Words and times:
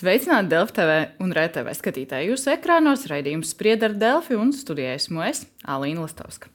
Sveicināti 0.00 0.48
Delfi 0.48 0.72
TV 0.78 0.92
un 1.20 1.34
RTV 1.36 1.74
skatītāji. 1.76 2.30
Jūsu 2.30 2.54
ekrānos 2.54 3.02
raidījums 3.10 3.50
spriedz 3.52 3.84
ar 3.84 3.92
Delfi 4.00 4.38
un 4.38 4.54
studijā 4.56 4.94
esmu 4.96 5.20
es, 5.26 5.42
Alīna 5.68 6.06
Lastovska. 6.06 6.48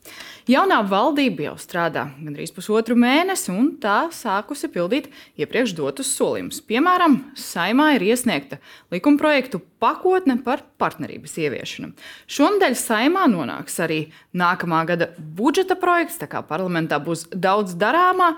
Jaunā 0.49 0.79
valdība 0.89 1.51
jau 1.51 1.53
strādā 1.61 2.07
gandrīz 2.15 2.49
pusotru 2.55 2.97
mēnesi, 2.97 3.51
un 3.53 3.75
tā 3.83 4.07
sākusi 4.09 4.71
pildīt 4.73 5.11
iepriekš 5.37 5.75
dotus 5.77 6.09
solījumus. 6.17 6.63
Piemēram, 6.65 7.19
saimā 7.37 7.91
ir 7.99 8.07
iesniegta 8.09 8.57
likumprojektu 8.95 9.61
pakotne 9.77 10.39
par 10.41 10.65
partnerības 10.81 11.37
ieviešanu. 11.45 11.93
Šonadēļ 12.25 12.81
saimā 12.81 13.29
nonāks 13.29 13.77
arī 13.85 14.07
nākamā 14.33 14.81
gada 14.89 15.13
budžeta 15.21 15.77
projekts, 15.77 16.17
tā 16.17 16.31
kā 16.33 16.41
parlamentā 16.41 16.97
būs 16.97 17.27
daudz 17.29 17.77
darāmā. 17.77 18.33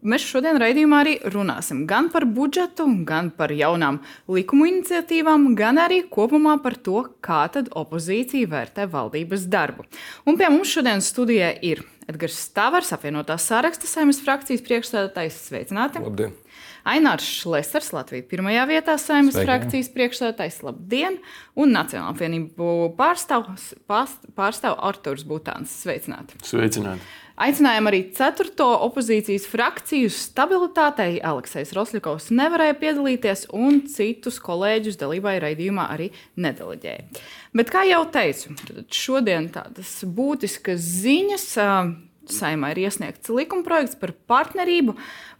Mēs 0.00 0.24
šodien 0.24 0.56
raidījumā 0.56 1.02
arī 1.02 1.14
runāsim 1.28 1.82
gan 1.88 2.06
par 2.08 2.24
budžetu, 2.24 2.86
gan 3.04 3.28
par 3.36 3.52
jaunām 3.52 3.98
likumu 4.32 4.64
iniciatīvām, 4.70 5.50
gan 5.58 5.76
arī 5.82 5.98
kopumā 6.08 6.54
par 6.64 6.78
to, 6.80 7.02
kā 7.20 7.42
opozīcija 7.52 8.48
vērtē 8.48 8.86
valdības 8.88 9.44
darbu. 9.52 9.84
Un 10.24 10.40
pie 10.40 10.48
mums 10.48 10.72
šodien 10.72 11.04
studijā 11.04 11.52
ir 11.60 11.84
Edgars 12.08 12.38
Stavars, 12.46 12.94
apvienotās 12.96 13.44
saraksta 13.50 13.86
saimnes 13.90 14.22
frakcijas 14.24 14.64
priekšstādātājs. 14.64 15.36
Sveicināti! 15.50 16.00
Labdien! 16.02 16.32
Ainārs 16.88 17.26
Šlesers, 17.28 17.92
Latvijas 17.92 18.24
pirmajā 18.30 18.64
vietā 18.70 18.96
saimnes 18.98 19.36
frakcijas 19.36 19.92
priekšstādātājs. 19.92 20.62
Labdien! 20.64 21.20
Un 21.60 21.76
Nacionāla 21.76 22.14
apvienību 22.14 22.94
pārstāv, 22.98 23.52
pārstāv 23.86 24.80
Arturs 24.80 25.28
Butāns. 25.28 25.76
Sveicināti! 25.84 26.40
Sveicināti! 26.40 27.04
Aicinājām 27.40 27.88
arī 27.88 28.00
ceturto 28.12 28.66
opozīcijas 28.84 29.46
frakciju 29.48 30.10
stabilitātei. 30.12 31.22
Aleksis 31.24 31.72
Rosļakovs 31.76 32.28
nevarēja 32.36 32.76
piedalīties, 32.82 33.46
un 33.56 33.80
citus 33.88 34.36
kolēģus 34.44 34.98
dalībai 35.00 35.38
raidījumā 35.40 35.86
arī 35.94 36.10
nedeleģēja. 36.36 37.22
Bet, 37.56 37.72
kā 37.72 37.86
jau 37.88 38.02
teicu, 38.12 38.52
šodien 38.92 39.48
tādas 39.54 39.96
būtiskas 40.04 40.84
ziņas. 41.00 41.48
Saimā 42.30 42.74
ir 42.74 42.84
iesniegts 42.84 43.32
likumprojekts 43.32 43.96
par 43.98 44.12
partnerību. 44.30 44.92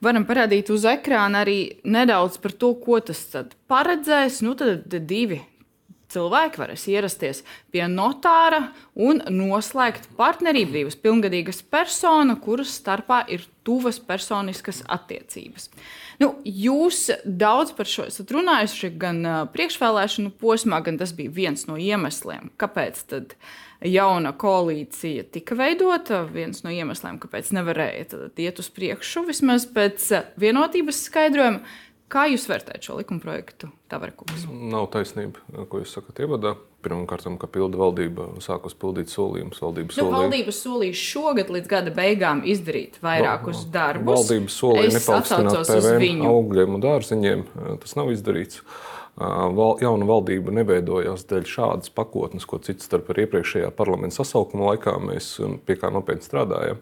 Varam 0.02 0.24
parādīt 0.26 0.72
uz 0.74 0.88
ekrāna 0.88 1.44
arī 1.44 1.58
nedaudz 1.84 2.40
par 2.42 2.56
to, 2.56 2.72
ko 2.80 2.98
tas 3.04 3.20
paredzēs. 3.70 4.40
Nu, 4.42 4.56
tad 4.58 4.88
divi 4.88 5.38
cilvēki 6.10 6.60
varēs 6.60 6.86
ierasties 6.90 7.42
pie 7.72 7.84
notāra 7.90 8.70
un 8.98 9.22
noslēgt 9.30 10.10
partnerību 10.18 10.76
divas 10.78 10.98
pilngadīgas 11.00 11.62
personas, 11.70 12.40
kuras 12.44 12.74
starpā 12.80 13.22
ir 13.30 13.46
tuvas 13.66 14.00
personiskas 14.02 14.82
attiecības. 14.88 15.68
Nu, 16.20 16.34
jūs 16.44 17.06
daudz 17.24 17.72
par 17.76 17.88
šo 17.88 18.04
esat 18.10 18.32
runājuši 18.34 18.92
gan 19.00 19.22
priekšvēlēšanu 19.54 20.34
posmā, 20.40 20.82
gan 20.84 21.00
tas 21.00 21.14
bija 21.16 21.32
viens 21.32 21.64
no 21.68 21.78
iemesliem, 21.80 22.50
kāpēc 22.60 23.06
jauna 23.88 24.34
koalīcija 24.36 25.24
tika 25.32 25.56
veidota. 25.56 26.22
Viens 26.28 26.64
no 26.64 26.72
iemesliem, 26.74 27.20
kāpēc 27.22 27.52
nevarēja 27.56 28.28
iet 28.36 28.60
uz 28.60 28.68
priekšu, 28.76 29.24
vismaz 29.30 29.64
pēc 29.70 30.10
vienotības 30.40 31.06
skaidrojuma. 31.08 31.64
Kā 32.10 32.24
jūs 32.26 32.48
vērtējat 32.50 32.88
šo 32.88 32.96
likumprojektu, 32.98 33.68
Tavarkungs? 33.90 34.48
Nav 34.50 34.88
taisnība, 34.90 35.38
ko 35.70 35.82
jūs 35.82 35.94
sakat 35.94 36.24
ievadā. 36.24 36.56
Pirmkārt, 36.80 37.26
ka 37.36 37.48
pilda 37.52 37.76
valdība 37.76 38.26
sākus 38.40 38.72
pildīt 38.80 39.12
solījumus. 39.12 39.58
Valdība 39.60 39.92
nu, 39.92 39.96
solīja, 39.98 40.14
valdība 40.14 40.54
solīja 40.56 40.96
šogad 40.96 41.50
līdz 41.52 41.68
gada 41.68 41.92
beigām 41.92 42.40
izdarīt 42.48 42.96
vairākus 43.04 43.66
Val, 43.66 43.72
darbus. 43.74 44.22
Valdība 44.22 44.54
solīja 44.54 44.94
nepaukstināt 44.96 45.68
PVN 45.68 46.24
augļiem 46.30 46.78
un 46.78 46.84
dārziņiem. 46.86 47.44
Tas 47.84 47.94
nav 48.00 48.14
izdarīts. 48.14 48.64
Val, 49.20 49.74
jauna 49.82 50.06
valdība 50.08 50.52
neveidojās 50.56 51.26
dēļ 51.28 51.48
šādas 51.50 51.92
pakotnes, 51.92 52.46
ko 52.48 52.56
cits 52.64 52.86
starp 52.88 53.10
ar 53.12 53.18
iepriekšējā 53.26 53.68
parlamenta 53.76 54.16
sasaukuma 54.16 54.70
laikā 54.70 54.94
mēs 55.04 55.34
pie 55.66 55.76
kā 55.76 55.90
nopietni 55.92 56.24
strādājām. 56.24 56.80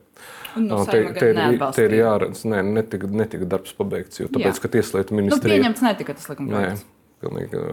Un 0.59 0.69
no 0.71 0.85
te, 0.87 1.01
te, 1.17 1.33
ir, 1.35 1.65
te 1.75 1.87
ir 1.89 1.97
jāredz, 1.99 2.45
nē, 2.47 2.61
netika, 2.67 3.11
netika 3.11 3.49
darbs 3.57 3.75
pabeigts, 3.75 4.21
jo 4.23 4.29
tāpēc, 4.31 4.53
Jā. 4.55 4.63
ka 4.63 4.71
tieslietu 4.77 5.17
Nu, 5.17 5.23
ministrija 5.25 5.57
pieņemts 5.59 5.83
netika 5.83 6.15
tas 6.15 6.29
Nē, 6.29 6.37
likumprojekts. 6.37 6.85
pilnīgi. 7.25 7.65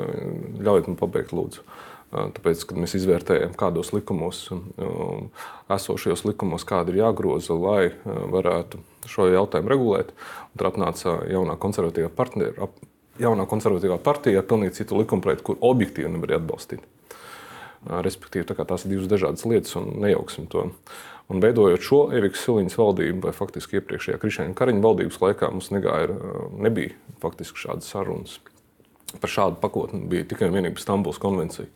Ļaujiet 0.66 0.90
man 0.90 0.98
pabeigt, 1.04 1.36
lūdzu. 1.38 1.68
Tāpēc, 2.16 2.66
kad 2.70 2.80
mēs 2.80 2.94
izvērtējam, 2.98 3.54
kādos 3.60 3.92
likumos, 3.94 4.42
um, 4.54 5.30
esošajos 5.74 6.26
likumos, 6.26 6.66
kāda 6.66 6.94
ir 6.94 7.02
jāgroza, 7.04 7.58
lai 7.60 7.92
varētu 8.06 8.82
šo 9.10 9.30
jautājumu 9.34 9.74
regulēt, 9.74 10.14
tur 10.58 10.70
atnāca 10.72 11.18
jaunā 11.30 11.58
konservatīvā 11.62 12.10
partnera, 12.16 12.70
jaunā 13.22 13.48
konservatīvā 13.50 13.98
partija 14.04 14.42
ar 14.42 14.48
pilnīgi 14.50 14.82
citu 14.82 15.00
likumprojektu, 15.00 15.46
kur 15.50 15.60
objektīvi 15.74 16.12
nevarēja 16.14 16.42
atbalstīt. 16.42 16.86
Respektīvi, 17.86 18.48
tā 18.50 18.66
tās 18.66 18.86
ir 18.86 18.96
divas 18.96 19.10
dažādas 19.12 19.46
lietas, 19.46 19.76
un 19.78 19.92
nejauksim 20.02 20.48
to. 20.50 20.66
Un 21.30 21.42
veidojot 21.42 21.82
šo 21.82 22.00
Evikas 22.14 22.44
Siliņas 22.46 22.78
valdību, 22.78 23.24
vai 23.26 23.34
faktiski 23.34 23.80
iepriekšējā 23.80 24.20
Krišņa 24.22 24.52
Kariņa 24.58 24.84
valdības 24.84 25.22
laikā, 25.22 25.50
mums 25.54 25.72
negāja, 25.74 26.14
nebija 26.62 26.94
faktiski 27.22 27.62
šādas 27.64 27.90
sarunas. 27.90 28.38
Par 29.22 29.32
šādu 29.32 29.62
pakotni 29.62 30.04
bija 30.10 30.26
tikai 30.30 30.50
un 30.50 30.58
vienīgi 30.58 30.82
Stambulas 30.82 31.22
konvencija. 31.22 31.70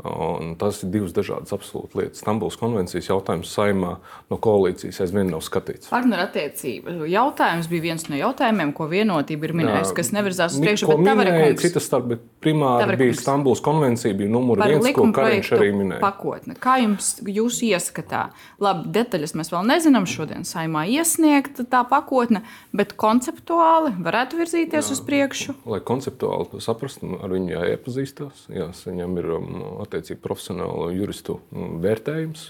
Un 0.00 0.54
tas 0.56 0.78
ir 0.84 0.92
divas 0.94 1.12
dažādas 1.12 1.52
absolūti 1.52 1.98
lietas. 2.00 2.22
Stambulas 2.22 2.56
konvencijas 2.60 3.10
jautājums 3.10 3.50
saimā 3.52 3.96
no 4.30 4.38
koalīcijas 4.40 5.02
aizvien 5.04 5.28
nav 5.28 5.42
skatīts. 5.44 5.90
Partnerattiecību 5.92 7.04
jautājums 7.10 7.68
bija 7.68 7.84
viens 7.90 8.06
no 8.08 8.16
jautājumiem, 8.16 8.72
ko 8.76 8.88
vienotība 8.88 9.48
ir 9.48 9.54
minējusi, 9.60 9.96
kas 9.98 10.12
nevirzās 10.16 10.56
uz 10.56 10.64
priekšu. 10.64 10.88
Bet 10.88 11.04
Tavara 11.10 11.34
citas 11.60 11.88
starp, 11.90 12.08
bet 12.14 12.24
primāri 12.40 12.86
Tavara 12.86 13.00
bija 13.00 13.12
kungs. 13.12 13.24
Stambulas 13.26 13.62
konvencija, 13.64 14.16
bija 14.16 14.32
numur 14.32 14.62
par 14.62 14.72
viens, 14.72 14.88
ko 14.96 15.06
Kariņš 15.20 15.52
arī 15.58 15.68
minēja. 15.76 16.00
pakotni. 16.00 16.56
Kā 16.60 16.78
jums 16.80 17.12
jūs 17.26 17.60
ieskatā? 17.66 18.30
Labi, 18.62 18.88
detaļas 18.96 19.36
mēs 19.36 19.52
vēl 19.52 19.68
nezinām. 19.68 20.08
Šodien 20.10 20.48
saimā 20.48 20.86
iesniegta 20.90 21.66
tā 21.68 21.84
pakotne, 21.88 22.40
bet 22.72 22.96
konceptuāli 22.98 23.92
varētu 24.00 24.40
virzīties 24.40 24.88
Jā. 24.88 24.96
uz 24.96 25.04
priekšu. 25.04 25.54
Lai 25.68 25.82
konceptuāli 25.84 26.48
to 26.54 26.62
saprastu, 26.64 27.12
ar 27.20 27.30
viņu 27.36 27.52
jāiepazīstās. 27.52 28.46
Jā, 28.48 28.70
viņam 28.86 29.20
ir 29.20 29.30
um, 29.36 29.50
attiecīgi 29.90 30.22
profesionāli 30.22 30.98
juristu 31.00 31.40
um, 31.50 31.78
vērtējums, 31.82 32.48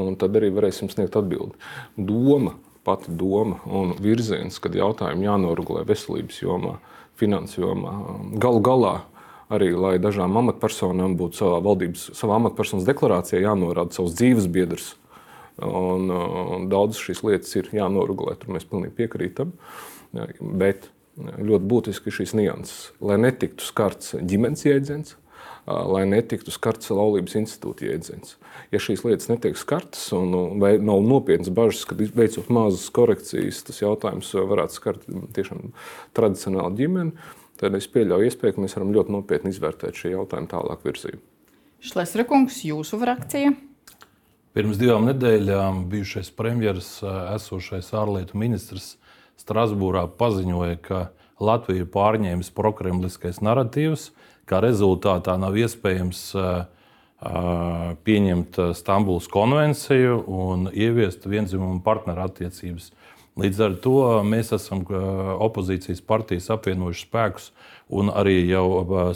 un 0.00 0.18
tad 0.20 0.36
arī 0.38 0.50
varēsim 0.54 0.90
sniegt 0.92 1.16
atbildi. 1.18 1.56
Doma, 1.96 2.56
pati 2.84 3.14
doma 3.14 3.60
un 3.64 3.94
virziens, 4.02 4.58
kad 4.60 4.76
jautājumi 4.76 5.28
jānoregulē 5.28 5.86
veselības 5.88 6.42
jomā, 6.42 6.76
finansu 7.20 7.62
jomā, 7.62 7.94
um, 8.14 8.30
galu 8.42 8.62
galā. 8.64 8.94
Arī, 9.52 9.74
lai 9.76 9.98
dažām 10.00 10.34
amatpersonām 10.40 11.18
būtu 11.20 11.42
savā 11.42 11.58
valdības, 11.62 12.08
savā 12.16 12.38
amatpersonas 12.40 12.86
deklarācijā 12.88 13.42
jānorāda 13.44 13.92
savs 13.94 14.16
dzīves 14.16 14.48
biedrs. 14.50 14.94
Un, 15.62 16.08
un 16.10 16.64
daudzas 16.72 17.02
šīs 17.04 17.20
lietas 17.22 17.52
ir 17.60 17.68
jānoregulē, 17.76 18.34
tur 18.40 18.54
mēs 18.56 18.64
pilnīgi 18.66 18.96
piekrītam. 18.96 19.52
Bet 20.40 20.88
ļoti 21.14 21.68
būtiski 21.70 22.12
šīs 22.14 22.34
nianses, 22.34 22.88
lai 23.04 23.18
netiktu 23.22 23.62
skarts 23.62 24.16
ģimenes 24.18 24.64
jēdziens, 24.66 25.14
lai 25.66 26.04
netiktu 26.08 26.52
skarts 26.52 26.90
laulības 26.92 27.36
institūta 27.40 27.86
jēdziens. 27.88 28.36
Ja 28.72 28.80
šīs 28.82 29.04
lietas 29.06 29.30
netiek 29.30 29.56
skartas 29.58 30.06
un 30.16 30.34
nav 30.60 31.04
nopietnas 31.06 31.52
bažas, 31.54 31.84
ka 31.88 31.96
veicot 31.96 32.50
mazas 32.52 32.86
korekcijas, 32.94 33.62
tas 33.68 33.80
jautājums 33.80 34.32
varētu 34.34 34.76
skart 34.76 35.06
tiešām 35.36 35.70
tradicionālu 36.16 36.76
ģimeni, 36.80 37.14
tad 37.60 37.76
es 37.78 37.88
pieļauju 37.90 38.28
iespēju, 38.28 38.56
ka 38.56 38.64
mēs 38.64 38.76
varam 38.76 38.92
ļoti 38.96 39.14
nopietni 39.14 39.54
izvērtēt 39.54 40.00
šī 40.00 40.16
jautājuma 40.16 40.50
tālāk 40.52 40.84
virzību. 40.84 41.22
Šlesra 41.84 42.24
kungs, 42.28 42.62
jūsu 42.64 42.98
frakcija. 43.00 43.54
Pirms 44.54 44.78
divām 44.78 45.08
nedēļām 45.08 45.84
bijušais 45.90 46.30
premjerministrs, 46.36 47.00
esošais 47.34 47.88
ārlietu 47.98 48.38
ministrs 48.38 48.94
Strasbūrā 49.40 50.04
paziņoja, 50.14 50.76
ka 50.84 51.00
Latvija 51.42 51.82
ir 51.82 51.88
pārņēmis 51.90 52.52
prokremliskais 52.54 53.40
narratīvs, 53.42 54.12
kā 54.48 54.60
rezultātā 54.64 55.36
nav 55.40 55.56
iespējams 55.60 56.20
ā, 56.36 56.48
ā, 57.20 57.34
pieņemt 58.06 58.60
Stambulas 58.78 59.28
konvenciju 59.32 60.20
un 60.26 60.68
ieviest 60.72 61.26
vienzimumu 61.30 61.82
partneru 61.84 62.26
attiecības. 62.26 62.92
Līdz 63.34 63.60
ar 63.66 63.72
to 63.82 64.00
mēs 64.22 64.52
esam 64.54 64.84
opozīcijas 65.42 66.04
partijas 66.06 66.52
apvienojuši 66.54 67.06
spēkus 67.08 67.48
un 67.90 68.12
arī 68.14 68.44
jau 68.46 68.66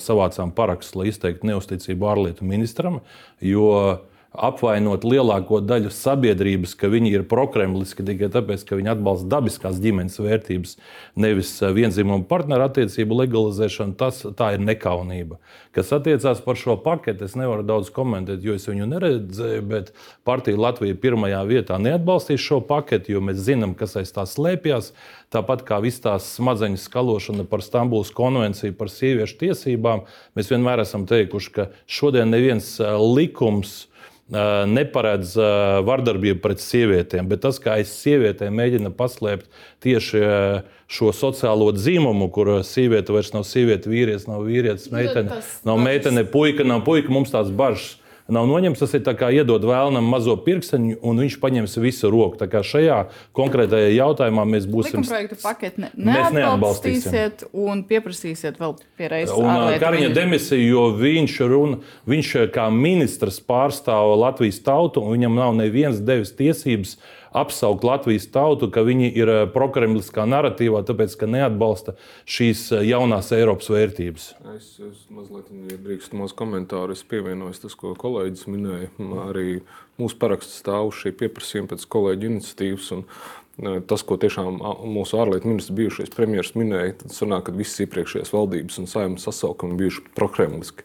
savācām 0.03 0.51
parakstus, 0.57 0.97
lai 0.99 1.13
izteiktu 1.13 1.47
neusticību 1.47 2.09
ārlietu 2.11 2.49
ministram, 2.49 2.99
jo 3.39 3.69
apvainot 4.45 5.05
lielāko 5.07 5.61
daļu 5.65 5.91
sabiedrības, 5.95 6.75
ka 6.79 6.91
viņi 6.93 7.13
ir 7.17 7.25
prokremliski 7.29 8.05
tikai 8.07 8.31
tāpēc, 8.33 8.65
ka 8.69 8.79
viņi 8.79 8.93
atbalsta 8.95 9.29
dabiskās 9.35 9.81
ģimenes 9.83 10.19
vērtības, 10.23 10.77
nevis 11.19 11.51
eh, 11.63 11.73
vienzīmumu 11.75 12.27
partneru 12.31 12.69
attiecību 12.69 13.19
legalizēšanu, 13.23 13.97
tas 13.99 14.23
ir 14.25 14.63
nekaunība. 14.65 15.41
Kas 15.75 15.93
attiecās 15.95 16.41
par 16.43 16.59
šo 16.59 16.79
paketi, 16.83 17.27
es 17.29 17.37
nevaru 17.39 17.67
daudz 17.67 17.91
komentēt, 17.95 18.43
jo 18.43 18.57
es 18.59 18.67
viņu 18.69 18.89
neredzēju, 18.91 19.67
bet 19.69 19.93
partija 20.27 20.59
Latvija 20.59 20.97
pirmajā 20.99 21.43
vietā 21.49 21.79
neatbalstīs 21.83 22.43
šo 22.43 22.63
paketi, 22.67 23.13
jo 23.15 23.23
mēs 23.25 23.43
zinām, 23.47 23.77
kas 23.79 23.99
aiz 24.01 24.15
tā 24.15 24.25
slēpjas. 24.27 24.93
Tāpat 25.35 25.67
kā 25.69 25.77
viss 25.85 26.01
tās 26.01 26.25
smadzeņu 26.39 26.81
skalošana 26.81 27.45
par 27.51 27.61
Stambulas 27.63 28.11
konvenciju 28.17 28.75
par 28.79 28.89
sieviešu 28.89 29.37
tiesībām, 29.43 30.07
mēs 30.39 30.49
vienmēr 30.49 30.83
esam 30.87 31.05
teikuši, 31.11 31.53
ka 31.53 31.69
šodien 31.85 32.33
neviens 32.33 32.79
eh, 32.81 32.97
likums 32.97 33.83
neparedz 34.29 35.33
vardarbību 35.89 36.43
pret 36.45 36.61
sievietēm, 36.61 37.29
bet 37.31 37.41
tas, 37.47 37.61
kā 37.63 37.79
aiz 37.79 37.93
sievietēm 37.97 38.53
mēģina 38.59 38.93
paslēpt 38.97 39.49
tieši 39.85 40.21
šo 40.89 41.13
sociālo 41.17 41.71
dzīmumu, 41.77 42.29
kur 42.33 42.59
sieviete 42.67 43.15
vairs 43.15 43.33
nav 43.33 43.47
sieviete, 43.49 43.89
vīrietis 43.93 44.29
nav 44.29 44.45
vīrietis, 44.49 44.91
meitene 44.93 45.41
nav 45.69 45.81
meitene, 45.81 46.27
puika 46.29 46.67
nav 46.67 46.85
puika, 46.85 47.13
mums 47.13 47.33
tās 47.33 47.49
bažas 47.49 47.97
nav 48.33 48.49
noņemts. 48.49 48.83
Tas 48.83 48.95
ir 48.97 49.05
kā 49.19 49.31
iedot 49.35 49.65
vēlnam 49.67 50.07
mazo 50.09 50.37
pirksteņu, 50.45 50.99
un 51.07 51.23
viņš 51.25 51.39
paņems 51.43 51.77
visu 51.83 52.11
roku. 52.13 52.39
Tā 52.41 52.49
kā 52.51 52.63
šajā 52.67 52.99
konkrētajā 53.37 53.91
jautājumā 53.97 54.45
mēs 54.49 54.69
būsim. 54.71 55.05
Projektu 55.09 55.39
paketi 55.43 55.85
ne, 55.85 55.91
neatbalstīsiet 56.37 57.47
un 57.53 57.85
pieprasīsiet 57.89 58.61
vēl 58.61 58.77
pierādīt. 58.99 59.81
Kariņa 59.83 60.11
demisija, 60.17 60.61
jo 60.63 60.89
viņš, 60.99 61.39
runa, 61.51 61.81
viņš 62.09 62.35
kā 62.55 62.69
ministrs 62.75 63.41
pārstāv 63.45 64.15
Latvijas 64.21 64.61
tautu, 64.65 65.05
un 65.05 65.17
viņam 65.17 65.39
nav 65.39 65.57
neviens 65.59 66.03
devis 66.05 66.35
tiesības 66.37 66.99
apsaukt 67.37 67.85
Latvijas 67.85 68.29
tautu, 68.33 68.71
ka 68.73 68.85
viņi 68.87 69.11
ir 69.11 69.33
eh, 69.33 69.41
prokremliskā 69.53 70.27
narratīvā, 70.29 70.83
tāpēc 70.89 71.17
ka 71.21 71.29
neatbalsta 71.31 71.97
šīs 72.29 72.65
eh, 72.77 72.87
jaunās 72.91 73.33
Eiropas 73.37 73.71
vērtības. 73.73 74.31
Es, 74.55 74.71
es 74.85 75.03
mazliet, 75.13 75.51
ja 75.73 75.81
drīkst 75.85 76.17
maz 76.19 76.37
komentāru, 76.39 76.97
es 76.97 77.05
pievienojos 77.09 77.65
tas, 77.65 77.77
ko 77.79 77.95
kolēģis 77.99 78.47
minēja. 78.51 78.93
Arī 79.29 79.61
mūsu 80.01 80.19
paraksts 80.21 80.63
stāv 80.63 80.93
šī 80.97 81.15
pieprasījuma 81.19 81.75
pēc 81.75 81.85
kolēģa 81.91 82.33
iniciatīvas. 82.33 82.91
Un, 82.97 83.05
Tas, 83.59 84.05
ko 84.07 84.15
tiešām 84.21 84.61
mūsu 84.87 85.19
ārlietu 85.19 85.49
ministrs, 85.51 85.75
bijušais 85.75 86.13
premjerministrs 86.15 86.55
minēja, 86.55 86.93
tad 87.01 87.11
sanāk, 87.11 87.49
ka 87.49 87.55
visas 87.57 87.81
iepriekšējās 87.83 88.31
valdības 88.31 88.77
un 88.79 88.87
saimnes 88.87 89.25
sasaukumi 89.27 89.75
bijuši 89.81 90.05
prokremliski. 90.15 90.85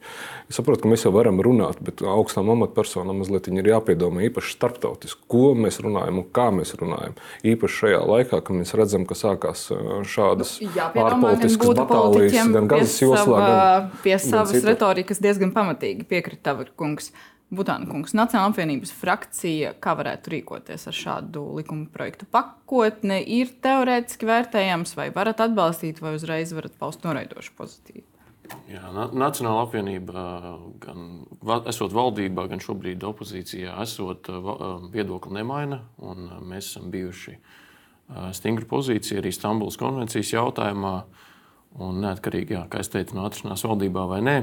Es 0.49 0.57
saprotu, 0.57 0.81
ka 0.81 0.89
mēs 0.89 1.05
jau 1.05 1.11
varam 1.13 1.37
runāt, 1.45 1.77
bet 1.85 2.01
augstām 2.01 2.49
amatpersonām 2.49 3.19
mazliet 3.21 3.51
ir 3.51 3.69
jāpiedomā 3.69 4.25
īpaši 4.25 4.55
starptautiski, 4.57 5.21
ko 5.29 5.51
mēs 5.53 5.77
runājam 5.85 6.23
un 6.23 6.25
kā 6.33 6.47
mēs 6.55 6.73
runājam. 6.79 7.13
Īpaši 7.53 7.79
šajā 7.83 7.99
laikā, 8.09 8.41
kad 8.41 8.57
mēs 8.57 8.73
redzam, 8.79 9.05
ka 9.05 9.19
sākās 9.21 9.67
šādas 10.09 10.55
nu, 10.63 10.71
ārpolitiskas 10.79 11.75
batālijas 11.77 12.49
gan 12.57 12.71
Gazas 12.73 12.97
joslā, 13.05 13.43
gan 13.43 13.93
pie 14.01 14.17
savas 14.17 14.65
retorikas 14.65 15.21
diezgan 15.21 15.53
pamatīgi 15.53 16.09
piekrita 16.09 16.49
Tavarkungs. 16.49 17.13
Butāna 17.13 17.32
kungs, 17.55 18.13
Nacionāla 18.17 18.51
apvienības 18.51 18.91
frakcija, 18.97 19.73
kā 19.83 19.93
varētu 19.99 20.33
rīkoties 20.33 20.87
ar 20.89 20.97
šādu 20.97 21.43
likuma 21.57 21.85
projektu 21.93 22.25
pakotni, 22.29 23.19
ir 23.21 23.53
teorētiski 23.63 24.25
vērtējams, 24.29 24.95
vai 24.97 25.09
varat 25.15 25.43
atbalstīt, 25.45 26.01
vai 26.01 26.15
uzreiz 26.17 26.53
varat 26.53 26.73
paust 26.79 27.05
noraidošu 27.05 27.53
pozitīvu? 27.57 28.07
Jā, 28.67 28.89
Nacionāla 29.15 29.63
apvienība, 29.63 30.23
gan 30.83 31.23
esot 31.71 31.93
valdībā, 31.95 32.43
gan 32.51 32.59
šobrīd 32.61 33.03
opozīcijā, 33.07 33.77
esot 33.81 34.27
viedokli 34.93 35.37
nemaina. 35.39 35.79
Mēs 36.43 36.73
esam 36.73 36.91
bijuši 36.93 37.37
stingri 38.35 38.67
pozīcija 38.69 39.21
arī 39.21 39.31
Stambulas 39.33 39.79
konvencijas 39.79 40.33
jautājumā. 40.35 40.97
Un 41.81 42.03
neatkarīgi, 42.03 42.53
jā, 42.53 42.59
kā 42.69 42.83
es 42.83 42.91
teicu, 42.93 43.15
no 43.17 43.23
atrašanās 43.25 43.63
valdībā 43.65 44.03
vai 44.05 44.19
nē, 44.21 44.33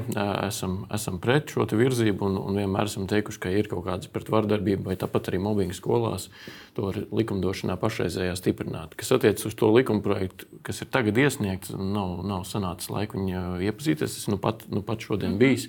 esam, 0.49 0.81
esam 0.91 1.21
pret 1.23 1.53
šo 1.53 1.62
virzību 1.79 2.27
un, 2.27 2.38
un 2.41 2.56
vienmēr 2.59 2.91
esam 2.91 3.05
teikuši, 3.11 3.38
ka 3.44 3.53
ir 3.55 3.69
kaut 3.71 3.85
kādas 3.87 4.11
pretvardarbība 4.11 4.88
vai 4.88 4.97
tāpat 4.99 5.31
arī 5.31 5.38
mobbinga 5.44 5.77
skolās. 5.77 6.27
To 6.75 6.88
var 6.88 6.99
likumdošanā 7.15 7.77
pašreizējā 7.79 8.35
stiprināt. 8.35 8.97
Kas 8.99 9.15
attiecas 9.15 9.47
uz 9.47 9.55
to 9.55 9.71
likuma 9.71 10.03
projektu, 10.03 10.49
kas 10.67 10.82
ir 10.82 10.91
tagad 10.91 11.23
iesniegts, 11.23 11.71
nav, 11.79 12.19
nav 12.27 12.43
sanācis 12.50 12.91
laika 12.91 13.15
viņu 13.15 13.62
iepazīties. 13.69 14.19
Es 14.25 14.26
nu 14.26 14.41
pat, 14.43 14.67
nu 14.67 14.83
pat 14.83 15.06
šodien 15.06 15.38
bijis. 15.38 15.69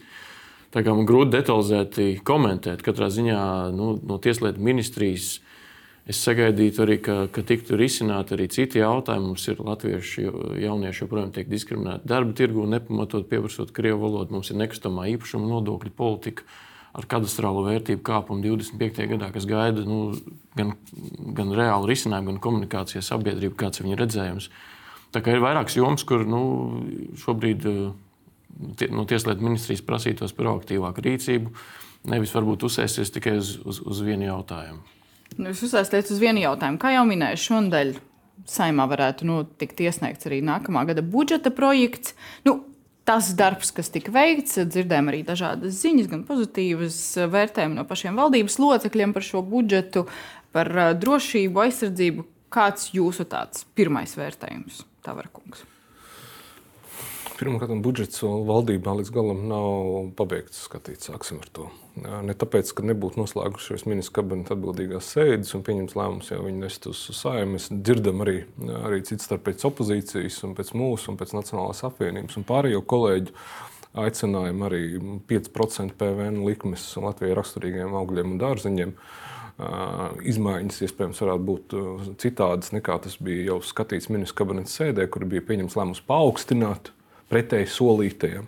Tā 0.74 0.82
kā 0.82 0.98
man 0.98 1.06
grūti 1.06 1.36
detalizēti 1.36 2.10
komentēt. 2.26 2.82
Katrā 2.82 3.12
ziņā 3.14 3.42
nu, 3.78 3.94
no 4.02 4.18
Tieslietu 4.24 4.66
ministrijas 4.66 5.36
Es 6.10 6.18
sagaidītu 6.26 6.82
arī, 6.82 6.98
ka, 7.06 7.16
ka 7.30 7.44
tiktu 7.46 7.78
risināti 7.78 8.34
arī 8.34 8.48
citi 8.52 8.82
jautājumi. 8.82 9.30
Mums 9.30 9.46
ir 9.52 9.62
latvieši 9.62 10.26
jaunieši 10.64 11.04
joprojām 11.04 11.30
tiek 11.36 11.50
diskriminēti 11.52 12.10
darba 12.10 12.34
tirgu, 12.38 12.66
nepamatot 12.70 13.28
pieprasot 13.30 13.74
krievu 13.76 14.02
valodu. 14.08 14.34
Mums 14.34 14.50
ir 14.50 14.58
nekustamā 14.64 15.06
īpašuma 15.14 15.46
nodokļu 15.52 15.94
politika 15.98 16.48
ar 16.98 17.06
katastrālu 17.08 17.64
vērtību 17.70 18.02
kāpumu 18.04 18.44
25. 18.44 19.06
gadā, 19.14 19.30
kas 19.32 19.46
gaida 19.48 19.86
nu, 19.88 20.16
gan, 20.58 20.74
gan 21.38 21.54
reālu 21.56 21.88
risinājumu, 21.92 22.34
gan 22.34 22.42
komunikācijas 22.44 23.12
sabiedrību, 23.14 23.56
kāds 23.60 23.80
ir 23.80 23.88
viņa 23.88 24.00
redzējums. 24.02 24.50
Tā 25.16 25.22
kā 25.24 25.36
ir 25.36 25.44
vairākas 25.44 25.78
jomas, 25.78 26.04
kur 26.08 26.26
nu, 26.28 26.42
šobrīd 27.22 27.68
tie, 28.80 28.90
no 28.92 29.06
Tieslietu 29.08 29.46
ministrijas 29.46 29.84
prasītos 29.88 30.36
proaktīvāku 30.36 31.06
rīcību, 31.08 31.54
nevis 32.12 32.34
varbūt 32.36 32.68
uzsēsties 32.68 33.14
tikai 33.16 33.38
uz, 33.40 33.56
uz, 33.64 33.80
uz 33.86 34.04
vienu 34.08 34.28
jautājumu. 34.28 35.01
Nu, 35.38 35.52
jūs 35.52 35.64
uzsāstāt 35.70 36.12
uz 36.12 36.20
vienu 36.22 36.42
jautājumu. 36.44 36.80
Kā 36.82 36.92
jau 36.96 37.06
minēju, 37.08 37.40
šonadēļ 37.46 37.94
saimā 38.52 38.88
varētu 38.92 39.28
nu, 39.30 39.38
tikt 39.62 39.80
iesniegts 39.86 40.28
arī 40.30 40.42
nākamā 40.46 40.84
gada 40.90 41.04
budžeta 41.06 41.54
projekts. 41.56 42.16
Nu, 42.48 42.58
tas 43.08 43.32
darbs, 43.38 43.72
kas 43.76 43.92
tika 43.94 44.14
veikts, 44.14 44.60
dzirdējām 44.60 45.12
arī 45.12 45.24
dažādas 45.28 45.80
ziņas, 45.82 46.12
gan 46.12 46.26
pozitīvas 46.28 47.00
vērtējumus 47.32 47.80
no 47.80 47.88
pašiem 47.90 48.20
valdības 48.20 48.60
locekļiem 48.62 49.16
par 49.16 49.28
šo 49.28 49.44
budžetu, 49.48 50.06
par 50.56 50.72
drošību, 51.02 51.66
aizsardzību. 51.68 52.28
Kāds 52.52 52.90
jūsu 52.92 53.24
tāds 53.32 53.64
pirmais 53.80 54.18
vērtējums, 54.20 54.84
Tavarkungs? 55.08 55.64
Pirmkārt, 57.42 57.72
budžets 57.82 58.20
valdībā 58.22 58.94
līdz 59.00 59.10
galam 59.16 59.40
nav 59.50 60.12
pabeigts 60.14 60.60
skatīt. 60.68 61.02
Sāksim 61.02 61.40
ar 61.42 61.48
to. 61.50 61.64
Ne 61.98 62.36
tāpēc, 62.38 62.70
ka 62.78 62.86
nebūtu 62.86 63.18
noslēgušies 63.18 63.88
ministra 63.90 64.20
kabineta 64.20 64.54
atbildīgās 64.54 65.10
sēdes 65.16 65.56
un 65.58 65.64
pieņemts 65.66 65.98
lēmums, 65.98 66.30
jau 66.30 66.44
viņi 66.44 66.62
nest 66.62 66.86
uz 66.92 67.02
saimnu. 67.18 67.56
Mēs 67.56 67.66
dzirdam 67.74 68.22
arī, 68.28 68.44
arī 68.84 69.02
citas 69.10 69.26
starp 69.26 69.48
pēc 69.48 69.66
opozīcijas, 69.72 70.38
un 70.46 70.54
pēc 70.60 70.70
mūsu, 70.78 71.10
un 71.10 71.18
pēc 71.18 71.34
Nacionālās 71.40 71.82
apvienības 71.90 72.38
un 72.38 72.48
pārējo 72.54 72.84
kolēģu 72.94 73.34
aicinājumu 74.06 74.70
arī 74.70 74.84
5% 75.34 75.98
PVN 75.98 76.40
likmes 76.46 76.86
Latvijai 77.02 77.42
raksturīgiem 77.42 77.98
augļiem 78.04 78.36
un 78.36 78.40
dārzeņiem. 78.46 78.96
Izmaiņas 80.30 80.82
iespējams 80.86 81.26
varētu 81.26 81.50
būt 81.50 81.80
citādas 82.22 82.70
nekā 82.78 83.02
tas 83.02 83.18
bija 83.18 83.50
jau 83.50 83.60
skatīts 83.66 84.14
ministra 84.14 84.44
kabineta 84.46 84.78
sēdē, 84.78 85.10
kur 85.10 85.26
bija 85.26 85.50
pieņemts 85.50 85.82
lēmums 85.82 86.06
paaugstināt 86.06 86.94
pretēji 87.32 87.70
solītajiem. 87.72 88.48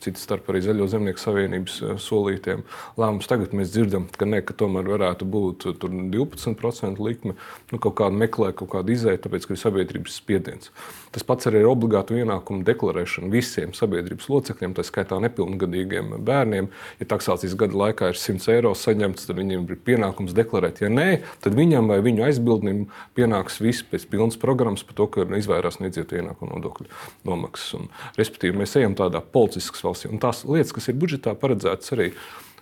Citas 0.00 0.24
starp 0.24 0.48
arī 0.48 0.62
Zaļo 0.64 0.86
zemnieku 0.90 1.20
savienības 1.20 1.76
eh, 1.84 1.92
solītiem 2.00 2.64
lēmums. 3.00 3.28
Tagad 3.30 3.52
mēs 3.56 3.72
dzirdam, 3.74 4.06
ka, 4.16 4.28
ne, 4.28 4.40
ka 4.44 4.56
tomēr 4.56 4.88
varētu 4.88 5.28
būt 5.28 5.68
12% 5.82 7.02
likme. 7.04 7.36
Nu, 7.72 7.78
kaut 7.78 7.98
kāda 8.00 8.16
meklē 8.16 8.54
kaut 8.56 8.72
kādu 8.72 8.94
izēju, 8.96 9.20
tāpēc, 9.26 9.46
ka 9.46 9.56
ir 9.56 9.60
sabiedrības 9.60 10.16
spiediens. 10.22 10.72
Tas 11.10 11.24
pats 11.26 11.48
arī 11.50 11.64
ir 11.64 11.68
obligātu 11.68 12.14
ienākumu 12.20 12.62
deklarēšana 12.68 13.28
visiem 13.32 13.74
sabiedrības 13.74 14.28
locekļiem, 14.30 14.76
tā 14.76 14.84
skaitā 14.86 15.18
nepilngadīgiem 15.24 16.14
bērniem. 16.26 16.70
Ja 17.00 17.08
taksācijas 17.10 17.56
gada 17.58 17.76
laikā 17.80 18.12
ir 18.12 18.20
100 18.20 18.54
eiro 18.54 18.70
saņemts, 18.78 19.26
tad 19.26 19.40
viņiem 19.40 19.66
ir 19.66 19.80
pienākums 19.88 20.36
deklarēt. 20.38 20.84
Ja 20.84 20.90
nē, 20.92 21.08
tad 21.42 21.58
viņam 21.58 21.90
vai 21.90 21.98
viņu 22.06 22.28
aizbildnim 22.28 22.84
pienāks 23.18 23.58
viss 23.60 23.82
pēc 23.86 24.06
pilnas 24.12 24.38
programmas 24.40 24.86
par 24.86 24.96
to, 25.00 25.08
ka 25.10 25.26
izvairās 25.40 25.80
no 25.80 25.90
iedzīvotāju 25.90 26.22
ienākumu 26.22 26.54
nodokļu 26.54 26.88
nomaksas. 27.26 27.74
Un, 27.80 27.90
respektīvi, 28.18 28.60
mēs 28.62 28.76
ejam 28.78 28.94
tādā 28.98 29.18
policiskas 29.34 29.82
valstī. 29.90 30.10
Un 30.10 30.22
tās 30.22 30.46
lietas, 30.48 30.72
kas 30.76 30.88
ir 30.90 30.98
budžetā 31.00 31.36
paredzētas 31.38 31.96
arī 31.96 32.10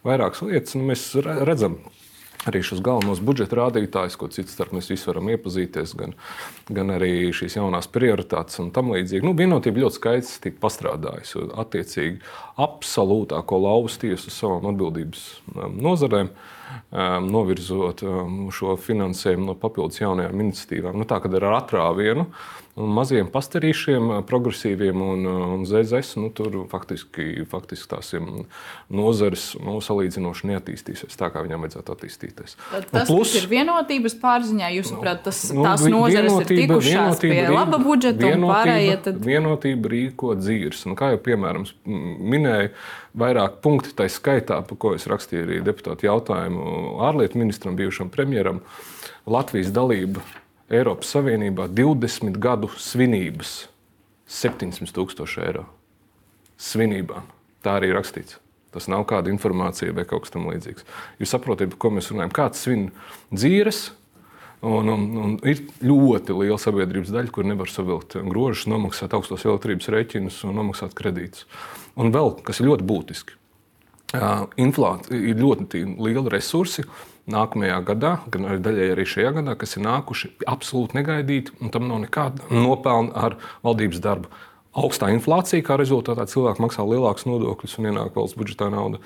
vairākas 0.07 0.45
lietas, 0.47 0.77
nu, 0.79 0.89
mēs 0.89 1.11
redzam, 1.47 1.79
arī 2.47 2.63
šos 2.65 2.81
galvenos 2.85 3.21
budžeta 3.25 3.59
rādītājus, 3.59 4.17
ko 4.19 4.29
citas 4.33 4.55
starp 4.57 4.75
mēs 4.77 4.91
visi 4.93 5.09
varam 5.09 5.31
iepazīties, 5.33 5.95
gan, 5.99 6.15
gan 6.71 6.93
arī 6.95 7.31
šīs 7.35 7.59
jaunās 7.59 7.91
prioritātes 7.93 8.61
un 8.63 8.71
tam 8.75 8.93
līdzīgi. 8.95 9.27
Nu, 9.27 9.35
vienotība 9.39 9.85
ļoti 9.85 9.99
skaisti 9.99 10.45
tika 10.47 10.63
pastrādājusi. 10.63 11.49
Attiecīgi, 11.65 12.21
absolūtāko 12.63 13.59
lauvas 13.65 13.99
tiesu 14.01 14.31
uz 14.31 14.39
savām 14.39 14.71
atbildības 14.73 15.27
um, 15.57 15.83
nozarēm. 15.89 16.31
um, 16.31 17.29
novirzot 17.33 18.03
um, 18.05 18.39
šo 18.55 18.77
finansējumu 18.81 19.51
no 19.51 19.57
papildus 19.59 20.03
jaunajām 20.03 20.47
iniciatīvām. 20.47 20.99
Nu, 20.99 21.09
tā 21.09 21.21
kā 21.23 21.31
ar 21.41 21.49
atrāvienu 21.63 22.29
maziem 22.79 23.29
pastarīšiem, 23.33 24.11
progresīviem 24.29 25.03
un, 25.03 25.27
un 25.27 25.65
ZZS, 25.69 26.19
nu, 26.21 26.31
tur 26.35 26.55
faktiski, 26.71 27.45
faktiski 27.51 27.91
tās 27.91 28.13
nozares 28.93 29.51
nu, 29.63 29.79
salīdzinoši 29.85 30.51
neattīstīsies 30.53 31.19
tā, 31.19 31.31
kā 31.35 31.43
viņām 31.47 31.67
vajadzētu 31.67 31.95
attīstīties. 31.97 32.57
Tad 32.71 32.89
tas 32.93 33.11
plus, 33.11 33.35
ir 33.41 33.49
vienotības 33.51 34.17
pārziņā, 34.23 34.71
jūsuprāt, 34.79 35.23
tas, 35.27 35.43
nu, 35.55 35.67
tās 35.67 35.85
nozares 35.91 36.39
ir 36.45 36.53
tikušās 36.53 37.23
pie 37.25 37.43
laba 37.51 37.81
budžeta 37.83 38.33
un 38.37 38.49
pārējie. 38.51 38.97
Tad... 39.09 39.21
Vienotība 39.27 39.95
rīko 39.95 40.35
dzīves. 40.39 40.85
Un, 40.89 40.97
kā 40.99 41.13
jau 41.15 41.23
piemēram 41.29 41.67
minēju, 41.85 42.75
vairāk 43.19 43.63
punkti 43.65 43.95
tā 43.99 44.07
skaitā, 44.13 44.61
par 44.67 44.81
ko 44.81 44.95
es 44.99 45.09
rakstīju 45.11 45.47
arī 45.49 45.63
deputātu 45.67 46.09
jautājumu 46.09 46.99
ārlietu 47.09 47.41
ministram, 47.43 47.79
bijušam 47.79 48.13
premjeram, 48.15 48.63
Latvijas 49.29 49.75
dalība 49.77 50.23
Eiropas 50.69 51.15
Savienībā 51.15 51.69
20 51.73 52.37
gadu 52.43 52.69
svinības 52.77 53.63
700 54.29 54.93
tūkstoši 54.97 55.45
eiro. 55.47 55.65
Svinībām. 56.61 57.29
Tā 57.65 57.79
arī 57.79 57.93
ir 57.93 57.97
rakstīts. 57.97 58.37
Tas 58.75 58.89
nav 58.93 59.07
kāda 59.09 59.33
informācija 59.33 59.95
vai 59.97 60.05
kaut 60.09 60.27
kas 60.27 60.35
tamlīdzīgs. 60.35 60.85
Jūs 61.23 61.33
saprotat, 61.33 61.73
par 61.73 61.81
ko 61.81 61.93
mēs 61.97 62.11
runājam? 62.13 62.35
Kāds 62.37 62.67
svin 62.67 62.91
dzīves, 63.33 63.89
Un, 64.59 64.89
un, 64.91 65.03
un 65.23 65.35
ir 65.47 65.61
ļoti 65.87 66.35
liela 66.35 66.57
sabiedrības 66.59 67.13
daļa, 67.15 67.31
kur 67.31 67.47
nevar 67.47 67.71
savilkt 67.71 68.17
grožus, 68.27 68.65
nomaksāt 68.67 69.13
augstos 69.15 69.45
elektrības 69.47 69.87
rēķinus 69.95 70.41
un 70.49 70.59
nomaksāt 70.59 70.97
kredītus. 70.99 71.45
Un 71.95 72.11
vēl, 72.15 72.33
kas 72.43 72.59
ir 72.59 72.67
ļoti 72.67 72.87
būtiski, 72.89 73.37
inflācija 74.59 75.21
ir 75.31 75.39
ļoti 75.39 75.85
liela 76.03 76.27
resursi, 76.35 76.83
nākamajā 77.33 77.79
gadā, 77.89 78.13
gan 78.33 78.49
arī 78.49 78.63
daļai 78.65 78.91
arī 78.95 79.07
šajā 79.09 79.33
gadā, 79.39 79.55
kas 79.61 79.77
ir 79.77 79.85
nākuši 79.87 80.31
absolūti 80.49 80.99
negaidīti, 80.99 81.57
un 81.63 81.73
tam 81.75 81.89
nav 81.91 82.03
nekāda 82.05 82.49
nopelna 82.53 83.15
ar 83.29 83.37
valdības 83.67 84.01
darbu. 84.05 84.31
Augstā 84.79 85.11
inflācija, 85.15 85.65
kā 85.65 85.79
rezultātā 85.81 86.27
cilvēki 86.31 86.63
maksā 86.63 86.85
lielākus 86.87 87.27
nodokļus 87.27 87.79
un 87.81 87.91
ienāk 87.91 88.17
valsts 88.17 88.39
budžetā 88.39 88.69
nauda. 88.73 89.01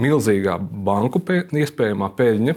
Milzīgā 0.00 0.56
banku 0.60 1.20
pē, 1.20 1.42
iespējamā 1.62 2.08
peļņa, 2.16 2.54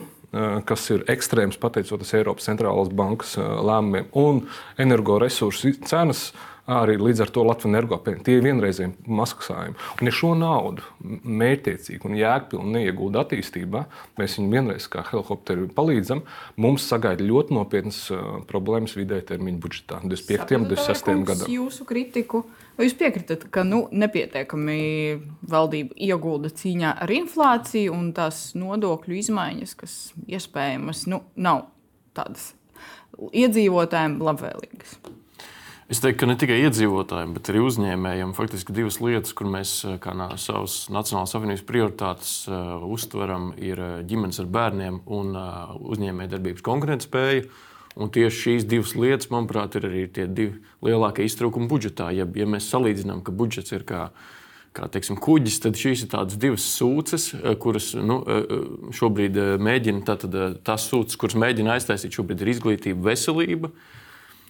kas 0.68 0.90
ir 0.92 1.04
ekstrēms 1.12 1.60
pateicoties 1.62 2.14
Eiropas 2.18 2.48
centrālās 2.48 2.92
bankas 2.96 3.36
lēmumiem, 3.40 4.08
un 4.20 4.44
energoresursu 4.82 5.76
cenas 5.88 6.30
arī 6.66 6.96
līdz 6.98 7.26
ar 7.26 7.32
to 7.34 7.44
Latvijas 7.46 7.70
energopēļņi. 7.70 8.24
Tie 8.26 8.36
ir 8.40 8.44
vienreizēji 8.46 8.94
maksājumi. 9.06 9.78
Un, 10.00 10.10
ja 10.10 10.14
šo 10.16 10.32
naudu 10.40 10.86
mērķiecīgi 11.42 12.10
un 12.10 12.18
jēgpilni 12.18 12.74
neiegūda 12.80 13.22
attīstībā, 13.26 13.84
mēs 14.20 14.38
viņam 14.40 14.56
vienreiz 14.58 14.88
kā 14.92 15.04
helikopteri 15.06 15.68
palīdzam, 15.76 16.24
mums 16.62 16.88
sagaida 16.90 17.26
ļoti 17.26 17.58
nopietnas 17.58 18.00
problēmas 18.50 18.96
vidē 18.98 19.22
termiņa 19.30 19.62
budžetā 19.62 20.02
25. 20.04 20.58
un 20.58 20.70
26. 20.72 21.26
gadam. 21.30 21.52
Jūsu 21.54 21.88
kritiku. 21.90 22.46
Vai 22.76 22.90
jūs 22.90 22.98
piekritat, 23.00 23.46
ka 23.56 23.64
nu, 23.64 23.86
nepietiekami 23.96 24.80
valdība 25.48 25.96
iegulda 26.10 26.52
cīņā 26.52 26.98
ar 27.06 27.14
inflāciju 27.14 27.94
un 27.96 28.10
tās 28.18 28.50
nodokļu 28.58 29.22
izmaiņas, 29.22 29.76
kas 29.80 29.94
iespējamas, 30.28 31.06
nu, 31.12 31.22
nav 31.40 31.70
tādas 32.18 32.52
iedzīvotājiem 33.32 34.18
labvēlīgas? 34.28 34.98
Es 35.86 36.00
teiktu, 36.02 36.24
ka 36.24 36.28
ne 36.32 36.34
tikai 36.42 36.56
iedzīvotājiem, 36.66 37.36
bet 37.36 37.50
arī 37.52 37.60
uzņēmējiem 37.62 38.32
faktiski 38.34 38.74
divas 38.74 38.96
lietas, 39.06 39.36
kur 39.38 39.52
mēs 39.54 39.74
eh, 39.86 40.00
kā 40.02 40.16
savas 40.42 40.78
Nacionālās 40.90 41.36
apvienības 41.38 41.62
prioritātes 41.68 42.32
uh, 42.50 42.82
uztveram, 42.90 43.52
ir 43.62 43.78
eh, 43.78 43.92
ģimenes 44.10 44.40
ar 44.42 44.48
bērniem 44.50 45.04
un 45.06 45.36
uh, 45.38 45.76
uzņēmējdarbības 45.94 46.66
konkurētspēja. 46.66 47.44
Un 48.02 48.10
tieši 48.12 48.42
šīs 48.42 48.66
divas 48.66 48.96
lietas, 48.98 49.30
manuprāt, 49.30 49.78
ir 49.78 49.86
arī 49.86 50.02
tie 50.10 50.26
divi 50.26 50.58
lielākie 50.84 51.28
iztrūkumi 51.30 51.70
budžetā. 51.70 52.10
Ja, 52.18 52.26
ja 52.26 52.48
mēs 52.50 52.66
salīdzinām, 52.74 53.22
ka 53.24 53.36
budžets 53.38 53.76
ir 53.78 53.86
kā, 53.86 54.08
kā 54.76 54.90
teiksim, 54.92 55.20
kuģis, 55.22 55.60
tad 55.68 55.78
šīs 55.80 56.08
ir 56.08 56.10
tādas 56.16 56.40
divas 56.42 56.66
sūces, 56.66 57.30
kuras 57.62 57.92
nu, 57.96 58.18
šobrīd 58.90 59.38
mēģina, 59.64 60.02
tātad, 60.10 60.36
tās 60.66 60.90
sūces, 60.90 61.16
kuras 61.22 61.38
mēģina 61.46 61.78
aiztaisīt, 61.78 62.18
šobrīd 62.18 62.44
ir 62.44 62.52
izglītība, 62.58 63.14
veselība. 63.14 63.72
Uh, 63.72 64.02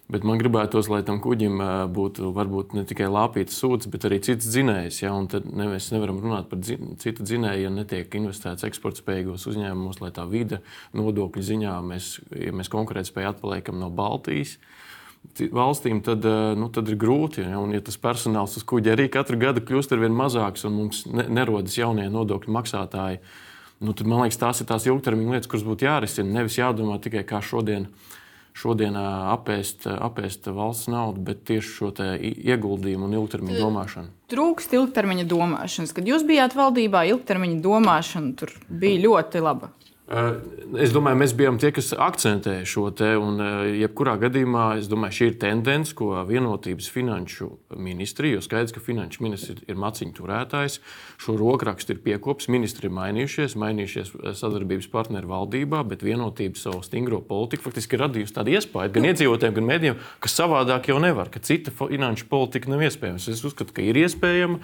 Bet 0.05 0.21
man 0.21 0.37
gribētos, 0.37 0.85
lai 0.93 0.99
tam 1.01 1.17
kuģim 1.17 1.61
būtu 1.89 2.29
varbūt 2.35 2.75
ne 2.77 2.83
tikai 2.85 3.07
lāpītas 3.09 3.57
sūds, 3.57 3.87
bet 3.89 4.03
arī 4.05 4.19
cits 4.21 4.45
dzinējs. 4.45 4.99
Ja? 5.01 5.13
Tad 5.31 5.47
ne, 5.49 5.65
mēs 5.71 5.87
nevaram 5.95 6.19
runāt 6.21 6.45
par 6.51 6.59
dzin, 6.61 6.91
citu 7.01 7.25
dzinēju, 7.25 7.63
ja 7.65 7.71
netiek 7.73 8.17
investēts 8.19 8.67
eksportspējīgos 8.67 9.47
uzņēmumos, 9.49 10.03
lai 10.03 10.11
tā 10.13 10.27
vide 10.29 10.59
nodokļu 10.93 11.45
ziņā 11.47 11.73
mēs, 11.89 12.09
ja 12.37 12.53
mēs 12.53 12.69
konkurētspēju 12.69 13.31
atpaliekam 13.31 13.81
no 13.81 13.89
Baltijas. 13.89 14.59
Valstīm 15.33 16.03
tad, 16.05 16.21
nu, 16.53 16.67
tad 16.69 16.91
ir 16.91 16.99
grūti. 17.01 17.41
Ja? 17.41 17.57
Un, 17.57 17.73
ja 17.73 17.81
tas 17.81 17.97
personāls 17.97 18.53
uz 18.59 18.65
kuģa 18.69 18.93
arī 18.93 19.07
katru 19.09 19.39
gadu 19.41 19.63
kļūst 19.65 19.95
ar 19.95 20.03
vien 20.03 20.13
mazāks 20.13 20.67
un 20.69 20.77
mums 20.83 20.99
ne, 21.09 21.25
nerodas 21.33 21.79
jaunie 21.79 22.05
nodokļu 22.13 22.53
maksātāji, 22.53 23.23
nu, 23.81 23.97
tad 23.97 24.05
man 24.05 24.21
liekas, 24.21 24.37
tās 24.37 24.61
ir 24.61 24.69
tās 24.69 24.85
ilgtermiņa 24.85 25.33
lietas, 25.33 25.49
kuras 25.49 25.65
būtu 25.65 25.89
jārisina. 25.89 26.29
Nevis 26.37 26.59
jādomā 26.61 26.99
tikai 27.01 27.25
kā 27.25 27.41
šodien 27.41 27.89
šodien 28.55 28.95
apēst, 28.97 29.87
apēst 29.91 30.49
valsts 30.55 30.89
naudu, 30.91 31.23
bet 31.27 31.43
tieši 31.49 31.73
šo 31.77 31.91
ieguldījumu 32.15 33.09
un 33.09 33.17
ilgtermiņa 33.19 33.61
domāšanu. 33.61 34.13
Trūkst 34.31 34.75
ilgtermiņa 34.77 35.25
domāšanas. 35.29 35.93
Kad 35.95 36.07
jūs 36.09 36.25
bijāt 36.27 36.55
valdībā, 36.57 37.03
ilgtermiņa 37.11 37.59
domāšana 37.65 38.35
tur 38.39 38.55
bija 38.69 39.03
ļoti 39.07 39.43
laba. 39.43 39.71
Eh, 40.05 40.35
es 40.85 40.91
domāju, 40.93 41.17
mēs 41.17 41.31
bijām 41.33 41.55
tie, 41.57 41.71
kas 41.73 41.87
akcentēja 41.97 42.65
šo 42.69 42.91
te. 42.93 43.07
Un, 43.17 43.39
eh, 43.41 43.71
jebkurā 43.81 44.13
gadījumā, 44.21 44.77
es 44.77 44.87
domāju, 44.87 45.17
šī 45.17 45.27
ir 45.31 45.37
tendence, 45.41 45.95
ko 45.97 46.11
vienotības 46.29 46.89
finanšu 46.93 47.49
ministrija, 47.75 48.37
jo 48.37 48.41
skaidrs, 48.45 48.71
ka 48.75 48.79
finanšu 48.85 49.23
ministrs 49.25 49.63
ir 49.67 49.75
maciņu 49.75 50.13
turētājs, 50.13 50.77
šo 51.17 51.39
rokrakstu 51.41 51.95
ir 51.95 52.03
piekopis. 52.05 52.49
Ministri 52.53 52.85
ir 52.85 52.93
mainījušies, 52.93 53.57
mainījušies 53.57 54.13
eh, 54.13 54.33
sadarbības 54.37 54.91
partneri 54.93 55.25
valdībā, 55.25 55.81
bet 55.89 56.05
vienotība 56.05 56.55
savu 56.55 56.83
stingro 56.83 57.21
politiku 57.25 57.63
faktiski 57.63 57.97
ir 57.97 58.05
radījusi 58.05 58.37
tādu 58.37 58.53
iespēju 58.53 58.93
gan 58.93 59.09
iedzīvotājiem, 59.09 59.55
gan 59.57 59.69
mēdījiem, 59.73 59.97
ka 60.19 60.29
savādāk 60.29 60.85
jau 60.93 60.99
nevar, 61.01 61.33
ka 61.33 61.39
cita 61.39 61.73
finanšu 61.73 62.29
politika 62.29 62.69
nav 62.69 62.85
iespējama. 62.85 63.17
Es 63.17 63.41
uzskatu, 63.41 63.73
ka 63.73 63.81
ir 63.81 63.97
iespējama. 64.05 64.61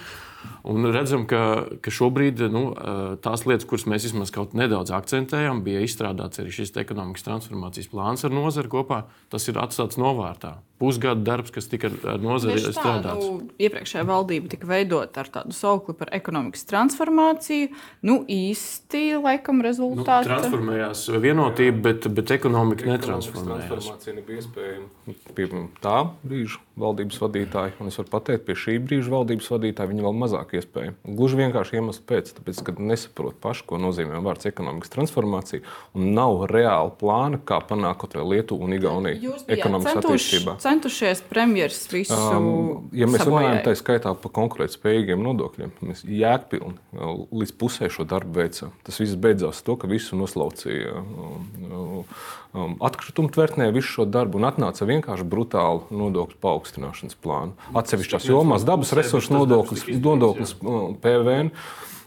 Un 0.72 0.86
redzam, 0.94 1.28
ka, 1.30 1.68
ka 1.82 1.94
šobrīd 1.94 2.44
nu, 2.54 2.64
tās 3.24 3.46
lietas, 3.50 3.68
kuras 3.70 3.88
mēs 3.90 4.10
vismaz 4.10 4.34
kaut 4.34 4.56
nedaudz 4.58 4.94
akcentējam, 4.96 5.64
bija 5.66 5.82
izstrādāts 5.86 6.42
arī 6.42 6.54
šis 6.54 6.76
ekonomikas 6.82 7.26
transformācijas 7.28 7.90
plāns 7.94 8.28
ar 8.28 8.36
nozari 8.36 8.72
kopā. 8.72 9.06
Tas 9.34 9.48
ir 9.50 9.62
atstāts 9.62 10.00
novārtā 10.02 10.60
pusgada 10.82 11.22
darbs, 11.22 11.54
kas 11.54 11.70
tika 11.72 11.92
ar 12.10 12.22
nozari 12.22 12.62
strādāts. 12.66 13.22
Nu, 13.22 13.50
iepriekšējā 13.62 14.06
valdība 14.10 14.52
tika 14.52 14.70
veidota 14.70 15.22
ar 15.24 15.30
tādu 15.34 15.56
saukli 15.56 15.96
par 15.98 16.12
ekonomikas 16.18 16.66
transformāciju. 16.70 17.70
Nu, 18.08 18.22
īsti, 18.26 19.04
laikam, 19.22 19.62
rezultāti. 19.66 20.30
Nu, 20.30 20.40
transformējās 20.42 21.06
vienotība, 21.22 21.86
bet, 21.90 22.10
bet 22.18 22.34
ekonomika 22.38 22.90
netransformējās. 22.90 23.70
Transformācija 23.72 24.18
nebija 24.18 24.42
iespējama 24.42 25.18
pie 25.36 25.48
tā 25.84 25.98
brīža 26.26 26.60
valdības 26.82 27.20
vadītāja, 27.22 27.76
un 27.82 27.92
es 27.92 27.98
varu 28.00 28.10
pateikt, 28.12 28.46
pie 28.48 28.56
šī 28.58 28.78
brīža 28.84 29.12
valdības 29.14 29.50
vadītāja 29.54 29.92
viņa 29.92 30.06
vēl 30.06 30.18
mazāk 30.18 30.56
iespējama. 30.58 30.98
Gluži 31.20 31.40
vienkārši 31.42 31.78
iemesls 31.78 32.02
pēc, 32.10 32.32
tāpēc, 32.38 32.62
ka 32.66 32.76
nesaprot 32.80 33.38
paši, 33.44 33.66
ko 33.70 33.80
nozīmē 33.82 34.22
vārds 34.24 34.50
ekonomikas 34.50 34.94
transformācija, 34.94 35.66
un 35.98 36.12
nav 36.18 36.46
reāla 36.52 36.94
plāna, 36.98 37.42
kā 37.46 37.62
panākt 37.68 38.16
Lietuvu 38.22 38.66
un 38.66 38.76
Igauniju 38.76 39.36
ekonomikas 39.52 40.02
attīstībā 40.02 40.58
centušies 40.72 41.22
premjeras 41.30 41.84
visu. 41.92 42.16
Um, 42.16 42.90
ja 42.96 43.08
mēs 43.10 43.24
sabojāja. 43.26 43.48
runājam 43.48 43.64
tā 43.66 43.74
skaitā 43.78 44.14
par 44.24 44.34
konkurētspējīgiem 44.38 45.22
nodokļiem, 45.26 45.74
mēs 45.88 46.04
jēgpilni 46.08 46.78
uh, 46.78 47.26
līdz 47.42 47.54
pusē 47.60 47.90
šo 47.92 48.06
darbu 48.08 48.40
veicām. 48.40 48.74
Tas 48.88 49.00
viss 49.02 49.20
beidzās 49.20 49.62
ar 49.62 49.68
to, 49.68 49.78
ka 49.82 49.92
visu 49.92 50.20
noslaucīja 50.20 50.96
um, 51.02 52.02
um, 52.56 52.76
atkritumu 52.88 53.32
tvertnē, 53.36 53.70
visu 53.76 53.98
šo 53.98 54.08
darbu 54.10 54.40
un 54.40 54.48
atnāca 54.50 54.88
vienkārši 54.88 55.28
brutāli 55.28 56.02
nodokļu 56.02 56.40
paaugstināšanas 56.44 57.20
plānu. 57.22 57.72
Atsevišķās 57.78 58.30
jomās 58.32 58.68
dabas 58.68 58.96
resursu 58.98 59.36
nodoklis, 59.36 59.88
nodoklis 60.00 60.56
PVN 61.04 61.52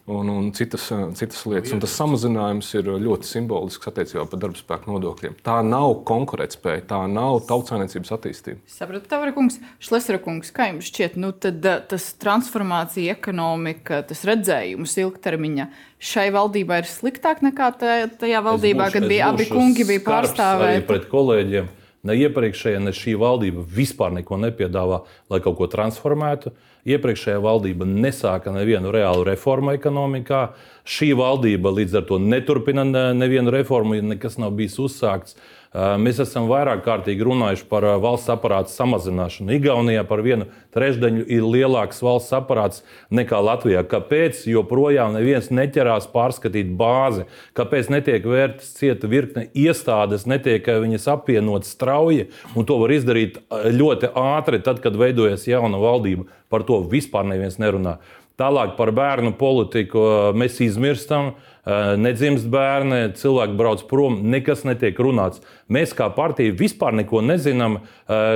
un, 0.05 0.29
un 0.29 0.51
citas, 0.53 0.93
citas 1.15 1.45
lietas. 1.49 1.73
Un 1.73 1.81
tas 1.81 1.95
samazinājums 1.97 2.69
ir 2.77 2.91
ļoti 3.01 3.29
simbolisks 3.29 3.89
attiecībā 3.89 4.27
par 4.29 4.43
darba 4.43 4.61
spēku 4.61 4.93
nodokļiem. 4.93 5.39
Tā 5.47 5.61
nav 5.65 5.95
konkurētspēja, 6.09 6.85
tā 6.91 6.99
nav 7.11 7.41
tautsāniecības 7.49 8.13
attīstība. 8.19 8.61
Sapratu, 8.69 9.09
Tavara 9.09 9.33
kungs, 9.37 9.57
Šlesera 9.83 10.21
kungs, 10.23 10.53
kā 10.55 10.69
jums 10.73 10.91
šķiet, 10.91 11.17
nu, 11.21 11.33
tad, 11.33 11.65
tas 11.91 12.11
transformācija, 12.21 13.17
ekonomika, 13.17 14.03
tas 14.09 14.27
redzējums 14.29 14.99
ilgtermiņa 15.07 15.71
šai 16.05 16.29
valdībai 16.35 16.83
ir 16.83 16.91
sliktāk 16.91 17.41
nekā 17.45 17.71
tajā 17.81 18.45
valdībā, 18.45 18.91
būšu, 18.91 18.99
kad 18.99 19.09
bija 19.09 19.31
abi 19.33 19.49
kungi 19.49 19.89
bija 19.89 20.05
pārstāvēti. 20.05 20.85
Pret 20.91 21.09
kolēģiem. 21.13 21.73
Ne 22.05 22.19
iepriekšējā, 22.21 22.83
ne 22.85 22.93
šī 22.93 23.15
valdība 23.17 23.63
vispār 23.65 24.13
neko 24.13 24.37
nepiedāvā, 24.43 25.01
lai 25.33 25.41
kaut 25.41 25.57
ko 25.57 25.69
transformētu. 25.73 26.53
Iepriekšējā 26.85 27.41
valdība 27.41 27.87
nesāka 27.89 28.53
nevienu 28.53 28.91
reālu 28.93 29.25
reformu 29.25 29.73
ekonomikā. 29.73 30.43
Šī 30.85 31.15
valdība 31.17 31.73
līdz 31.73 32.01
ar 32.01 32.05
to 32.11 32.19
neturpina 32.21 32.85
nevienu 33.17 33.55
reformu, 33.55 33.97
nekas 34.05 34.37
nav 34.37 34.53
bijis 34.59 34.77
uzsākts. 34.85 35.39
Mēs 35.75 36.21
esam 36.23 36.45
vairāk 36.47 36.85
kārtīgi 36.85 37.25
runājuši 37.27 37.65
par 37.67 37.83
valsts 37.99 38.31
aparāta 38.31 38.71
samazināšanu. 38.71 39.57
Igaunijā 39.57 40.05
par 40.07 40.21
vienu 40.23 40.47
trešdaļu 40.77 41.25
ir 41.27 41.47
lielāks 41.51 41.99
valsts 42.05 42.31
aparāts 42.39 42.85
nekā 43.11 43.41
Latvijā. 43.43 43.83
Kāpēc? 43.91 44.45
Joprojām 44.47 45.17
neviens 45.19 45.51
neķerās 45.51 46.07
pārskatīt 46.13 46.71
bāzi. 46.79 47.27
Kāpēc 47.59 47.91
netiek 47.91 48.23
vērtas 48.23 48.71
cieta 48.79 49.11
virkne 49.11 49.49
iestādes, 49.51 50.29
netiek 50.31 50.63
viņas 50.63 51.09
apvienotas 51.11 51.75
strauji, 51.75 52.29
un 52.55 52.69
to 52.69 52.79
var 52.79 52.95
izdarīt 52.95 53.41
ļoti 53.51 54.13
ātri, 54.15 54.63
tad, 54.63 54.79
kad 54.85 54.95
veidojas 54.95 55.49
jauna 55.51 55.83
valdība. 55.83 56.29
Par 56.55 56.63
to 56.63 56.85
vispār 56.87 57.27
neviens 57.27 57.59
nerunā. 57.59 57.99
Tālāk 58.39 58.73
par 58.79 58.91
bērnu 58.95 59.35
politiku 59.39 60.01
mēs 60.39 60.57
izmirstam. 60.63 61.35
Nedzimst 61.65 62.45
bērni, 62.53 63.15
cilvēki 63.17 63.55
brauc 63.57 63.85
prom, 63.89 64.19
nekas 64.29 64.67
netiek 64.69 64.99
runāts. 65.01 65.41
Mēs 65.73 65.95
kā 65.97 66.11
partija 66.13 66.53
vispār 66.53 66.93
neko 66.99 67.23
nezinām, 67.25 67.79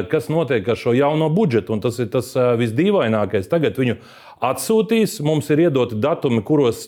kas 0.09 0.31
notiek 0.33 0.65
ar 0.65 0.81
šo 0.81 0.95
jauno 0.97 1.29
budžetu. 1.29 1.75
Un 1.77 1.85
tas 1.85 2.01
ir 2.01 2.09
tas 2.15 2.33
visdīvainākais. 2.33 3.51
Tagad 3.53 3.77
viņu 3.77 3.99
atsūtīs, 4.49 5.19
mums 5.21 5.53
ir 5.53 5.67
iedoti 5.67 6.01
datumi, 6.01 6.41
kuros 6.41 6.87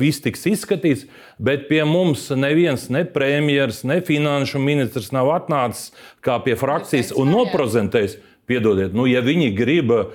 viss 0.00 0.20
tiks 0.24 0.44
izskatīts, 0.48 1.06
bet 1.40 1.68
pie 1.68 1.82
mums 1.88 2.26
neviens, 2.36 2.88
ne 2.92 3.04
premjerministrs, 3.08 3.84
ne 3.88 4.00
finanšu 4.04 4.60
ministrs 4.60 5.12
nav 5.12 5.30
atnācis 5.32 5.92
kā 6.24 6.38
pie 6.44 6.56
frakcijas 6.60 7.12
un 7.16 7.32
noprezentējis. 7.32 8.18
Piedodiet, 8.52 8.92
nu, 8.92 9.06
ja 9.08 9.22
viņi 9.24 9.48
grib 9.56 9.92
uh, 9.94 10.08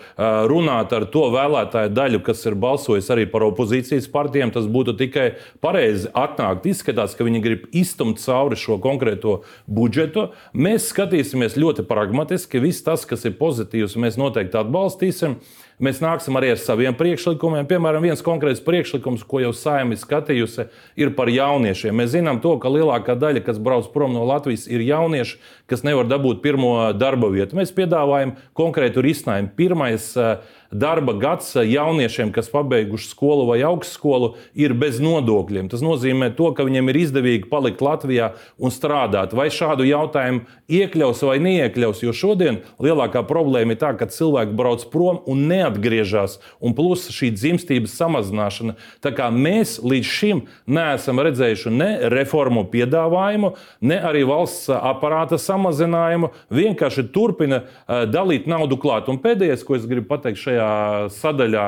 runāt 0.50 0.94
ar 0.94 1.08
to 1.10 1.26
vēlētāju 1.34 1.90
daļu, 1.98 2.22
kas 2.28 2.46
ir 2.46 2.58
balsojis 2.62 3.10
arī 3.14 3.26
par 3.32 3.48
opozīcijas 3.48 4.06
partijām, 4.14 4.54
tas 4.54 4.68
būtu 4.70 4.94
tikai 5.00 5.28
pareizi 5.64 6.12
atnākt. 6.14 6.68
Izskatās, 6.70 7.18
ka 7.18 7.26
viņi 7.26 7.42
grib 7.42 7.66
iztumt 7.74 8.22
cauri 8.22 8.60
šo 8.60 8.78
konkrēto 8.84 9.40
budžetu. 9.66 10.30
Mēs 10.54 10.92
skatīsimies 10.94 11.58
ļoti 11.58 11.88
pragmatiski. 11.90 12.62
Viss 12.62 12.86
tas, 12.86 13.08
kas 13.10 13.26
ir 13.26 13.40
pozitīvs, 13.42 13.98
mēs 13.98 14.22
noteikti 14.22 14.62
atbalstīsim. 14.62 15.40
Mēs 15.78 16.00
nāksim 16.02 16.34
arī 16.40 16.48
ar 16.56 16.58
saviem 16.58 16.96
priekšlikumiem. 16.98 17.68
Piemēram, 17.70 18.02
viens 18.02 18.24
konkrēts 18.26 18.64
priekšlikums, 18.66 19.22
ko 19.30 19.44
jau 19.44 19.52
saimē 19.54 19.94
skatījusi, 20.02 20.66
ir 20.98 21.12
par 21.14 21.30
jauniešiem. 21.30 21.94
Mēs 21.94 22.16
zinām, 22.16 22.40
to, 22.42 22.56
ka 22.58 22.72
lielākā 22.74 23.14
daļa, 23.22 23.44
kas 23.46 23.60
brauc 23.62 23.92
prom 23.94 24.16
no 24.16 24.24
Latvijas, 24.26 24.66
ir 24.66 24.82
jaunieši, 24.82 25.38
kas 25.70 25.86
nevar 25.86 26.10
dabūt 26.10 26.42
pirmo 26.42 26.72
darba 26.98 27.30
vietu. 27.30 27.60
Mēs 27.60 27.76
piedāvājam 27.78 28.34
konkrētu 28.58 29.06
risinājumu. 29.06 29.54
Pirmais, 29.60 30.10
uh, 30.18 30.42
darba 30.72 31.14
gads 31.18 31.56
jauniešiem, 31.56 32.32
kas 32.36 32.50
pabeiguši 32.52 33.10
skolu 33.12 33.48
vai 33.50 33.60
augstskolu, 33.66 34.34
ir 34.58 34.74
bez 34.78 35.00
nodokļiem. 35.04 35.70
Tas 35.72 35.84
nozīmē, 35.86 36.32
to, 36.38 36.52
ka 36.56 36.66
viņiem 36.68 36.92
ir 36.92 37.00
izdevīgi 37.04 37.50
palikt 37.52 37.82
Latvijā 37.84 38.32
un 38.58 38.74
strādāt. 38.74 39.36
Vai 39.38 39.48
šādu 39.54 39.88
jautājumu 39.88 40.44
iekļaus 40.68 41.24
vai 41.28 41.38
neiekļaus? 41.44 42.04
Jo 42.06 42.14
šodien 42.16 42.62
lielākā 42.84 43.24
problēma 43.28 43.76
ir 43.76 43.82
tā, 43.82 43.94
ka 43.98 44.10
cilvēki 44.12 44.56
brauc 44.58 44.86
prom 44.92 45.22
un 45.30 45.46
neatgriežas, 45.52 46.38
un 46.60 46.76
plus 46.78 47.08
šī 47.14 47.32
dzimstības 47.36 47.96
samazināšana. 47.98 48.78
Tā 49.04 49.14
kā 49.16 49.30
mēs 49.34 49.78
līdz 49.84 50.12
šim 50.18 50.44
neesam 50.68 51.22
redzējuši 51.24 51.74
ne 51.78 51.90
reformu 52.14 52.66
piedāvājumu, 52.72 53.54
ne 53.82 54.00
arī 54.04 54.24
valsts 54.28 54.72
aparāta 54.74 55.40
samazinājumu. 55.42 56.32
Vienkārši 56.54 57.08
turpina 57.14 57.64
uh, 57.64 58.04
dalīt 58.10 58.48
naudu 58.50 58.80
klāt. 58.82 59.10
Un 59.12 59.22
pēdējais, 59.24 59.64
ko 59.68 59.78
es 59.78 59.88
gribu 59.90 60.10
pateikt 60.12 60.42
šajā 60.42 60.57
šajā 60.58 61.10
sadaļā. 61.14 61.66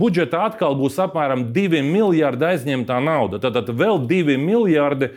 Budžetā 0.00 0.46
atkal 0.48 0.76
būs 0.78 0.96
apmēram 1.02 1.46
2 1.54 1.82
miljardi 1.84 2.46
aizņemtā 2.50 2.96
nauda. 3.04 3.40
Tad, 3.42 3.58
tad 3.58 3.72
vēl 3.76 4.00
2 4.08 4.38
miljardi 4.40 5.10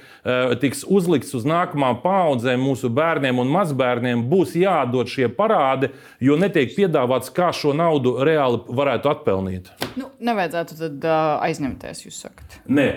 tiks 0.61 0.83
uzlikts 0.83 1.33
uz 1.37 1.47
nākamām 1.47 2.01
paudzēm, 2.03 2.61
mūsu 2.63 2.91
bērniem 2.93 3.39
un 3.39 3.51
mazbērniem. 3.53 4.25
Būs 4.29 4.57
jādod 4.59 5.11
šie 5.11 5.29
parādi, 5.31 5.91
jo 6.23 6.37
netiek 6.39 6.73
piedāvāts, 6.75 7.31
kā 7.33 7.51
šo 7.55 7.73
naudu 7.77 8.17
reāli 8.25 8.61
varētu 8.67 9.11
atpelnīt. 9.13 9.71
Nu, 9.99 10.09
nevajadzētu 10.23 10.77
tad 10.79 11.07
uh, 11.07 11.35
aizņemties, 11.45 12.03
jūs 12.07 12.19
sakat. 12.25 12.57
Nē, 12.67 12.87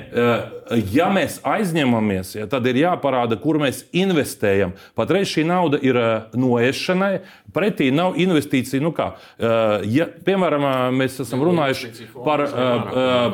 ja 0.95 1.09
mēs 1.13 1.39
aizņemamies, 1.47 2.37
ja, 2.39 2.47
tad 2.51 2.67
ir 2.71 2.81
jāparāda, 2.81 3.39
kur 3.41 3.59
mēs 3.63 3.85
investējam. 3.97 4.75
Patreiz 4.99 5.31
šī 5.33 5.47
nauda 5.49 5.81
ir 5.85 5.99
noiešanai, 6.37 7.13
pretī 7.55 7.91
nav 7.95 8.17
investīcija. 8.21 8.83
Nu 8.85 8.93
kā, 8.97 9.13
ja, 9.39 10.09
piemēram, 10.27 10.67
mēs 10.97 11.21
esam 11.25 11.36
runājuši 11.45 12.09
par, 12.25 12.43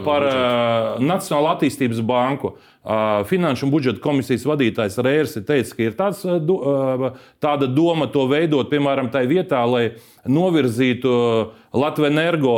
par 0.06 0.26
Nacionālo 1.02 1.52
attīstības 1.54 2.02
banku. 2.06 2.56
Finanšu 3.30 3.68
un 3.68 3.70
budžeta 3.70 4.02
komisijas 4.02 4.42
vadītājs 4.48 4.98
Rērs 5.06 5.36
teica, 5.46 5.74
ka 5.76 5.84
ir 5.84 5.92
tāds, 5.94 6.24
tāda 7.38 7.68
doma 7.70 8.08
to 8.10 8.26
veidot, 8.26 8.66
piemēram, 8.72 9.12
tajā 9.14 9.30
vietā, 9.30 9.60
lai 9.70 9.84
novirzītu 10.26 11.12
Latvijas 11.72 12.10
energo, 12.12 12.52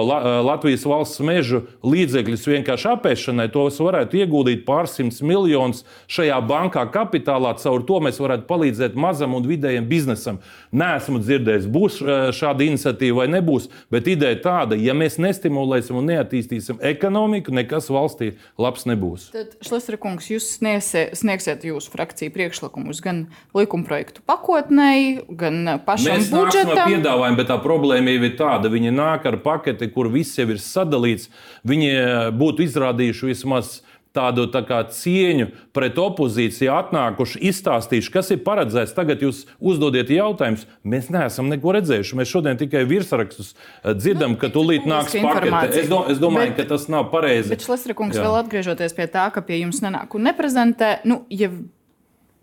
Latvijas 0.44 0.82
valsts 0.88 1.20
mežu 1.24 1.60
līdzekļus 1.86 2.48
vienkārši 2.50 2.88
apēšanai, 2.94 3.46
tos 3.52 3.76
varētu 3.84 4.18
ieguldīt 4.22 4.64
pārsimts 4.66 5.20
miljonus 5.24 5.84
šajā 6.10 6.40
bankā 6.48 6.86
kapitālā. 6.92 7.52
Caur 7.60 7.84
to 7.84 8.00
mēs 8.04 8.18
varētu 8.20 8.48
palīdzēt 8.48 8.96
mazam 8.96 9.36
un 9.36 9.44
vidējam 9.48 9.86
biznesam. 9.88 10.40
Nē, 10.72 10.88
esmu 11.02 11.20
dzirdējis, 11.20 11.68
būs 11.68 12.00
šāda 12.36 12.64
iniciatīva 12.66 13.22
vai 13.22 13.28
nebūs, 13.36 13.68
bet 13.92 14.08
ideja 14.12 14.40
tāda, 14.48 14.80
ja 14.80 14.96
mēs 14.96 15.20
nestimulēsim 15.22 16.00
un 16.00 16.10
neattīstīsim 16.10 16.80
ekonomiku, 16.80 17.54
nekas 17.54 17.92
valstī 17.92 18.34
labs 18.58 18.88
nebūs. 18.88 19.30
Tad, 19.36 19.54
Šlesra 19.64 20.00
kungs, 20.14 20.30
jūs 20.30 20.46
sniegsiet, 20.58 21.14
sniegsiet 21.18 21.64
jūsu 21.66 21.90
frakciju 21.92 22.32
priekšlikumus 22.34 23.00
gan 23.04 23.24
likumprojektu 23.56 24.22
pakotnei, 24.28 25.24
gan 25.28 25.80
pašam 25.86 26.14
mēs 26.14 26.30
budžetam. 26.32 26.74
Mēs 26.78 26.94
piedāvājam, 26.94 27.38
bet 27.40 27.50
tā 27.50 27.58
problēma 27.62 28.14
jau 28.14 28.28
ir 28.28 28.36
tāda, 28.38 28.70
viņi 28.72 28.94
nāk 28.94 29.26
ar 29.30 29.40
paketi, 29.42 29.90
kur 29.94 30.10
viss 30.12 30.38
jau 30.38 30.46
ir 30.52 30.62
sadalīts. 30.62 31.30
Viņi 31.66 31.90
būtu 32.38 32.66
izrādījuši 32.68 33.32
vismaz 33.32 33.80
tādu 34.14 34.46
tā 34.52 34.62
kā, 34.66 34.80
cieņu 34.94 35.48
pret 35.74 35.98
opozīciju, 35.98 36.70
atnākuši, 36.72 37.40
izstāstījuši, 37.50 38.12
kas 38.14 38.30
ir 38.34 38.42
paredzēts. 38.46 38.94
Tagad 38.96 39.24
jūs 39.24 39.44
uzdodiet 39.58 40.12
jautājumus. 40.14 40.66
Mēs 40.86 41.10
neesam 41.14 41.50
neko 41.50 41.74
redzējuši. 41.78 42.18
Mēs 42.20 42.30
šodien 42.30 42.60
tikai 42.60 42.84
virsrakstus 42.88 43.54
eh, 43.54 43.92
dzirdam, 43.98 44.36
nu, 44.36 44.40
ka 44.40 44.52
tūlīt 44.54 44.88
nāks 44.88 45.16
pakete. 45.18 45.84
Es, 45.84 45.90
do, 45.90 46.04
es 46.10 46.22
domāju, 46.22 46.54
bet, 46.54 46.62
ka 46.62 46.74
tas 46.74 46.86
nav 46.92 47.10
pareizi. 47.14 47.50
Bet, 47.52 47.66
Šlesra 47.66 47.96
kungs, 47.98 48.18
Jā. 48.18 48.26
vēl 48.26 48.42
atgriežoties 48.44 48.96
pie 48.96 49.08
tā, 49.10 49.28
ka 49.34 49.42
pie 49.44 49.62
jums 49.64 49.82
nenāk 49.84 50.14
un 50.14 50.28
neprezentē, 50.30 50.96
nu, 51.08 51.24
ja 51.32 51.50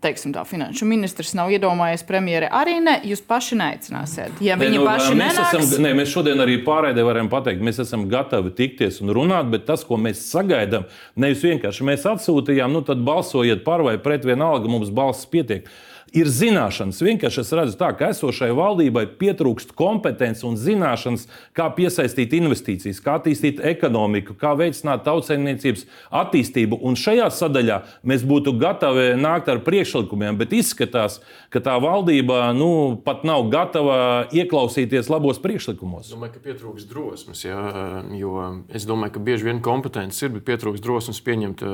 teiksim, 0.02 0.32
tā, 0.34 0.42
finanšu 0.48 0.86
ministrs 0.88 1.32
nav 1.38 1.52
iedomājies, 1.54 2.04
premjere 2.08 2.48
arī 2.52 2.78
ne. 2.82 2.96
Jūs 3.06 3.22
paši 3.28 3.58
neaicināsiet. 3.60 4.42
Ja 4.44 4.56
viņi 4.60 4.76
ne, 4.76 4.80
nu, 4.82 4.88
paši 4.88 5.14
mēs, 5.14 5.36
nenāks... 5.38 5.54
esam, 5.60 5.84
ne, 5.86 5.94
mēs 5.98 6.12
šodien 6.12 6.42
arī 6.42 6.58
pārējai 6.66 7.06
varam 7.06 7.30
pateikt, 7.32 7.62
mēs 7.64 7.80
esam 7.84 8.08
gatavi 8.10 8.54
tikties 8.58 9.00
un 9.04 9.14
runāt, 9.14 9.50
bet 9.52 9.66
tas, 9.68 9.86
ko 9.86 10.00
mēs 10.00 10.24
sagaidām, 10.32 10.88
nevis 11.18 11.44
vienkārši 11.46 11.88
mēs 11.88 12.06
atsūtījām, 12.14 12.74
nu 12.74 12.84
tad 12.86 13.02
balsojiet 13.06 13.64
par 13.66 13.84
vai 13.86 13.96
pret, 14.02 14.26
vienalga 14.28 14.70
mums 14.70 14.92
balss 14.94 15.28
pietiek 15.30 15.68
ir 16.16 16.28
zināšanas. 16.28 17.00
Vienkārši 17.04 17.40
es 17.42 17.52
redzu, 17.56 17.76
tā, 17.80 17.90
ka 17.96 18.10
esošai 18.12 18.50
valdībai 18.56 19.04
pietrūkst 19.20 19.72
kompetences 19.78 20.44
un 20.46 20.58
zināšanas, 20.60 21.26
kā 21.56 21.68
piesaistīt 21.76 22.34
investīcijas, 22.36 23.00
kā 23.04 23.16
attīstīt 23.18 23.62
ekonomiku, 23.72 24.36
kā 24.38 24.52
veicināt 24.58 25.04
tautsēmniecības 25.06 25.86
attīstību. 26.22 26.78
Un 26.84 26.98
šajā 27.00 27.28
sadaļā 27.32 27.78
mēs 28.08 28.26
būtu 28.28 28.54
gatavi 28.60 29.12
nākt 29.20 29.48
ar 29.52 29.62
priekšlikumiem, 29.64 30.38
bet 30.40 30.54
izskatās, 30.56 31.20
ka 31.52 31.62
tā 31.64 31.78
valdība 31.82 32.50
nu, 32.56 33.00
pat 33.04 33.24
nav 33.28 33.48
gatava 33.52 34.28
ieklausīties 34.32 35.10
labos 35.12 35.40
priekšlikumos. 35.42 36.10
Es 36.10 36.14
domāju, 36.14 36.36
ka 36.36 36.44
pietrūkst 36.44 36.92
drosmes, 36.92 37.44
jā, 37.46 37.62
jo 38.18 38.36
es 38.72 38.86
domāju, 38.88 39.16
ka 39.16 39.24
bieži 39.24 39.48
vien 39.48 39.64
kompetences 39.64 40.26
ir, 40.26 40.34
bet 40.36 40.46
pietrūkst 40.50 40.84
drosmes 40.84 41.22
pieņemt 41.24 41.64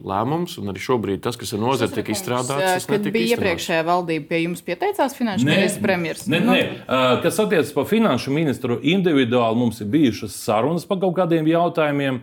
lēmumus. 0.00 0.58
Un 0.62 0.72
arī 0.72 0.82
šobrīd 0.82 1.22
tas, 1.24 1.38
kas 1.40 1.54
ir 1.54 1.62
nozare, 1.62 1.92
tiek 1.92 2.12
izstrādāts, 2.14 2.50
tas 2.50 2.88
netika 2.88 3.18
izstrādāts 3.18 3.38
iepriekšējā 3.38 3.81
valdība 3.86 4.30
pie 4.32 4.42
jums 4.44 4.64
pieteicās 4.66 5.16
finanšu 5.18 5.48
nē, 5.48 5.56
ministrs 5.56 5.82
premjeras? 5.82 6.26
Nē, 6.30 6.42
nē. 6.46 6.60
Uh, 6.82 7.16
kas 7.24 7.40
attiecas 7.42 7.72
par 7.76 7.88
finanšu 7.90 8.34
ministru 8.34 8.78
individuāli, 8.82 9.60
mums 9.64 9.80
ir 9.82 9.90
bijušas 9.92 10.36
sarunas 10.44 10.86
par 10.88 11.02
kaut 11.02 11.16
kādiem 11.18 11.50
jautājumiem. 11.50 12.22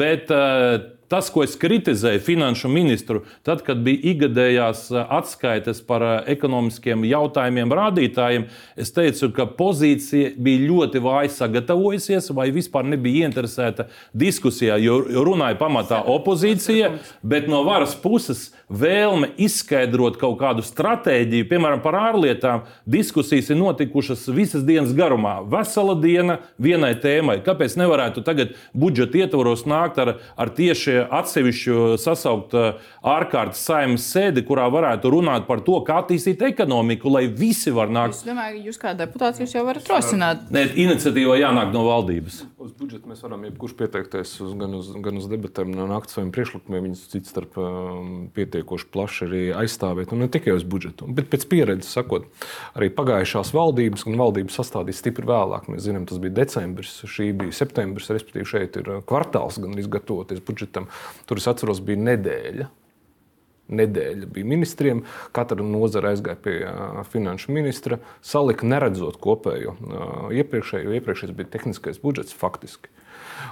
Bet 0.00 0.30
tas, 1.08 1.28
ko 1.30 1.42
es 1.44 1.54
kritizēju 1.60 2.20
finanšu 2.24 2.68
ministru, 2.72 3.22
tad, 3.46 3.62
kad 3.66 3.80
bija 3.84 4.12
ikgadējās 4.12 4.88
atskaites 5.04 5.82
par 5.86 6.04
ekonomiskiem 6.30 7.04
jautājumiem, 7.06 7.74
rādītājiem, 7.78 8.46
es 8.78 8.92
teicu, 8.96 9.30
ka 9.36 9.46
pozīcija 9.58 10.34
bija 10.42 10.66
ļoti 10.66 11.02
vāji 11.04 11.34
sagatavojusies 11.36 12.30
vai 12.36 12.48
vispār 12.54 12.88
nebija 12.90 13.28
interesēta 13.30 13.88
diskusijā, 14.16 14.78
jo 14.82 14.98
runāja 15.26 15.58
pamatā 15.60 16.02
opozīcija, 16.16 16.96
bet 17.22 17.50
no 17.50 17.62
varas 17.66 17.94
puses 18.00 18.48
vēlme 18.68 19.30
izskaidrot 19.38 20.16
kaut 20.18 20.38
kādu 20.40 20.64
stratēģiju, 20.66 21.46
piemēram, 21.50 21.82
par 21.84 21.98
ārlietām, 22.00 22.64
diskusijas 22.88 23.50
ir 23.52 23.60
notikušas 23.60 24.26
visas 24.34 24.64
dienas 24.66 24.94
garumā. 24.96 25.38
Vesela 25.46 25.94
diena 26.00 26.40
vienai 26.58 26.94
tēmai. 27.02 27.38
Kāpēc 27.46 27.76
nevarētu 27.78 28.24
tagad 28.26 28.56
budžeta 28.74 29.22
ietvaros 29.22 29.64
nākt 29.70 30.00
ar, 30.02 30.16
ar 30.34 30.52
tieši 30.56 30.98
atsevišķu 31.04 31.94
sasaukt 32.02 32.56
uh, 32.58 32.82
ārkārtas 33.06 33.62
saimnes 33.68 34.08
sēdi, 34.10 34.42
kurā 34.46 34.66
varētu 34.72 35.14
runāt 35.14 35.46
par 35.46 35.62
to, 35.66 35.78
kā 35.86 36.00
attīstīt 36.02 36.42
ekonomiku, 36.50 37.12
lai 37.12 37.26
visi 37.30 37.74
var 37.74 37.92
nākt? 37.92 38.18
Es 38.18 38.26
domāju, 38.26 38.58
ka 38.58 38.70
jūs 38.70 38.82
kā 38.82 38.96
deputāts 38.98 39.42
jūs 39.42 39.54
jau 39.54 39.62
varat 39.68 39.94
rosināt. 39.94 40.46
Nē, 40.54 40.66
iniciatīva 40.86 41.38
jānāk 41.38 41.70
no 41.74 41.86
valdības. 41.86 42.42
Uz 42.66 42.74
budžetu 42.74 43.06
mēs 43.06 43.22
varam 43.22 43.46
jebkurš 43.46 43.76
pieteikties 43.78 44.32
uz, 44.42 44.54
gan, 44.58 44.74
uz, 44.74 44.90
gan 45.04 45.20
uz 45.20 45.30
debatēm, 45.30 45.70
nākt 45.86 46.10
saviem 46.10 46.32
priekšlikumiem, 46.34 46.88
viņus 46.88 47.04
cits 47.12 47.30
starp 47.30 47.54
um, 47.62 48.26
pietiekoši 48.56 48.88
plaši 48.92 49.26
arī 49.26 49.42
aizstāvēt. 49.56 50.12
Un 50.12 50.24
ne 50.24 50.28
tikai 50.32 50.54
uz 50.56 50.64
budžetu, 50.64 51.08
bet 51.08 51.28
pēc 51.32 51.46
pieredzes 51.50 51.92
sakot, 51.92 52.26
arī 52.76 52.90
pagājušās 52.94 53.52
valdības, 53.54 54.06
gan 54.06 54.18
valdības 54.20 54.56
sastādīja 54.60 55.00
stipri 55.00 55.26
vēlāk. 55.28 55.68
Mēs 55.68 55.84
zinām, 55.86 56.06
tas 56.08 56.20
bija 56.22 56.38
decembris, 56.40 57.02
šī 57.04 57.32
bija 57.36 57.52
septembris, 57.52 58.10
respektīvi 58.10 58.48
šeit 58.48 58.80
ir 58.80 58.90
kvartāls 59.06 59.60
gan 59.62 59.76
izgatavoties 59.78 60.42
budžetam. 60.46 60.88
Tur 61.26 61.42
es 61.42 61.48
atceros, 61.50 61.84
bija 61.84 62.02
nedēļa 62.12 62.72
nedēļa 63.66 64.28
bija 64.30 64.46
ministriem. 64.46 65.00
Katra 65.34 65.64
nozara 65.66 66.12
aizgāja 66.14 66.38
pie 66.38 66.52
uh, 66.62 67.00
finanšu 67.10 67.50
ministra, 67.50 67.98
salika 68.22 68.62
neredzot 68.62 69.18
kopējo 69.18 69.72
uh, 69.74 70.28
iepriekšējo. 70.30 70.92
Iepriekšējais 71.00 71.34
bija 71.34 71.50
tehniskais 71.56 71.98
budžets 71.98 72.36
faktiski. 72.36 72.92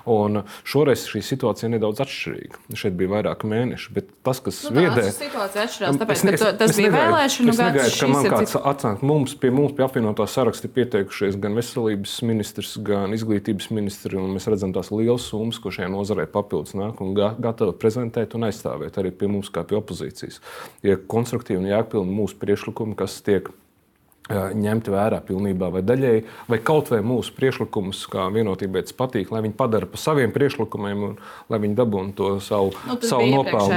Un 0.07 0.43
šoreiz 0.65 1.07
šī 1.09 1.23
situācija 1.25 1.69
ir 1.69 1.75
nedaudz 1.79 2.01
atšķirīga. 2.05 2.61
Šeit 2.75 2.97
bija 2.99 3.09
vairāk 3.15 3.45
mēneši, 3.49 3.93
bet 3.95 4.09
tas, 4.23 4.41
kas 4.41 4.63
Nu, 4.71 4.81
viedē, 4.81 5.05
situācija 5.11 5.65
atšķirās, 5.67 5.99
tāpēc, 6.01 6.11
Es 6.11 6.23
ka 6.23 6.37
to- 6.37 6.53
tas 6.59 6.77
bija 6.77 6.91
negaidu- 6.91 7.13
vēlēšanu 7.15 7.49
es 7.49 7.59
negaidu, 7.59 7.79
gads. 7.85 8.01
ka 8.01 8.07
man 8.09 8.25
kāds 8.25 8.55
atnāk 8.73 9.03
mums, 9.03 9.35
pie 9.35 9.51
mums, 9.51 9.73
pie 9.73 9.85
apvienotā 9.85 10.27
saraksta 10.29 10.69
pieteikušies 10.69 11.39
gan 11.41 11.55
veselības 11.55 12.23
ministrs, 12.23 12.77
gan 12.83 13.11
izglītības 13.13 13.71
ministrs. 13.71 14.15
Mēs 14.15 14.47
redzam 14.51 14.73
tās 14.75 14.91
lielas 14.91 15.23
summas, 15.31 15.59
ko 15.59 15.71
šajā 15.71 15.89
nozarē 15.91 16.27
papildus 16.27 16.75
nāk 16.75 17.01
un 17.01 17.15
ga- 17.15 17.35
gatavi 17.41 17.73
prezentēt 17.79 18.35
un 18.35 18.43
aizstāvēt 18.43 18.93
arī 19.01 19.11
pie 19.11 19.27
mums, 19.29 19.51
kā 19.51 19.65
pie 19.67 19.77
opozīcijas. 19.81 20.41
Ir 20.83 20.97
konstruktīvi 21.09 21.59
un 21.59 21.65
jēgpilni 21.71 22.13
mūsu 22.15 22.35
priekšlikumi, 22.39 22.97
kas 22.97 23.21
tiek 23.21 23.49
ā, 24.31 24.49
ņemti 24.57 24.93
vērā 24.95 25.21
pilnībā 25.27 25.71
vai 25.75 25.83
daļēji, 25.87 26.25
vai 26.49 26.59
kaut 26.65 26.91
vai 26.93 27.01
mūsu 27.05 27.35
priekšlikumus, 27.37 28.05
kā 28.13 28.27
vienotībai 28.35 28.85
tas 28.87 28.97
patīk, 28.97 29.33
lai 29.35 29.43
viņi 29.45 29.57
padara 29.59 29.89
par 29.91 30.01
saviem 30.01 30.33
priekšlikumiem 30.35 31.07
un 31.11 31.17
lai 31.53 31.61
viņi 31.65 31.79
dabūtu 31.81 32.17
to 32.21 32.31
savu, 32.45 32.73
Nu, 32.89 32.99
savu 33.05 33.29
nopelnu. 33.31 33.69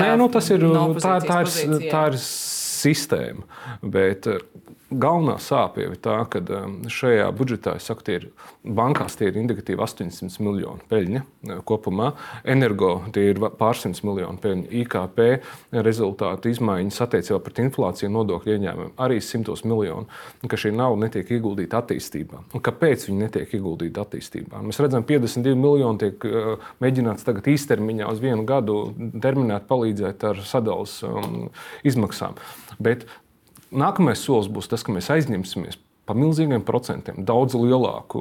Nē, 0.00 0.12
nu, 0.18 0.28
tas 0.32 0.50
ir, 0.54 0.66
no 0.66 0.88
tā, 0.98 1.18
tā, 1.24 1.42
ir, 1.46 1.78
tā 1.90 2.06
ir 2.12 2.20
sistēma. 2.22 3.46
Bet 3.82 4.28
galvenā 4.90 5.36
sāpe 5.42 5.82
jau 5.82 5.92
ir 5.94 6.00
tā, 6.02 6.16
ka 6.30 6.40
eh, 6.40 6.66
šajā 6.92 7.26
budžetā 7.36 7.76
saku, 7.82 8.04
tie 8.06 8.18
ir 8.20 8.26
bankās 8.62 9.18
tie 9.18 9.30
ir 9.30 9.40
indikatīvi 9.40 9.82
800 9.82 10.42
miljoni 10.44 10.86
peļņa 10.90 11.22
eh, 11.22 11.60
kopumā. 11.66 12.12
Energo 12.46 12.92
tie 13.14 13.30
ir 13.32 13.40
pārsimts 13.58 14.04
miljoni 14.06 14.38
peļņa. 14.42 14.68
IKP 14.82 15.22
rezultātu 15.86 16.52
izmaiņas 16.52 17.02
attiecībā 17.06 17.40
pret 17.42 17.62
inflāciju 17.64 18.12
nodokļu 18.14 18.56
ieņēmumiem 18.56 18.94
arī 19.02 19.18
simtos 19.24 19.64
miljonu. 19.66 20.06
Ka 20.46 20.60
šī 20.60 20.72
nauda 20.76 21.06
netiek 21.06 21.34
ieguldīta 21.36 21.82
attīstībā. 21.82 22.44
Un 22.54 22.64
kāpēc 22.64 23.08
viņi 23.08 23.24
netiek 23.24 23.56
ieguldīti 23.58 24.02
attīstībā? 24.02 24.62
Mēs 24.66 24.80
redzam, 24.82 25.06
ka 25.06 25.16
52 25.16 25.58
miljoni 25.58 26.02
tiek 26.04 26.28
eh, 26.30 26.70
mēģināts 26.84 27.26
tagad 27.26 27.50
īstermiņā 27.50 28.10
uz 28.12 28.22
vienu 28.22 28.46
gadu 28.46 28.80
terminēt, 29.22 29.66
palīdzēt 29.70 30.30
ar 30.30 30.42
sadalījuma 30.46 30.66
um, 30.76 31.46
izmaksām. 31.86 32.34
Bet 32.82 33.06
nākamais 33.70 34.22
solis 34.22 34.50
būs 34.52 34.70
tas, 34.70 34.84
ka 34.86 34.94
mēs 34.94 35.10
aizņemsimies 35.12 35.80
par 36.06 36.14
milzīgiem 36.18 36.62
procentiem, 36.62 37.24
daudz 37.26 37.56
lielāku 37.58 38.20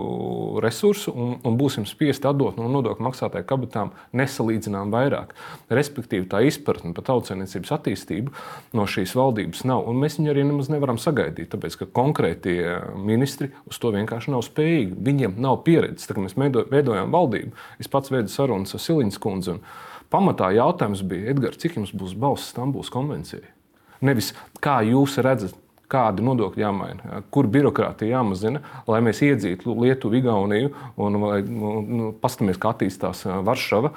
resursu 0.63 1.13
un, 1.13 1.35
un 1.45 1.57
būsim 1.59 1.85
spiesti 1.85 2.25
atdot 2.25 2.57
no 2.57 2.65
nodokļu 2.73 3.05
maksātāju 3.05 3.45
kabatām 3.45 3.91
nesalīdzinām 4.17 4.89
vairāk. 4.93 5.35
Respektīvi, 5.69 6.25
tā 6.31 6.41
izpratne 6.49 6.95
par 6.97 7.05
tautsēmniecības 7.11 7.73
attīstību 7.77 8.33
no 8.77 8.87
šīs 8.89 9.13
valdības 9.17 9.63
nav. 9.69 9.85
Un 9.91 10.01
mēs 10.01 10.17
viņu 10.17 10.33
arī 10.33 10.47
nemaz 10.49 10.71
nevaram 10.73 10.97
sagaidīt, 11.01 11.51
tāpēc 11.53 11.77
ka 11.83 11.89
konkrētie 12.01 12.57
ministri 12.97 13.51
uz 13.69 13.77
to 13.81 13.93
vienkārši 13.93 14.33
nav 14.33 14.41
spējīgi. 14.47 14.97
Viņiem 15.05 15.37
nav 15.45 15.61
pieredzes. 15.67 16.09
Tā, 16.09 16.17
mēs 16.17 16.37
veido- 16.39 16.65
veidojām 16.71 17.13
valdību, 17.13 17.53
es 17.79 17.91
pats 17.91 18.09
veidu 18.13 18.33
sarunas 18.33 18.73
ar 18.73 18.81
Siliņas 18.81 19.21
kundzi. 19.21 19.59
un 19.59 19.61
Pamatā 20.09 20.51
jautājums 20.53 21.01
bija, 21.05 21.33
Edgars, 21.33 21.57
cik 21.61 21.77
jums 21.77 21.93
būs 21.93 22.17
balss 22.17 22.53
Stambulas 22.53 22.89
konvencijai? 22.93 23.54
Nevis 24.01 24.33
kā 24.63 24.81
jūs 24.85 25.19
redzat, 25.23 25.55
kādi 25.91 26.23
nodokļi 26.25 26.63
jāmaina, 26.63 27.21
kur 27.33 27.47
birokrātija 27.51 28.17
jāmazina, 28.17 28.61
lai 28.89 29.01
mēs 29.05 29.21
iedzītu 29.25 29.75
Lietuvu, 29.83 30.19
Igauniju 30.19 30.71
un 31.01 31.19
lai, 31.21 31.39
nu, 31.45 32.11
paskatīsimies, 32.21 32.59
kā 32.61 32.71
attīstās 32.73 33.25
Varšava, 33.45 33.91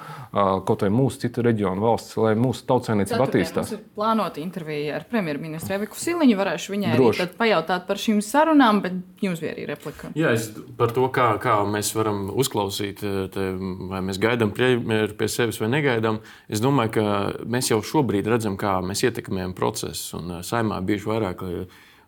kaut 0.67 0.85
vai 0.85 0.91
mūsu 0.93 1.23
citu 1.25 1.43
reģionu 1.45 1.83
valsts, 1.83 2.17
lai 2.21 2.35
mūsu 2.39 2.65
tautsēmniecība 2.69 3.25
attīstās. 3.25 3.71
mums 3.71 3.77
ir 3.77 3.83
plānota 3.97 4.41
intervija 4.43 4.99
ar 4.99 5.07
premjerministru 5.09 5.77
Eviku 5.79 5.99
Siliņu. 5.99 6.37
Varēšu 6.39 6.75
viņai 6.75 6.91
arī 6.93 7.01
Droši. 7.01 7.23
tad 7.23 7.35
pajautāt 7.39 7.87
par 7.89 7.99
šīm 7.99 8.21
sarunām, 8.23 8.81
bet 8.85 9.25
jums 9.25 9.41
bija 9.43 9.55
arī 9.55 9.65
replika. 9.69 10.11
Jā, 10.19 10.33
es 10.37 10.49
par 10.79 10.93
to, 10.95 11.07
kā, 11.13 11.31
kā 11.41 11.57
mēs 11.67 11.91
varam 11.97 12.29
uzklausīt, 12.31 13.03
te, 13.33 13.49
vai 13.91 14.03
mēs 14.05 14.21
gaidām 14.21 14.53
premjeru 14.55 15.17
pie 15.19 15.29
sevis 15.31 15.59
vai 15.61 15.71
negaidām. 15.73 16.21
Es 16.47 16.63
domāju, 16.63 16.95
ka 16.99 17.05
mēs 17.49 17.73
jau 17.73 17.81
šobrīd 17.83 18.29
redzam, 18.29 18.57
kā 18.59 18.77
mēs 18.85 19.03
ietekmējam 19.07 19.55
procesu. 19.57 20.19
Un 20.19 20.39
saimā 20.45 20.79
bijuši 20.85 21.09
vairāk 21.09 21.43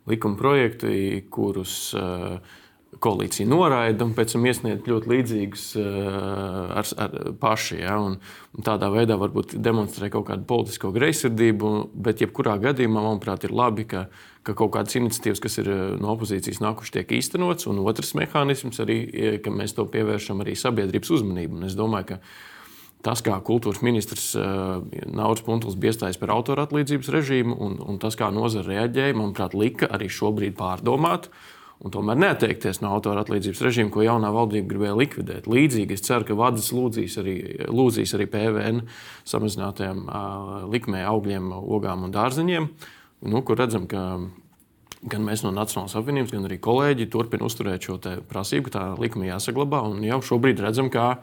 likuma 0.10 0.38
projekti, 0.38 1.22
kurus 1.30 1.94
eh, 1.98 2.58
koalīcija 3.02 3.48
noraida 3.48 4.04
un 4.06 4.12
pēc 4.18 4.36
tam 4.36 4.46
iesniedz 4.50 4.90
ļoti 4.90 5.12
līdzīgus 5.12 5.66
eh, 5.80 6.10
ar, 6.82 6.92
ar 7.06 7.16
paši. 7.42 7.80
Ja, 7.84 7.98
un, 8.02 8.18
un 8.58 8.68
tādā 8.68 8.92
veidā 8.94 9.18
varbūt 9.22 9.56
demonstrē 9.62 10.12
kaut 10.14 10.28
kādu 10.32 10.48
politisko 10.50 10.92
greizsirdību, 10.96 11.74
bet 11.94 12.24
jebkurā 12.26 12.58
gadījumā, 12.62 13.04
manuprāt, 13.06 13.46
ir 13.48 13.56
labi, 13.56 13.88
ka, 13.90 14.08
ka 14.48 14.58
kaut 14.58 14.74
kādas 14.76 14.98
iniciatīvas, 15.00 15.44
kas 15.44 15.60
ir 15.64 15.72
eh, 15.72 15.84
no 16.02 16.16
opozīcijas 16.16 16.64
nākušas, 16.64 16.96
tiek 16.98 17.18
īstenots. 17.22 17.70
Un 17.72 17.84
otrs 17.86 18.16
mehānisms 18.20 18.82
arī, 18.84 19.02
ka 19.44 19.54
mēs 19.54 19.78
to 19.78 19.88
pievēršam 19.92 20.44
arī 20.44 20.58
sabiedrības 20.60 21.14
uzmanību. 21.20 21.62
Un 21.62 21.70
es 21.70 21.78
domāju, 21.78 22.16
ka 22.16 22.24
Tas, 23.02 23.24
kā 23.26 23.34
kultūras 23.42 23.82
ministrs 23.82 24.28
uh, 24.38 24.84
Nauris 25.10 25.42
Punkuls 25.46 25.78
bija 25.80 25.96
iestājis 25.96 26.20
par 26.22 26.34
autora 26.36 26.68
atlīdzības 26.68 27.10
režīmu, 27.16 27.56
un, 27.58 27.80
un 27.82 27.98
tas, 28.02 28.18
kā 28.20 28.30
nozara 28.34 28.68
reaģēja, 28.68 29.18
manuprāt, 29.18 29.56
lika 29.58 29.90
arī 29.90 30.10
šobrīd 30.12 30.54
pārdomāt. 30.60 31.32
Un 31.82 31.90
tomēr 31.90 32.20
neatteikties 32.22 32.84
no 32.84 32.92
autora 32.94 33.24
atlīdzības 33.24 33.64
režīma, 33.66 33.90
ko 33.90 34.04
jaunā 34.06 34.30
valdība 34.36 34.70
gribēja 34.70 35.00
likvidēt. 35.00 35.48
Līdzīgi 35.50 35.98
es 35.98 36.06
ceru, 36.06 36.28
ka 36.28 36.38
vadas 36.38 36.70
lūdzīs 36.78 37.16
arī, 37.18 37.34
lūdzīs 37.74 38.14
arī 38.14 38.28
PVN 38.30 38.84
samazinātajām 39.32 40.04
uh, 40.06 40.52
likmē 40.70 41.02
augļiem, 41.10 41.50
ogām 41.58 42.06
un 42.06 42.14
dārzeņiem, 42.14 42.70
nu, 43.34 43.42
kur 43.48 43.58
redzam, 43.64 43.90
ka 43.90 44.04
gan 45.02 45.26
mēs 45.26 45.42
no 45.42 45.50
Nacionālās 45.56 45.98
apvienības, 45.98 46.36
gan 46.36 46.46
arī 46.46 46.60
kolēģi 46.62 47.10
turpina 47.10 47.48
uzturēt 47.50 47.88
šo 47.88 47.98
prasību, 48.30 48.68
ka 48.68 48.76
tā 48.76 48.84
likme 49.02 49.26
jāsaglabā. 49.30 49.82
Un 49.90 50.06
jau 50.06 50.22
šobrīd 50.32 50.62
redzam, 50.62 50.92
ka 50.94 51.16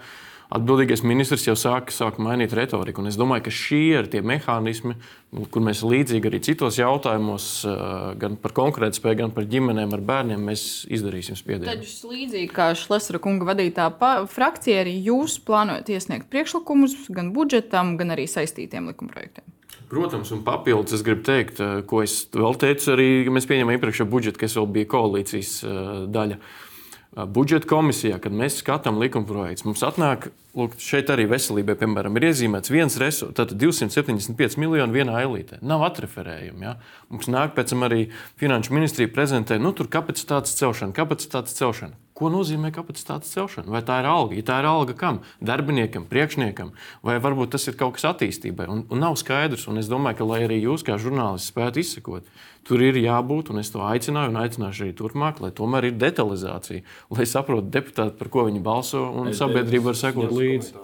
atbildīgais 0.55 1.03
ministrs 1.05 1.45
jau 1.47 1.55
sāk, 1.59 1.93
sāk 1.93 2.19
mainīt 2.23 2.55
retoriku. 2.57 3.03
Un 3.03 3.11
es 3.11 3.19
domāju, 3.21 3.47
ka 3.49 3.53
šie 3.53 3.83
ir 3.99 4.09
tie 4.13 4.23
mehānismi, 4.25 4.95
nu, 5.37 5.45
kur 5.53 5.65
mēs 5.65 5.83
līdzīgi 5.85 6.31
arī 6.31 6.41
citos 6.45 6.79
jautājumos, 6.81 7.49
eh, 7.69 8.15
gan 8.21 8.39
par 8.41 8.55
konkurētspēju, 8.57 9.21
gan 9.23 9.35
par 9.37 9.45
ģimenēm 9.51 9.93
ar 9.93 10.05
bērniem, 10.13 10.47
mēs 10.51 10.65
izdarīsim 10.89 11.37
spiedienu. 11.37 11.69
Tad 11.69 11.85
jūs 11.85 12.01
līdzīgi 12.09 12.49
kā 12.55 12.71
Šlesera 12.79 13.21
kunga 13.21 13.51
vadītā 13.53 13.91
frakcija, 14.33 14.85
arī 14.85 14.97
jūs 15.11 15.37
plānojat 15.45 15.93
iesniegt 15.93 16.31
priekšlikumus 16.33 17.11
gan 17.13 17.33
budžetam, 17.37 17.97
gan 18.01 18.17
arī 18.17 18.25
saistītiem 18.25 18.89
likumprojektiem. 18.93 19.45
Protams, 19.89 20.31
un 20.33 20.43
papildus 20.45 20.93
es 20.99 21.03
gribu 21.05 21.25
teikt, 21.25 21.61
eh, 21.61 21.83
ko 21.89 22.03
es 22.03 22.27
vēl 22.33 22.57
teicu, 22.57 22.93
arī 22.93 23.29
mēs 23.29 23.49
pieņēmām 23.49 23.77
iepriekšējo 23.77 24.09
budžetu, 24.09 24.41
kas 24.41 24.57
vēl 24.57 24.73
bija 24.73 24.89
koalīcijas 24.97 25.53
eh, 25.65 25.69
daļa. 26.09 26.41
Eh, 26.41 26.67
Budžeta 27.16 27.66
komisijā, 27.66 28.18
kad 28.21 28.35
mēs 28.37 28.59
skatām 28.61 28.99
likumprojektus, 29.01 29.64
mums 29.64 29.81
atnāk, 29.87 30.29
lūk, 30.59 30.75
šeit 30.83 31.09
arī 31.11 31.25
veselībai, 31.31 31.79
piemēram, 31.81 32.18
ir 32.21 32.27
iezīmēts 32.29 32.71
viens 32.71 32.99
resurs, 33.01 33.33
tad 33.38 33.55
275 33.57 34.59
miljoni 34.61 34.92
vienā 35.01 35.16
ailītē. 35.23 35.62
Nav 35.64 35.87
atreferējumi. 35.88 36.66
Ja? 36.68 36.75
Mums 37.09 37.31
nāk 37.33 37.57
pēc 37.57 37.73
tam 37.73 37.88
arī 37.88 38.11
finanšu 38.40 38.77
ministrija 38.77 39.11
prezentē, 39.14 39.57
nu, 39.62 39.73
tur 39.73 39.88
kapacitātes 39.90 40.55
celšana, 40.61 40.92
kapacitātes 40.97 41.57
celšana. 41.57 41.97
Ko 42.18 42.26
nozīmē 42.35 42.72
kapacitātes 42.74 43.31
celšana? 43.31 43.70
Vai 43.70 43.85
tā 43.87 44.00
ir 44.02 44.09
alga? 44.11 44.35
Ja 44.35 44.44
tā 44.48 44.57
ir 44.59 44.66
alga 44.66 44.94
kam? 44.98 45.20
Darbiniekam, 45.38 46.09
priekšniekam, 46.11 46.72
vai 47.07 47.14
varbūt 47.22 47.52
tas 47.54 47.68
ir 47.70 47.76
kaut 47.78 47.94
kas 47.94 48.09
attīstībai? 48.11 48.66
Un, 48.66 48.83
un 48.90 49.02
nav 49.04 49.14
skaidrs. 49.20 49.68
Un 49.70 49.78
es 49.78 49.90
domāju, 49.90 50.18
ka, 50.18 50.26
lai 50.33 50.40
arī 50.48 50.59
jūs 50.64 50.83
kā 50.87 50.96
žurnālisti 50.98 51.52
spētu 51.52 51.85
izsekot, 51.85 52.26
tur 52.66 52.83
ir 52.83 52.98
jābūt, 52.98 53.52
un 53.54 53.62
es 53.62 53.70
to 53.70 53.85
aicināju 53.87 54.35
un 54.35 54.42
aicināšu 54.42 54.88
arī 54.88 54.96
turpmāk, 54.98 55.38
lai 55.44 55.52
tomēr 55.54 55.92
ir 55.92 55.96
detalizācija, 56.02 56.83
lai 57.14 57.31
saprotu 57.31 57.70
deputāti, 57.78 58.18
par 58.18 58.35
ko 58.35 58.48
viņi 58.50 58.66
balso, 58.66 59.07
un 59.22 59.31
sabiedrība 59.38 59.92
var 59.92 60.02
sekot 60.02 60.35
līdzi. 60.35 60.74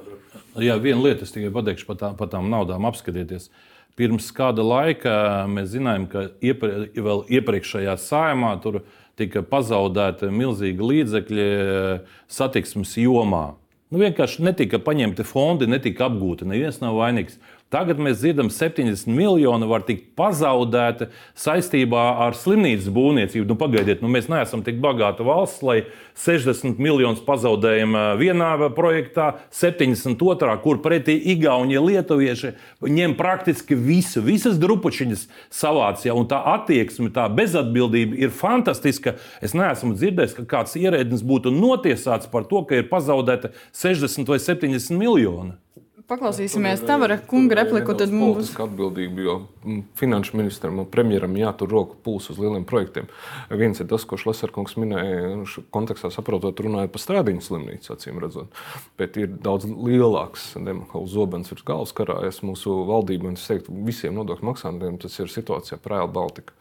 Jā, 0.62 0.78
viena 0.78 1.02
lieta, 1.02 1.26
es 1.26 1.34
tikai 1.34 1.50
pateikšu 1.54 1.90
par, 1.90 1.98
tā, 1.98 2.14
par 2.14 2.30
tām 2.30 2.46
naudām, 2.52 2.86
apskatieties. 2.86 3.50
Pirms 3.94 4.32
kāda 4.34 4.64
laika 4.66 5.14
mēs 5.46 5.70
zinājām, 5.76 6.08
ka 6.10 6.24
iepre, 6.42 6.88
vēl 6.94 7.20
iepriekšējā 7.38 7.94
sājumā 8.02 8.56
tur 8.62 8.80
tika 9.18 9.44
pazaudēti 9.46 10.32
milzīgi 10.34 10.88
līdzekļi 10.90 11.44
eh, 11.44 12.16
satiksmes 12.26 12.96
jomā. 12.98 13.52
Nu, 13.94 14.00
vienkārši 14.02 14.42
netika 14.42 14.80
paņemti 14.82 15.22
fondi, 15.28 15.68
netika 15.70 16.08
apgūti. 16.08 16.48
Neviens 16.50 16.80
nav 16.82 16.96
vainīgs. 16.98 17.36
Tagad 17.74 17.98
mēs 17.98 18.20
dzirdam, 18.20 18.46
ka 18.52 18.54
70 18.68 19.08
miljoni 19.10 19.66
var 19.66 19.82
tikt 19.82 20.12
pazaudēti 20.14 21.08
saistībā 21.42 22.02
ar 22.22 22.36
slimnīcas 22.38 22.86
būvniecību. 22.94 23.48
Nu, 23.50 23.56
pagaidiet, 23.58 24.04
nu, 24.04 24.10
mēs 24.14 24.28
neesam 24.30 24.62
tik 24.62 24.78
bagāta 24.82 25.26
valsts, 25.26 25.64
lai 25.66 25.80
60 26.22 26.78
miljonus 26.78 27.24
pazaudējam 27.26 27.96
vienā 28.20 28.52
projektā, 28.76 29.32
72. 29.50 30.54
kur 30.62 30.78
pretī 30.84 31.16
Igaunija, 31.34 31.82
Lietuvieši 31.82 32.52
ņem 32.94 33.16
praktiski 33.18 33.74
visu, 33.74 34.22
visas 34.22 34.60
drupučiņas 34.62 35.26
savācijā. 35.50 36.14
Un 36.14 36.30
tā 36.30 36.38
attieksme, 36.54 37.10
tā 37.10 37.26
bezatbildība 37.26 38.22
ir 38.22 38.30
fantastiska. 38.30 39.16
Es 39.42 39.56
neesmu 39.58 39.96
dzirdējis, 39.98 40.38
ka 40.38 40.46
kāds 40.54 40.78
ierēdnis 40.78 41.26
būtu 41.26 41.50
notiesāts 41.50 42.30
par 42.30 42.46
to, 42.46 42.62
ka 42.68 42.78
ir 42.78 42.88
pazaudēta 42.92 43.50
60 43.74 44.30
vai 44.30 44.38
70 44.38 44.94
miljoni. 44.94 45.58
Paklausīsimies 46.04 46.82
Tavara 46.84 47.16
kunga 47.24 47.56
repliku. 47.62 47.94
Tad 47.96 48.10
mums 48.12 48.36
būs 48.36 48.50
atbildība, 48.60 49.22
jo 49.24 49.36
mm, 49.64 49.78
finanšu 49.96 50.36
ministram 50.36 50.82
un 50.82 50.88
premjeram 50.92 51.32
jātur 51.40 51.70
roku 51.72 51.96
pulsu 52.04 52.34
uz 52.34 52.40
lieliem 52.42 52.66
projektiem. 52.68 53.08
Viens 53.48 53.80
ir 53.80 53.88
tas, 53.88 54.04
ko 54.04 54.18
Šlesarkungs 54.20 54.76
minēja, 54.76 55.30
kontekstā 55.72 56.10
saprotot, 56.12 56.60
runājot 56.66 56.92
par 56.92 57.04
strādiņu 57.06 57.46
slimnīcu, 57.46 57.94
acīm 57.96 58.20
redzot. 58.20 58.60
Bet 59.00 59.16
ir 59.16 59.32
daudz 59.32 59.64
lielāks 59.64 60.50
demokāls 60.60 61.14
zobens 61.14 61.48
virs 61.54 61.64
galvas 61.72 61.96
karājas 61.96 62.42
mūsu 62.44 62.82
valdībai 62.90 63.32
un 63.32 63.40
es 63.40 63.48
teiktu 63.48 63.72
visiem 63.88 64.20
nodokļu 64.20 64.50
maksātājiem. 64.50 65.00
Tas 65.00 65.16
ir 65.24 65.32
situācija 65.32 65.80
par 65.80 65.96
Rail 65.96 66.12
Baltica 66.12 66.52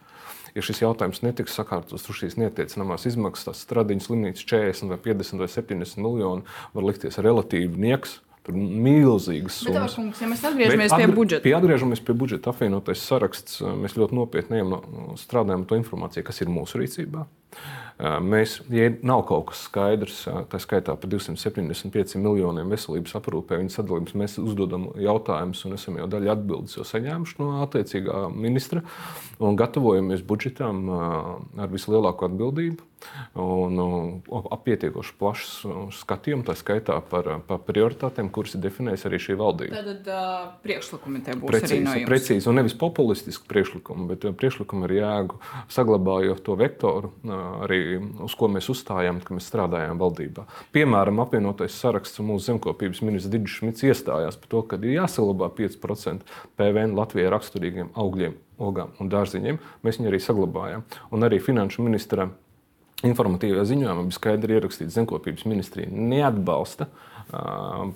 ja 0.54 0.62
šis 0.62 0.84
jautājums 0.84 1.20
netiks 1.24 1.56
sakārtots, 1.58 2.06
tad 2.06 2.16
šīs 2.16 2.36
neatiecinamās 2.38 3.08
izmaksas, 3.10 3.48
tās 3.48 3.64
stradiņas 3.66 4.08
slimnīcas 4.08 4.46
40 4.46 4.92
vai 4.92 5.00
50 5.02 5.42
vai 5.42 5.48
70 5.50 6.00
miljoni, 6.00 6.46
var 6.76 6.86
likties 6.86 7.18
relatīvi 7.18 7.80
nieks. 7.90 8.20
Tur 8.44 8.56
milzīgas 8.60 9.62
summas. 9.64 9.94
Bet, 9.96 10.20
ja 10.20 10.28
mēs 10.28 10.42
atgriežamies 10.44 10.92
pie 10.92 11.06
budžeta, 11.16 11.44
pie 11.46 11.54
atgriežamies 11.56 12.02
pie 12.04 12.16
budžeta 12.20 12.52
apvienotais 12.52 13.00
saraksts, 13.00 13.62
mēs 13.64 13.96
ļoti 13.96 14.18
nopietni 14.18 14.60
strādājam 15.16 15.64
ar 15.64 15.70
to 15.70 15.78
informāciju, 15.80 16.26
kas 16.28 16.42
ir 16.44 16.52
mūsu 16.52 16.82
rīcībā. 16.82 17.24
Mēs, 18.20 18.58
ja 18.74 18.90
nav 19.06 19.22
kaut 19.28 19.52
kas 19.52 19.62
skaidrs, 19.68 20.24
tā 20.50 20.58
skaitā 20.60 20.96
par 20.98 21.08
275 21.08 22.18
miljoniem 22.18 22.72
veselības 22.74 23.14
aprūpē, 23.16 23.60
viņas 23.62 23.78
sadalījums, 23.78 24.16
mēs 24.18 24.34
uzdodam 24.42 24.88
jautājumus 25.00 25.62
un 25.64 25.76
esam 25.78 26.00
jau 26.02 26.08
daļu 26.10 26.32
atbildes 26.34 26.74
jau 26.76 26.84
saņēmuši 26.90 27.38
no 27.38 27.52
attiecīgā 27.64 28.26
ministra 28.34 28.82
un 29.38 29.56
gatavojamies 29.56 30.26
budžetam 30.26 30.90
ar 30.90 31.70
vislielāko 31.72 32.28
atbildību 32.28 32.82
un 33.38 34.22
pietiekoši 34.64 35.14
plašu 35.18 35.88
skatījumu, 35.94 36.44
tā 36.46 36.56
skaitā 36.58 36.96
par, 37.10 37.28
par 37.48 37.60
prioritātēm, 37.66 38.30
kuras 38.34 38.56
ir 38.56 38.62
definējusi 38.64 39.08
arī 39.10 39.20
šī 39.22 39.36
valdība. 39.40 39.82
Tad 39.84 40.10
uh, 40.10 40.46
priekšlikumi 40.64 41.22
te 41.26 41.36
būs 41.38 41.52
precīzi, 41.52 41.76
arī 41.76 41.84
no 41.86 41.96
jums. 41.98 42.10
Precīzi, 42.10 42.48
un 42.50 42.58
nevis 42.60 42.76
populistiski 42.80 43.48
priekšlikumi, 43.50 44.08
bet 44.12 44.26
priekšlikumi 44.40 44.88
ar 44.88 44.94
jēgu, 44.98 45.40
saglabājot 45.74 46.42
to 46.46 46.56
vektoru, 46.60 47.12
arī 47.66 47.80
uz 48.24 48.36
ko 48.38 48.48
mēs 48.52 48.70
uzstājām, 48.72 49.20
kad 49.24 49.38
mēs 49.38 49.50
strādājām 49.50 50.00
valdībā. 50.00 50.46
Piemēram, 50.74 51.20
apvienotais 51.24 51.76
saraksts 51.80 52.22
mūsu 52.24 52.52
zemkopības 52.52 53.02
ministrs 53.04 53.32
Digis 53.32 53.58
Šmits 53.58 53.84
iestājās 53.86 54.38
par 54.40 54.52
to, 54.52 54.64
ka 54.70 54.80
ir 54.80 54.96
jāsaglabā 54.98 55.50
5% 55.58 56.24
PVN 56.58 56.96
Latvijai 56.98 57.32
raksturīgiem 57.34 57.92
augļiem, 57.98 58.38
ogām 58.62 58.94
un 59.02 59.10
dārziņiem. 59.12 59.60
Mēs 59.84 60.00
viņu 60.00 60.10
arī 60.12 60.20
saglabājām. 60.22 60.84
Un 61.14 61.26
arī 61.26 61.40
finanšu 61.42 61.84
ministra 61.86 62.28
informatīvajā 63.04 63.64
ziņojumā 63.72 64.06
bija 64.06 64.18
skaidri 64.18 64.56
ierakstīts, 64.58 64.92
ka 64.92 65.00
zemkopības 65.00 65.46
ministrija 65.50 65.90
neatbalsta 65.90 66.88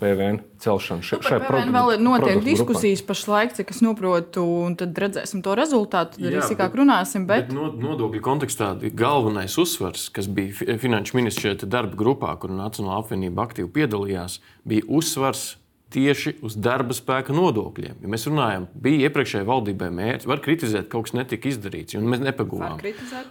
PVN 0.00 0.40
celšanu 0.62 1.04
še, 1.04 1.18
nu, 1.20 1.26
šai 1.26 1.38
PVN 1.42 1.74
vēl 1.74 1.92
ir 1.94 2.02
notiek 2.02 2.40
diskusijas 2.44 3.02
grupā. 3.02 3.10
pašlaik, 3.10 3.54
cik 3.58 3.72
es 3.74 3.82
saprotu, 3.82 4.44
un 4.64 4.76
tad 4.80 4.96
redzēsim 4.98 5.42
to 5.44 5.54
rezultātu. 5.58 6.16
Tad 6.16 6.30
arī 6.30 6.40
sīkāk 6.46 6.76
runāsim. 6.80 7.28
Bet... 7.28 7.52
bet 7.52 7.78
nodokļu 7.84 8.22
kontekstā 8.24 8.72
galvenais 8.96 9.58
uzsvars, 9.60 10.08
kas 10.14 10.30
bija 10.32 10.78
finanšu 10.80 11.18
ministrs 11.20 11.44
šajā 11.44 11.68
darba 11.68 11.98
grupā, 11.98 12.32
kur 12.40 12.54
Nacionāla 12.56 13.02
apvienība 13.04 13.44
aktīvi 13.44 13.70
piedalījās, 13.76 14.40
bija 14.68 14.88
uzsvars 14.88 15.50
tieši 15.94 16.34
uz 16.44 16.56
darba 16.60 16.94
spēka 16.96 17.34
nodokļiem. 17.36 18.02
Ja 18.04 18.10
mēs 18.12 18.26
runājam, 18.28 18.66
bija 18.76 19.08
iepriekšējai 19.08 19.48
valdībai 19.48 19.88
mērķis, 19.96 20.28
var 20.28 20.42
kritizēt, 20.44 20.88
ka 20.88 20.96
kaut 20.96 21.08
kas 21.08 21.16
netika 21.16 21.48
izdarīts, 21.48 21.96
un 21.96 22.08
mēs 22.12 22.22
nepagūvām. 22.26 22.82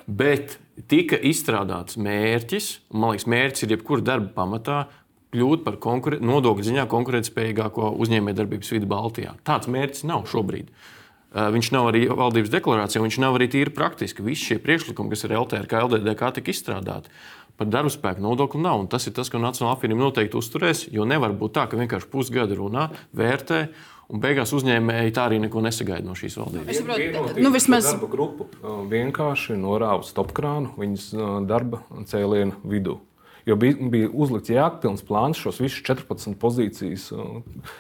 Bet 0.08 0.58
tika 0.90 1.20
izstrādāts 1.30 2.00
mērķis, 2.02 2.72
un 2.94 3.04
man 3.04 3.14
liekas, 3.14 3.30
mērķis 3.30 3.68
ir 3.68 3.76
jebkura 3.78 4.06
darba 4.14 4.34
pamatā. 4.40 4.86
Kļūt 5.36 5.66
par 5.66 5.76
nodokļu 6.24 6.64
ziņā 6.70 6.86
konkurētspējīgāko 6.90 7.92
uzņēmējdarbības 8.02 8.70
vidi 8.74 8.88
Baltijā. 8.90 9.36
Tāds 9.46 9.68
mērķis 9.70 10.06
nav 10.08 10.24
šobrīd. 10.32 10.72
Viņš 11.36 11.70
nav 11.76 11.90
arī 11.90 12.06
valdības 12.08 12.50
deklarācijā, 12.54 13.02
viņš 13.04 13.18
nav 13.22 13.36
arī 13.36 13.50
tīri 13.52 13.74
praktiski. 13.76 14.24
Visi 14.26 14.54
šie 14.54 14.58
priekšlikumi, 14.64 15.12
kas 15.12 15.28
ir 15.28 15.36
LTRK, 15.38 15.84
LDDK, 15.84 16.32
tika 16.40 16.54
izstrādāti 16.56 17.12
par 17.58 17.70
darba 17.74 17.92
spēku 17.94 18.24
nodokli 18.24 18.62
nav. 18.64 18.84
Un 18.84 18.90
tas 18.92 19.08
ir 19.10 19.16
tas, 19.18 19.32
ko 19.34 19.42
Nacionāla 19.42 19.76
apvienība 19.76 20.06
noteikti 20.06 20.40
uzturēs. 20.40 20.88
Jo 20.94 21.08
nevar 21.10 21.36
būt 21.38 21.58
tā, 21.58 21.68
ka 21.70 21.80
vienkārši 21.80 22.12
pusgadu 22.12 22.60
runā, 22.62 22.88
vērtē. 23.18 23.62
Un 24.08 24.22
beigās 24.24 24.54
uzņēmēji 24.56 25.12
tā 25.18 25.26
arī 25.28 25.42
neko 25.44 25.60
nesagaida 25.66 26.08
no 26.08 26.14
šīs 26.16 26.38
valdības. 26.40 26.70
Es 26.72 26.80
saprotu, 26.80 27.42
nu, 27.44 27.52
vismaz 27.52 27.90
darba 27.90 28.08
grupu 28.14 28.48
vienkārši 28.88 29.58
norāva 29.60 30.06
stopkrānu 30.08 30.78
viņas 30.80 31.10
darba 31.50 31.84
cēlienu 32.08 32.62
vidū. 32.64 33.02
Jo 33.48 33.56
bija, 33.56 33.78
bija 33.80 34.10
uzlikts 34.12 34.52
jēgpilns 34.52 35.06
plāns 35.08 35.40
šos 35.40 35.62
visus 35.64 35.80
14 35.88 36.36
pozīcijas 36.42 37.06
uh, 37.16 37.38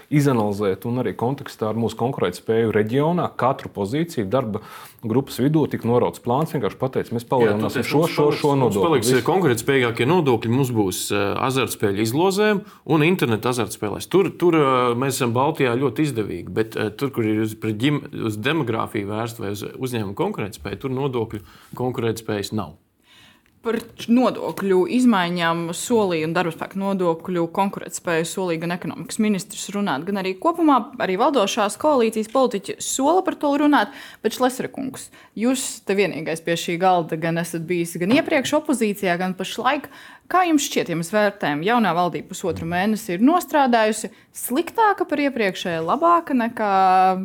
izanalizēt, 0.07 0.85
un 0.87 1.01
arī 1.01 1.11
kontekstā 1.19 1.73
ar 1.73 1.79
mūsu 1.79 1.97
konkurētspēju 1.99 2.71
reģionā 2.71 3.25
katru 3.35 3.71
pozīciju 3.75 4.29
darba 4.31 4.61
grupas 5.03 5.41
vidū 5.43 5.65
tika 5.67 5.89
norauts 5.89 6.23
plāns. 6.23 6.53
Vienkārši 6.55 6.79
pateicis, 6.79 7.15
mēs 7.17 7.27
palielināsim 7.27 7.83
šo, 7.83 8.05
šo, 8.07 8.29
šo 8.39 8.53
nodokli. 8.61 9.01
Paliks 9.01 9.27
konkurētspējīgākie 9.27 10.07
nodokļi 10.07 10.53
mums 10.55 10.71
būs 10.77 11.03
uh, 11.11 11.35
azartspēļu 11.49 12.03
izlozēm 12.07 12.63
un 12.95 13.07
internetu 13.09 13.51
azartspēlēs. 13.51 14.07
Tur, 14.07 14.31
tur 14.39 14.55
uh, 14.61 14.71
mēs 14.95 15.19
esam 15.19 15.35
Baltijā 15.35 15.75
ļoti 15.75 16.07
izdevīgi, 16.07 16.57
bet 16.61 16.79
tur, 16.95 17.11
kur 17.11 17.27
ir 17.27 17.43
uz, 17.43 17.59
ģim, 17.59 18.05
uz 18.31 18.39
demogrāfiju 18.39 19.11
vērsta 19.11 19.43
vai 19.43 19.55
uz 19.57 19.67
uzņēmumu 19.67 20.15
konkurētspēju, 20.15 20.83
tur 20.87 20.99
nodokļu 21.03 21.43
konkurētspējas 21.75 22.55
nav 22.55 22.77
par 23.67 23.77
nodokļu 24.07 24.85
izmaiņām 24.95 25.67
solīja 25.75 26.27
un 26.29 26.35
darbspēka 26.35 26.79
nodokļu 26.79 27.43
konkurētspēju 27.55 28.27
solīja 28.29 28.63
gan 28.63 28.75
ekonomikas 28.77 29.19
ministrs 29.23 29.67
runāt, 29.75 30.05
gan 30.07 30.21
arī 30.21 30.33
kopumā 30.39 30.79
arī 31.03 31.17
valdošās 31.19 31.75
koalīcijas 31.81 32.31
politiķi 32.31 32.77
sola 32.83 33.23
par 33.25 33.35
to 33.41 33.51
runāt. 33.59 33.91
Bet, 34.23 34.37
Šlesrakungs, 34.37 35.09
jūs 35.35 35.65
te 35.87 35.97
vienīgais 35.97 36.43
pie 36.45 36.55
šī 36.59 36.77
galda 36.81 37.19
gan 37.19 37.41
esat 37.41 37.67
bijis 37.67 37.97
gan 37.99 38.15
iepriekš 38.15 38.55
opozīcijā, 38.61 39.17
gan 39.19 39.35
pašlaik. 39.37 39.91
Kā 40.27 40.41
jums 40.43 40.65
šķiet, 40.67 40.89
ja 40.91 40.95
mēs 40.99 41.07
vērtējam, 41.13 41.61
jaunā 41.63 41.93
valdība 41.95 42.33
pusotru 42.33 42.65
mēnesi 42.67 43.13
ir 43.15 43.21
nostrādājusi 43.23 44.09
sliktāka 44.35 45.05
par 45.07 45.21
iepriekšēju, 45.23 45.85
labāka 45.87 46.35
nekā 46.35 46.71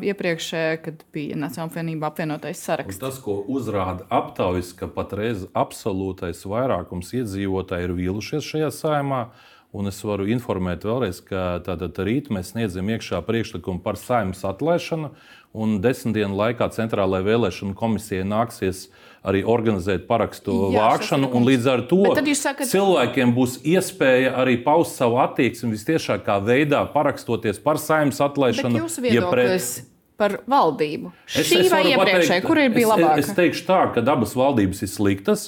iepriekšējā, 0.07 0.77
kad 0.85 1.03
bija 1.15 1.41
Nacionāla 1.41 1.73
apvienība 1.73 2.13
apvienotais 2.13 2.63
saraksts? 2.63 3.01
Un 3.01 3.03
tas, 3.03 3.19
ko 3.25 3.41
uzrāda 3.51 4.07
aptaujas, 4.07 4.71
ka 4.79 4.87
patreiz 4.87 5.49
absolūtais 5.51 6.45
vairākums 6.47 7.11
iedzīvotāji 7.19 7.91
ir 7.91 7.97
vīlušies 7.99 8.53
šajā 8.53 8.71
saimā. 8.79 9.25
Un 9.73 9.89
es 9.89 9.99
varu 10.05 10.29
informēt 10.29 10.85
vēlreiz, 10.85 11.23
ka 11.25 11.57
tātad 11.65 11.97
rīt 12.05 12.29
mēs 12.31 12.53
sniedzam 12.53 12.91
iekšā 12.93 13.23
priekšlikumu 13.25 13.81
par 13.83 13.97
saimnes 13.97 14.45
atlaišanu, 14.45 15.15
un 15.57 15.79
desmit 15.83 16.19
dienu 16.19 16.37
laikā 16.37 16.69
Centrālajai 16.77 17.25
vēlēšanu 17.31 17.73
komisijai 17.81 18.27
nāksies 18.29 18.85
uh, 18.85 19.12
arī 19.23 19.45
organizēt 19.47 20.09
parakstu 20.09 20.73
Jā, 20.75 20.89
vākšanu. 20.89 21.31
Līdz 21.47 21.71
ar 21.71 21.85
to 21.91 22.03
sakat... 22.39 22.67
cilvēkiem 22.73 23.35
būs 23.37 23.61
iespēja 23.63 24.35
arī 24.43 24.59
paust 24.65 24.99
savu 24.99 25.21
attieksmi 25.23 25.73
visciešākā 25.77 26.41
veidā, 26.43 26.83
parakstoties 26.95 27.63
par 27.63 27.81
saimnes 27.83 28.21
atlaišanu. 28.25 28.83
Ja 29.13 29.31
pret 29.31 29.83
par 30.23 30.37
valdību. 30.51 31.11
Es, 31.27 31.49
Šī 31.49 31.63
es 31.65 31.71
vai 31.73 31.83
iepriekšējā, 31.91 32.43
kur 32.45 32.61
ir 32.61 32.71
bija 32.75 32.93
labāka? 32.93 33.19
Es, 33.23 33.31
es 33.33 33.39
teikšu 33.39 33.65
tā, 33.67 33.81
ka 33.95 34.05
abas 34.13 34.35
valdības 34.39 34.85
ir 34.85 34.91
sliktas, 34.93 35.47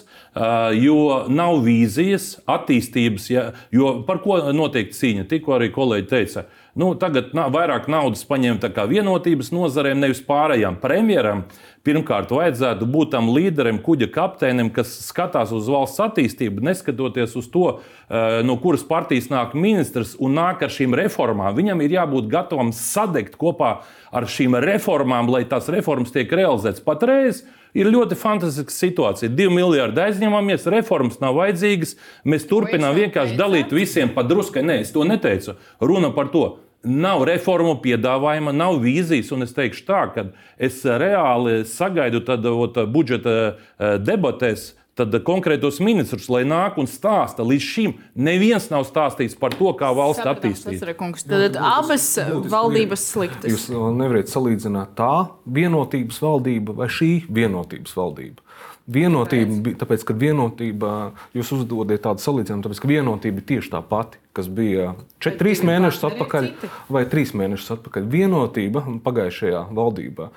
jo 0.81 0.99
nav 1.31 1.61
vīzijas, 1.67 2.31
attīstības, 2.51 3.29
ja, 3.31 3.45
jo 3.75 3.93
par 4.09 4.23
ko 4.25 4.41
notiek 4.57 4.91
cīņa. 4.97 5.29
Tikko 5.31 5.59
arī 5.59 5.71
kolēģi 5.75 6.11
teica, 6.11 6.47
nu, 6.79 6.93
tagad 6.99 7.33
na, 7.37 7.47
vairāk 7.53 7.87
naudas 7.91 8.25
paņemt 8.29 8.67
vienotības 8.91 9.53
nozarēm, 9.55 10.01
nevis 10.03 10.23
pārējām 10.27 10.81
premjeram. 10.83 11.45
Pirmkārt, 11.85 12.31
vajadzētu 12.33 12.87
būt 12.89 13.11
tam 13.13 13.27
līderim, 13.29 13.77
kuģa 13.85 14.07
kapteinim, 14.15 14.71
kas 14.73 14.89
skatās 15.05 15.51
uz 15.53 15.67
valsts 15.69 16.01
attīstību, 16.01 16.65
neskatoties 16.65 17.35
uz 17.37 17.51
to, 17.53 17.81
eh, 18.09 18.41
no 18.43 18.57
kuras 18.57 18.83
partijas 18.89 19.29
nāk 19.29 19.53
ministrs 19.53 20.17
un 20.19 20.33
nāk 20.35 20.63
ar 20.63 20.73
šīm 20.73 20.97
reformām. 20.97 21.53
Viņam 21.55 21.85
ir 21.85 21.91
jābūt 21.91 22.31
gatavam 22.31 22.73
sadegt 22.73 23.37
kopā 23.37 23.83
ar 24.11 24.23
šīm 24.25 24.57
reformām, 24.65 25.29
lai 25.29 25.45
tās 25.45 25.69
reformas 25.69 26.11
tiek 26.11 26.31
realizētas 26.31 26.81
patreiz. 26.81 27.45
Ir 27.75 27.87
ļoti 27.91 28.15
fantastiska 28.15 28.71
situācija. 28.71 29.29
Divi 29.35 29.51
miljardi 29.51 29.99
aizņemamies, 29.99 30.71
reformas 30.71 31.19
nav 31.21 31.35
vajadzīgas. 31.35 31.97
Mēs 32.25 32.47
turpinām 32.47 32.95
vienkārši 32.95 33.37
dalīt 33.37 33.75
visiem 33.75 34.15
pa 34.15 34.23
druskai. 34.23 34.63
Nē, 34.63 34.81
es 34.81 34.93
to 34.95 35.03
neteicu. 35.03 35.57
Runa 35.83 36.15
par 36.15 36.31
to. 36.31 36.64
Nav 36.85 37.25
reformu 37.29 37.79
piedāvājuma, 37.81 38.53
nav 38.53 38.79
vīzijas, 38.83 39.33
un 39.33 39.47
es 39.47 39.55
teikšu 39.57 39.85
tā, 39.89 40.01
ka 40.15 40.27
es 40.61 40.83
reāli 40.85 41.63
sagaidu 41.69 42.21
tad, 42.27 42.45
ot, 42.45 42.81
budžeta 42.93 43.37
eh, 43.41 43.95
debatēs 44.05 44.73
tad 44.99 45.15
konkrētos 45.27 45.81
ministrus, 45.83 46.29
lai 46.31 46.45
nāk 46.47 46.79
un 46.79 46.89
stāsta. 46.91 47.45
Līdz 47.47 47.67
šim 47.67 47.95
neviens 48.15 48.69
nav 48.71 48.87
stāstījis 48.89 49.37
par 49.41 49.57
to, 49.59 49.73
kā 49.79 49.91
valsts 49.97 50.27
attīstīt. 50.35 50.83
Tad 51.27 51.59
abas 51.59 52.07
valdības 52.53 53.09
sliktas. 53.15 53.51
Jūs 53.51 53.69
nevarat 53.75 54.31
salīdzināt 54.31 54.95
tā 54.99 55.13
vienotības 55.59 56.21
valdība 56.23 56.77
vai 56.79 56.91
šī 56.93 57.13
vienotības 57.27 57.97
valdība. 57.99 58.44
Vienotība, 58.85 59.73
tāpēc, 59.81 60.03
ka 60.05 60.13
vienotība, 60.21 60.89
jūs 61.33 61.55
uzdodat 61.57 62.03
tādu 62.05 62.21
salīdzinājumu, 62.21 62.67
tāpēc, 62.67 62.83
ka 62.83 62.91
vienotība 62.91 63.41
ir 63.41 63.47
tieši 63.49 63.73
tā 63.73 63.81
pati, 63.81 64.21
kas 64.37 64.51
bija 64.53 64.91
4 65.25 65.65
mēnešus 65.65 66.05
atpakaļ 66.11 66.51
vai 66.93 67.07
3 67.09 67.33
mēnešus 67.41 67.79
atpakaļ. 67.79 68.11
Vienotība 68.13 68.85
pagājušajā 69.07 69.63
valdībā 69.73 70.29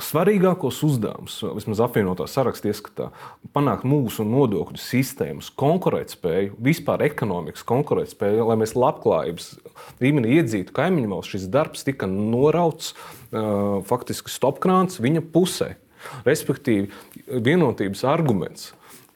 svarīgākos 0.00 0.78
uzdevumus, 0.86 1.40
vismaz 1.56 1.80
apvienotā 1.84 2.24
sarakstā 2.30 2.70
ieskatā, 2.70 3.10
panākt 3.56 3.88
mūsu 3.88 4.24
nodokļu 4.28 4.78
sistēmas 4.80 5.50
konkurētspēju, 5.60 6.54
vispār 6.62 7.04
ekonomikas 7.08 7.66
konkurētspēju, 7.68 8.46
lai 8.48 8.56
mēs 8.60 8.76
labklājības 8.78 9.50
līmenī 10.04 10.38
iedzītu 10.38 10.76
kaimiņu 10.76 11.10
valsts. 11.16 11.34
Šis 11.34 11.50
darbs 11.52 11.84
tika 11.88 12.08
norauts 12.08 12.94
faktiski 13.90 14.32
stopkrāns 14.32 15.00
viņa 15.02 15.24
pusē. 15.34 15.74
Respektīvi, 16.26 16.90
vienotības 17.28 18.04
arguments, 18.08 18.70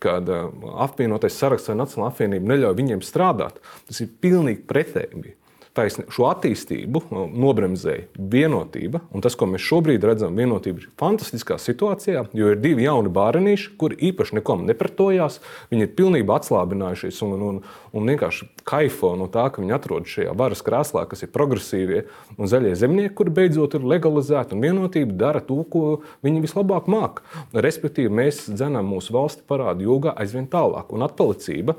kad 0.05 0.29
apvienotais 0.29 1.37
saraksts 1.41 1.71
vai 1.71 1.79
Nacionāla 1.81 2.13
apvienība 2.13 2.51
neļauj 2.53 2.77
viņiem 2.81 3.05
strādāt, 3.05 3.61
tas 3.89 4.03
ir 4.05 4.13
pilnīgi 4.21 4.67
pretēji 4.69 5.35
taisni, 5.75 6.05
šo 6.13 6.29
attīstību 6.31 7.03
nobremzēja 7.13 8.07
vienotība. 8.19 9.01
Tas, 9.25 9.37
ko 9.39 9.49
mēs 9.51 9.65
šobrīd 9.65 10.05
redzam, 10.07 10.37
vienotība 10.39 10.83
ir 10.83 10.91
fantastiskā 11.01 11.57
situācijā, 11.61 12.25
jo 12.37 12.51
ir 12.53 12.61
divi 12.63 12.87
jauni 12.87 13.11
bērnīši, 13.15 13.73
kuri 13.81 13.99
īpaši 14.11 14.39
nekom 14.39 14.65
nepretojās. 14.69 15.41
Viņi 15.73 15.87
ir 15.87 15.95
pilnībā 15.99 16.39
atslābinājušies 16.39 17.21
un, 17.27 17.35
un, 17.49 17.59
un 17.95 18.13
vienkārši 18.13 18.49
kaifo 18.69 19.15
no 19.19 19.29
tā, 19.33 19.49
ka 19.51 19.63
viņi 19.63 19.77
atrodas 19.77 20.15
šajā 20.15 20.37
varas 20.39 20.63
krēslā, 20.67 21.07
kas 21.11 21.27
ir 21.27 21.33
progresīvie 21.35 22.05
un 22.39 22.51
zaļie 22.51 22.75
zemnieki, 22.79 23.15
kuri 23.19 23.35
beidzot 23.41 23.79
ir 23.79 23.89
legalizēti. 23.95 24.61
Vienotība 24.65 25.19
dara 25.27 25.43
to, 25.45 25.59
ko 25.71 26.01
viņi 26.25 26.45
vislabāk 26.45 26.89
māca. 26.91 27.25
Respektīvi, 27.55 28.13
mēs 28.15 28.45
dzenam 28.53 28.89
mūsu 28.95 29.15
valsti 29.17 29.45
parādu 29.49 29.89
jūgā 29.89 30.15
aizvien 30.23 30.47
tālāk, 30.51 30.95
un 30.95 31.05
atpalicība 31.07 31.77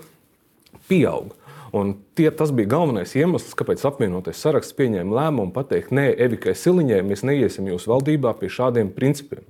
pieaug. 0.89 1.33
Un 1.73 1.95
tie, 2.17 2.29
tas 2.31 2.53
bija 2.55 2.69
galvenais 2.75 3.15
iemesls, 3.17 3.55
kāpēc 3.57 3.81
apvienotais 3.89 4.39
saraksts 4.41 4.75
pieņēma 4.77 5.17
lēmumu 5.17 5.53
pateikt, 5.55 5.93
nē, 5.95 6.11
Evikai 6.27 6.53
Siliņai 6.57 7.01
mēs 7.07 7.25
neiesim 7.25 7.67
jūsu 7.71 7.95
valdībā 7.95 8.35
pie 8.39 8.51
šādiem 8.53 8.93
principiem. 8.95 9.45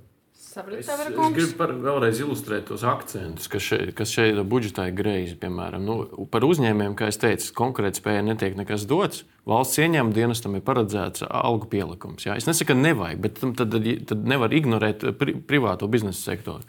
Es, 0.56 0.88
es 0.88 1.10
gribu 1.12 1.52
par, 1.58 1.74
vēlreiz 1.76 2.22
ilustrēt 2.24 2.70
tos 2.70 2.80
akcentus, 2.88 3.44
kas 3.52 3.60
šeit, 3.60 3.90
kas 3.98 4.08
šeit 4.08 4.38
budžetā 4.48 4.86
ir 4.88 4.94
greizi. 4.96 5.34
Piemēram, 5.36 5.84
nu, 5.84 5.96
par 6.32 6.46
uzņēmējiem, 6.48 6.94
kā 6.96 7.10
jau 7.10 7.18
teicu, 7.26 7.50
konkrēti 7.58 8.00
spēja 8.00 8.22
netiek 8.24 8.56
nekas 8.56 8.86
dots. 8.88 9.26
Valsts 9.44 9.82
ieņēmuma 9.84 10.16
dienestam 10.16 10.56
ir 10.56 10.64
paredzēts 10.64 11.26
algu 11.28 11.68
pielikums. 11.68 12.24
Jā. 12.24 12.38
Es 12.40 12.48
nesaku, 12.48 12.70
ka 12.72 12.78
nevajag, 12.80 13.20
bet 13.26 13.42
tad, 13.42 13.76
tad 14.08 14.24
nevar 14.32 14.56
ignorēt 14.56 15.04
pri, 15.20 15.36
privāto 15.44 15.90
biznesa 15.92 16.32
sektoru 16.32 16.64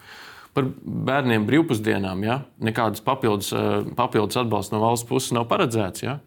par 0.54 0.70
bērniem 1.08 1.46
brīvpusdienām. 1.48 2.24
Ja? 2.26 2.40
Nekādas 2.60 3.04
papildus, 3.04 3.52
eh, 3.52 3.84
papildus 3.98 4.40
atbalsts 4.40 4.72
no 4.72 4.80
valsts 4.80 5.08
puses 5.08 5.32
nav 5.32 5.48
paredzēts. 5.50 6.02
Ja? 6.02 6.18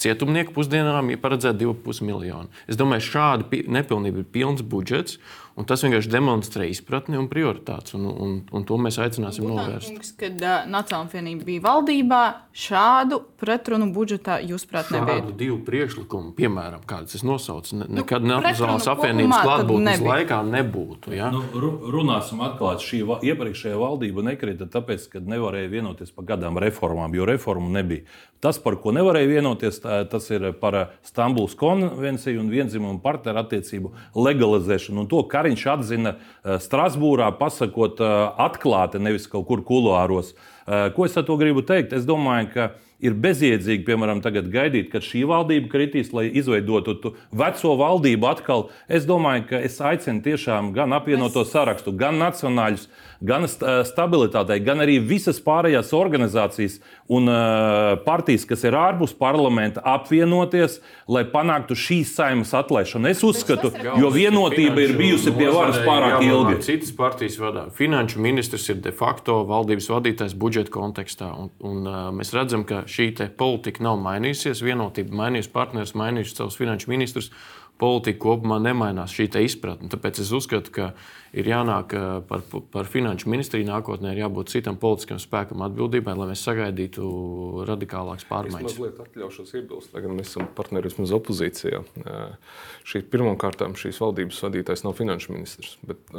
Cietumnieku 0.00 0.52
pusdienām 0.56 1.12
ir 1.12 1.20
paredzēta 1.22 1.60
2,5 1.60 2.02
miljoni. 2.02 2.50
Es 2.66 2.76
domāju, 2.76 3.06
šāda 3.14 3.62
nepilnība 3.70 4.24
ir 4.24 4.30
pilns 4.34 4.62
budžets. 4.62 5.18
Un 5.54 5.66
tas 5.70 5.84
vienkārši 5.84 6.10
demonstrē 6.10 6.66
izpratni 6.66 7.14
un 7.14 7.28
prioritātes. 7.30 7.94
Un, 7.94 8.08
un, 8.10 8.32
un 8.50 8.64
to 8.66 8.74
mēs 8.80 8.98
aicināsim 8.98 9.46
Būtā, 9.46 9.52
novērst. 9.54 9.92
Kungs, 9.92 10.10
kad 10.18 10.42
uh, 10.42 10.64
Nacionāla 10.66 11.06
apvienība 11.06 11.46
bija 11.46 11.62
valdībā, 11.62 12.22
šādu 12.58 13.20
pretrunu 13.38 13.86
budžetā 13.94 14.40
jūs 14.42 14.66
prāt 14.66 14.90
nebija. 14.94 15.20
Šādu 15.20 15.36
divu 15.38 15.60
priekšlikumu, 15.66 16.32
piemēram, 16.34 16.82
kādas 16.90 17.14
es 17.20 17.22
nosaucu, 17.26 17.78
ne, 17.78 17.86
nu, 17.86 18.00
nekad 18.00 18.26
Nacionālās 18.26 18.90
apvienības 18.96 19.46
klātbūtnes 19.46 20.04
laikā 20.08 20.40
nebūtu. 20.50 21.14
Ja? 21.14 21.30
Nu, 21.34 21.44
runāsim 21.94 22.42
atklāti, 22.46 22.88
šī 22.90 23.02
va, 23.12 23.20
iepriekšējā 23.22 23.78
valdība 23.78 24.26
nekrita 24.32 24.66
tāpēc, 24.74 25.06
ka 25.14 25.22
nevarēja 25.22 25.70
vienoties 25.70 26.10
par 26.14 26.32
kādām 26.34 26.58
reformām, 26.66 27.14
jo 27.14 27.30
reformu 27.30 27.70
nebija. 27.74 28.08
Tas, 28.44 28.58
par 28.60 28.74
ko 28.76 28.92
nevarēja 28.92 29.30
vienoties, 29.30 29.78
tā, 29.80 30.02
tas 30.10 30.26
ir 30.34 30.50
par 30.60 30.76
Stambulas 31.06 31.54
konvenciju 31.56 32.42
un 32.42 32.50
vienzimumu 32.52 33.00
partneru 33.00 33.40
attiecību 33.40 33.94
legalizēšanu. 34.18 35.00
Un 35.00 35.08
to 35.08 35.22
Kariņš 35.44 35.64
atzina 35.74 36.14
eh, 36.16 36.56
Strasbūrā, 36.62 37.28
pasakot 37.36 38.00
eh, 38.00 38.14
atklāti, 38.40 39.02
nevis 39.02 39.28
kaut 39.28 39.46
kur 39.50 39.60
kuluāros. 39.66 40.32
Eh, 40.64 40.88
ko 40.96 41.04
es 41.04 41.16
ar 41.20 41.26
to 41.28 41.36
gribu 41.36 41.64
teikt? 41.66 41.92
Es 41.92 42.06
domāju, 42.08 42.48
ka 42.54 42.70
ir 43.04 43.12
bezjēdzīgi, 43.20 43.84
piemēram, 43.84 44.22
gaidīt, 44.24 44.88
kad 44.92 45.04
šī 45.04 45.26
valdība 45.28 45.68
kritīs, 45.68 46.14
lai 46.16 46.30
izveidotu 46.32 47.12
veco 47.32 47.74
valdību 47.76 48.30
atkal. 48.30 48.70
Es 48.88 49.04
domāju, 49.04 49.44
ka 49.50 49.60
es 49.60 49.76
aicinu 49.84 50.24
tiešām 50.24 50.72
gan 50.72 50.96
apvienoto 50.96 51.44
sarakstu, 51.44 51.92
gan 51.92 52.16
nacionāļus, 52.22 52.88
gan 53.24 53.46
stabilitātei, 53.48 54.60
gan 54.64 54.82
arī 54.84 54.98
visas 55.02 55.40
pārējās 55.44 55.92
organizācijas 55.96 56.78
un 57.12 57.28
uh, 57.30 57.94
partijas, 58.04 58.44
kas 58.48 58.64
ir 58.66 58.76
ārpus 58.78 59.14
parlamenta, 59.16 59.82
apvienoties, 59.94 60.78
lai 61.10 61.24
panāktu 61.32 61.76
šīs 61.78 62.14
saimas 62.16 62.54
atlaišanu. 62.56 63.10
Es 63.10 63.24
uzskatu, 63.26 63.72
jo 64.00 64.12
vienotība 64.14 64.84
ir 64.84 64.94
bijusi 64.98 65.32
pie 65.36 65.48
varas 65.52 65.80
pārāk 65.84 66.24
ilgi. 66.26 66.60
Citas 66.64 66.94
partijas 66.96 67.38
vadā. 67.40 67.66
Finanšu 67.74 68.22
ministrs 68.24 68.68
ir 68.72 68.80
de 68.84 68.92
facto 68.94 69.40
valdības 69.48 69.90
vadītājs 69.92 70.36
budžeta 70.38 70.72
kontekstā. 70.74 71.32
Un, 71.34 71.52
un, 71.64 71.82
uh, 71.88 72.06
mēs 72.14 72.34
redzam, 72.36 72.66
ka 72.68 72.84
šī 72.90 73.12
politika 73.38 73.84
nav 73.84 74.00
mainījusies, 74.02 74.64
vienotība 74.64 75.16
mainījusies, 75.24 75.52
partneris 75.54 75.94
mainījuši 75.98 76.38
savus 76.38 76.56
finanšu 76.58 76.90
ministrus 76.90 77.30
politika 77.80 78.20
kopumā 78.22 78.60
nemainās 78.62 79.14
šī 79.14 79.28
izpratne. 79.44 79.90
Tāpēc 79.92 80.20
es 80.22 80.30
uzskatu, 80.34 80.70
ka 80.74 80.86
ir 81.34 81.48
jānāk 81.50 81.94
par, 82.28 82.44
par 82.72 82.88
finanšu 82.90 83.28
ministriju 83.32 83.66
nākotnē, 83.66 84.12
ir 84.14 84.22
jābūt 84.22 84.52
citam 84.52 84.78
politiskam 84.80 85.18
spēkam 85.22 85.64
atbildībai, 85.66 86.14
lai 86.18 86.28
mēs 86.30 86.44
sagaidītu 86.46 87.08
radikālākas 87.68 88.28
pārmaiņas. 88.30 88.70
Es 88.70 88.78
mazliet 88.78 89.02
atļaušos 89.02 89.54
iebilst, 89.58 89.90
lai 89.96 90.04
gan 90.06 90.14
mēs 90.18 90.30
esam 90.30 90.46
partneri 90.54 90.92
vismaz 90.92 91.14
opozīcijā. 91.18 91.82
Šī 92.86 93.02
pirmkārt 93.10 93.66
šīs 93.80 94.00
valdības 94.04 94.40
vadītājs 94.46 94.86
nav 94.86 94.96
finanšu 95.00 95.34
ministrs, 95.34 95.74
bet 95.86 96.14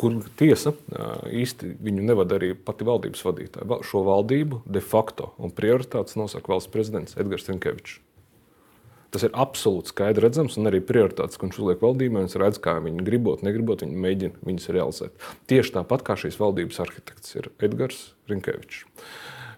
kur 0.00 0.20
tiesa 0.40 0.74
īsti 1.30 1.76
viņu 1.78 2.10
nevada 2.10 2.40
arī 2.40 2.52
pati 2.58 2.88
valdības 2.88 3.26
vadītāja. 3.30 3.80
Šo 3.86 4.02
valdību 4.10 4.64
de 4.66 4.82
facto 4.82 5.32
un 5.38 5.54
prioritātes 5.54 6.18
nosaka 6.18 6.56
valsts 6.56 6.72
prezidents 6.72 7.18
Edgars 7.20 7.46
Rinkevičs. 7.50 8.00
Tas 9.10 9.24
ir 9.26 9.34
absolūti 9.34 9.90
skaidrs 9.90 10.22
redzams, 10.22 10.56
un 10.60 10.70
arī 10.70 10.78
prioritātes, 10.86 11.38
ko 11.38 11.48
viņš 11.48 11.58
uzliek 11.58 11.82
valdībai, 11.82 12.22
viņš 12.24 12.36
redz, 12.38 12.60
kā 12.62 12.76
viņi 12.84 13.06
gribot, 13.06 13.42
negribot, 13.46 13.82
viņi 13.82 14.04
mēģina 14.04 14.46
viņus 14.46 14.70
realizēt. 14.76 15.26
Tieši 15.50 15.74
tāpat 15.80 16.06
kā 16.06 16.14
šīs 16.20 16.38
valdības 16.38 16.78
arhitekts 16.84 17.34
ir 17.40 17.50
Edgars 17.66 18.04
Rinkevičs. 18.30 18.84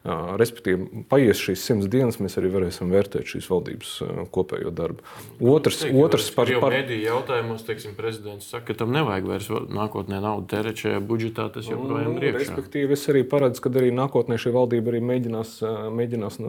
Respektīvi, 0.03 1.05
paies 1.07 1.39
šīs 1.39 1.63
simts 1.63 1.87
dienas, 1.87 2.17
mēs 2.19 2.35
arī 2.41 2.49
varēsim 2.51 2.91
vērtēt 2.91 3.29
šīs 3.37 3.47
valdības 3.47 3.91
kopējo 4.35 4.73
darbu. 4.75 5.05
Otrs, 5.39 5.85
Teik, 5.85 5.95
otrs 5.95 6.27
par, 6.35 6.49
par, 6.51 6.65
par... 6.65 6.75
mediju 6.75 7.05
jautājumos, 7.05 7.63
teiksim, 7.69 7.95
prezidents 7.95 8.49
saka, 8.51 8.73
ka 8.73 8.81
tam 8.81 8.91
nevajag 8.97 9.29
vairs 9.31 9.47
nākotnē 9.71 10.19
naudu 10.25 10.49
tērēt 10.51 10.83
šajā 10.83 11.03
budžetā. 11.07 11.47
Tas 11.55 11.69
joprojām 11.71 12.17
ir 12.19 12.27
iekšā. 12.33 12.41
Respektīvi, 12.41 12.97
es 12.99 13.07
arī 13.13 13.23
paredzu, 13.31 13.63
ka 13.63 13.71
arī 13.79 13.93
nākotnē 13.95 14.41
šī 14.43 14.55
valdība 14.57 14.91
arī 14.91 15.05
mēģinās, 15.13 15.55
mēģinās 15.95 16.41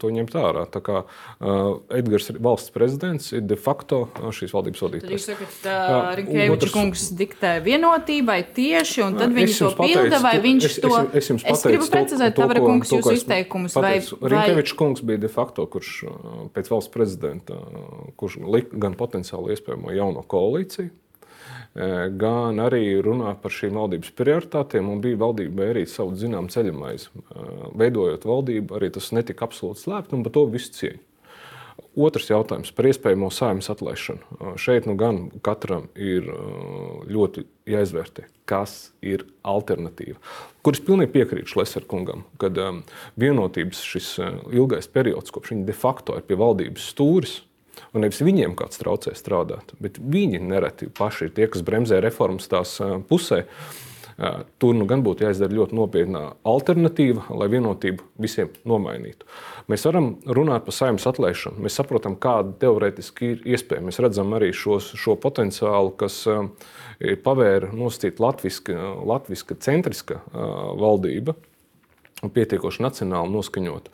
to 0.00 0.12
ņemt 0.16 0.38
ārā. 0.40 0.64
Tā 0.72 0.80
kā 0.88 1.04
uh, 1.04 1.60
Edgars 1.92 2.32
valsts 2.40 2.72
prezidents 2.72 3.28
ir 3.36 3.44
de 3.44 3.60
facto 3.60 4.06
šīs 4.32 4.56
valdības 4.56 4.86
vadītājs. 4.86 5.12
Jūs 5.18 5.28
sakat, 5.34 5.60
uh, 5.68 6.08
Rinkēviča 6.16 6.72
kungs 6.72 7.06
diktē 7.20 7.52
vienotībai 7.68 8.40
tieši, 8.56 9.04
un 9.04 9.20
tad 9.20 9.36
viņi 9.36 9.60
to 9.60 9.72
pilda, 9.82 10.24
vai 10.24 10.34
viņš 10.48 10.70
es, 10.70 10.80
to... 10.80 10.92
Es, 11.12 11.20
es, 11.20 11.30
jums 11.34 11.46
es 11.52 11.68
gribu 11.68 11.92
precizēt, 11.92 12.36
Tavara 12.40 12.64
kungs, 12.64 13.01
jūsu 13.02 13.18
izteikumus. 13.18 13.74
Vai, 13.76 13.98
vai... 14.00 14.30
Rinkēviča 14.32 14.78
kungs 14.78 15.04
bija 15.06 15.20
de 15.24 15.30
facto, 15.32 15.66
kurš 15.66 15.92
pēc 16.54 16.70
valsts 16.72 16.92
prezidenta, 16.94 17.58
kurš 18.20 18.38
lika 18.46 18.80
gan 18.86 18.96
potenciāli 18.98 19.56
iespējamo 19.56 19.92
jauno 19.96 20.22
koalīciju, 20.22 20.90
gan 22.20 22.60
arī 22.62 22.84
runā 23.02 23.34
par 23.42 23.54
šīm 23.54 23.78
valdības 23.80 24.12
prioritātēm. 24.18 24.90
Bija 25.02 25.20
valdībai 25.22 25.70
arī 25.74 25.86
savu 25.90 26.16
zinām 26.20 26.50
ceļamais. 26.52 27.08
Veidojot 27.78 28.26
valdību, 28.28 28.76
arī 28.78 28.92
tas 28.94 29.12
netika 29.16 29.48
absolūti 29.48 29.86
slēpts, 29.86 30.14
un 30.16 30.26
par 30.26 30.36
to 30.36 30.46
visu 30.52 30.76
cieņu. 30.78 31.02
Otrs 31.92 32.30
jautājums 32.30 32.72
par 32.72 32.88
iespējamo 32.88 33.28
saimnes 33.32 33.68
atlaišanu. 33.72 34.56
Šeit 34.60 34.88
nu 34.88 34.96
gan 35.00 35.26
katram 35.44 35.90
ir 35.96 36.28
ļoti 37.08 37.44
jāizvērtē, 37.68 38.26
kas 38.48 38.92
ir 39.04 39.26
alternatīva. 39.46 40.16
Kur 40.64 40.76
es 40.76 40.84
pilnīgi 40.84 41.12
piekrītu 41.16 41.52
Šlesner 41.52 41.86
kungam, 41.88 42.24
kad 42.40 42.58
vienotības 43.20 43.84
šis 43.84 44.12
ilgais 44.52 44.88
periods, 44.92 45.34
kopš 45.34 45.54
viņi 45.54 45.68
de 45.68 45.76
facto 45.76 46.16
ir 46.16 46.28
pie 46.28 46.38
valdības 46.40 46.92
stūris, 46.94 47.40
Un 47.92 48.04
nevis 48.04 48.22
viņiem 48.24 48.54
kāds 48.56 48.80
traucē 48.80 49.14
strādāt, 49.16 49.74
bet 49.82 49.98
viņi 50.00 50.40
nereti 50.44 50.88
paši 50.92 51.28
ir 51.28 51.34
tie, 51.36 51.48
kas 51.52 51.64
bremzē 51.64 52.00
reformas 52.04 52.48
tās 52.48 52.78
pusē. 53.08 53.44
Tur 54.62 54.74
nu 54.76 54.84
gan 54.90 55.00
būtu 55.04 55.24
jāizdara 55.24 55.54
ļoti 55.56 55.76
nopietna 55.76 56.22
alternatīva, 56.46 57.24
lai 57.38 57.48
vienotību 57.52 58.04
visiem 58.22 58.50
nomainītu. 58.68 59.26
Mēs 59.72 59.86
varam 59.88 60.10
runāt 60.26 60.66
par 60.66 60.76
saimnes 60.76 61.06
atlaišanu. 61.08 61.62
Mēs 61.64 61.78
saprotam, 61.80 62.18
kāda 62.20 62.52
teorētiski 62.62 63.30
ir 63.32 63.46
iespēja. 63.54 63.84
Mēs 63.86 64.00
redzam 64.04 64.34
arī 64.36 64.52
šos, 64.56 64.92
šo 65.00 65.16
potenciālu, 65.22 65.94
kas 65.96 66.22
pavēra 67.24 67.72
nosacīt 67.74 68.20
latviska, 68.22 68.76
latviska 69.08 69.56
centriska 69.64 70.20
valdība 70.32 71.34
un 72.22 72.30
pietiekoši 72.30 72.84
nacionāli 72.84 73.32
noskaņotu. 73.32 73.90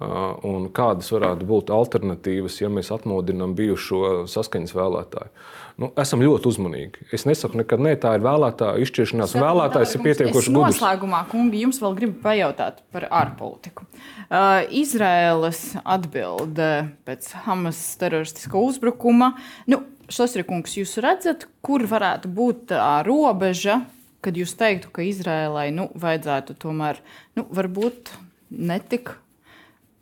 Un 0.00 0.70
kādas 0.72 1.10
varētu 1.12 1.44
būt 1.44 1.70
alternatīvas, 1.76 2.54
ja 2.62 2.70
mēs 2.72 2.88
atmodinām 2.94 3.52
bijušo 3.58 4.22
saskaņas 4.32 4.72
vēlētāju? 4.72 5.32
Nu, 5.80 5.90
esam 6.00 6.22
ļoti 6.24 6.48
uzmanīgi. 6.48 7.04
Es 7.12 7.26
nesaku, 7.28 7.60
nekad 7.60 7.82
ne, 7.84 7.92
tā 8.00 8.14
ir 8.16 8.24
vēlētāja 8.24 8.80
izšķiršanās. 8.84 9.34
Saka, 9.34 9.44
Vēlētājs 9.44 9.94
ir 9.96 10.02
pietiekoši 10.06 10.54
gudrs. 10.54 10.74
Noslēgumā, 10.76 11.20
kungi, 11.28 11.60
jums 11.66 11.82
vēl 11.84 11.96
gribu 12.00 12.16
pajautāt 12.24 12.80
par 12.92 13.06
ārpolitiku. 13.20 13.84
Uh, 13.84 14.64
Izraēlas 14.80 15.62
atbilde 15.84 16.72
pēc 17.08 17.30
Hamas 17.44 17.84
teroristiska 18.00 18.60
uzbrukuma. 18.60 19.34
Nu, 19.68 19.82
Šosrikungs, 20.10 20.80
jūs 20.80 20.96
redzat, 21.04 21.44
kur 21.64 21.84
varētu 21.88 22.32
būt 22.34 22.70
tā 22.72 22.92
robeža, 23.06 23.82
kad 24.24 24.36
jūs 24.36 24.56
teiktu, 24.56 24.92
ka 24.96 25.04
Izrēlai 25.04 25.68
nu, 25.76 25.90
vajadzētu 25.92 26.56
tomēr, 26.60 27.00
nu, 27.36 27.44
varbūt 27.52 28.16
netik 28.50 29.14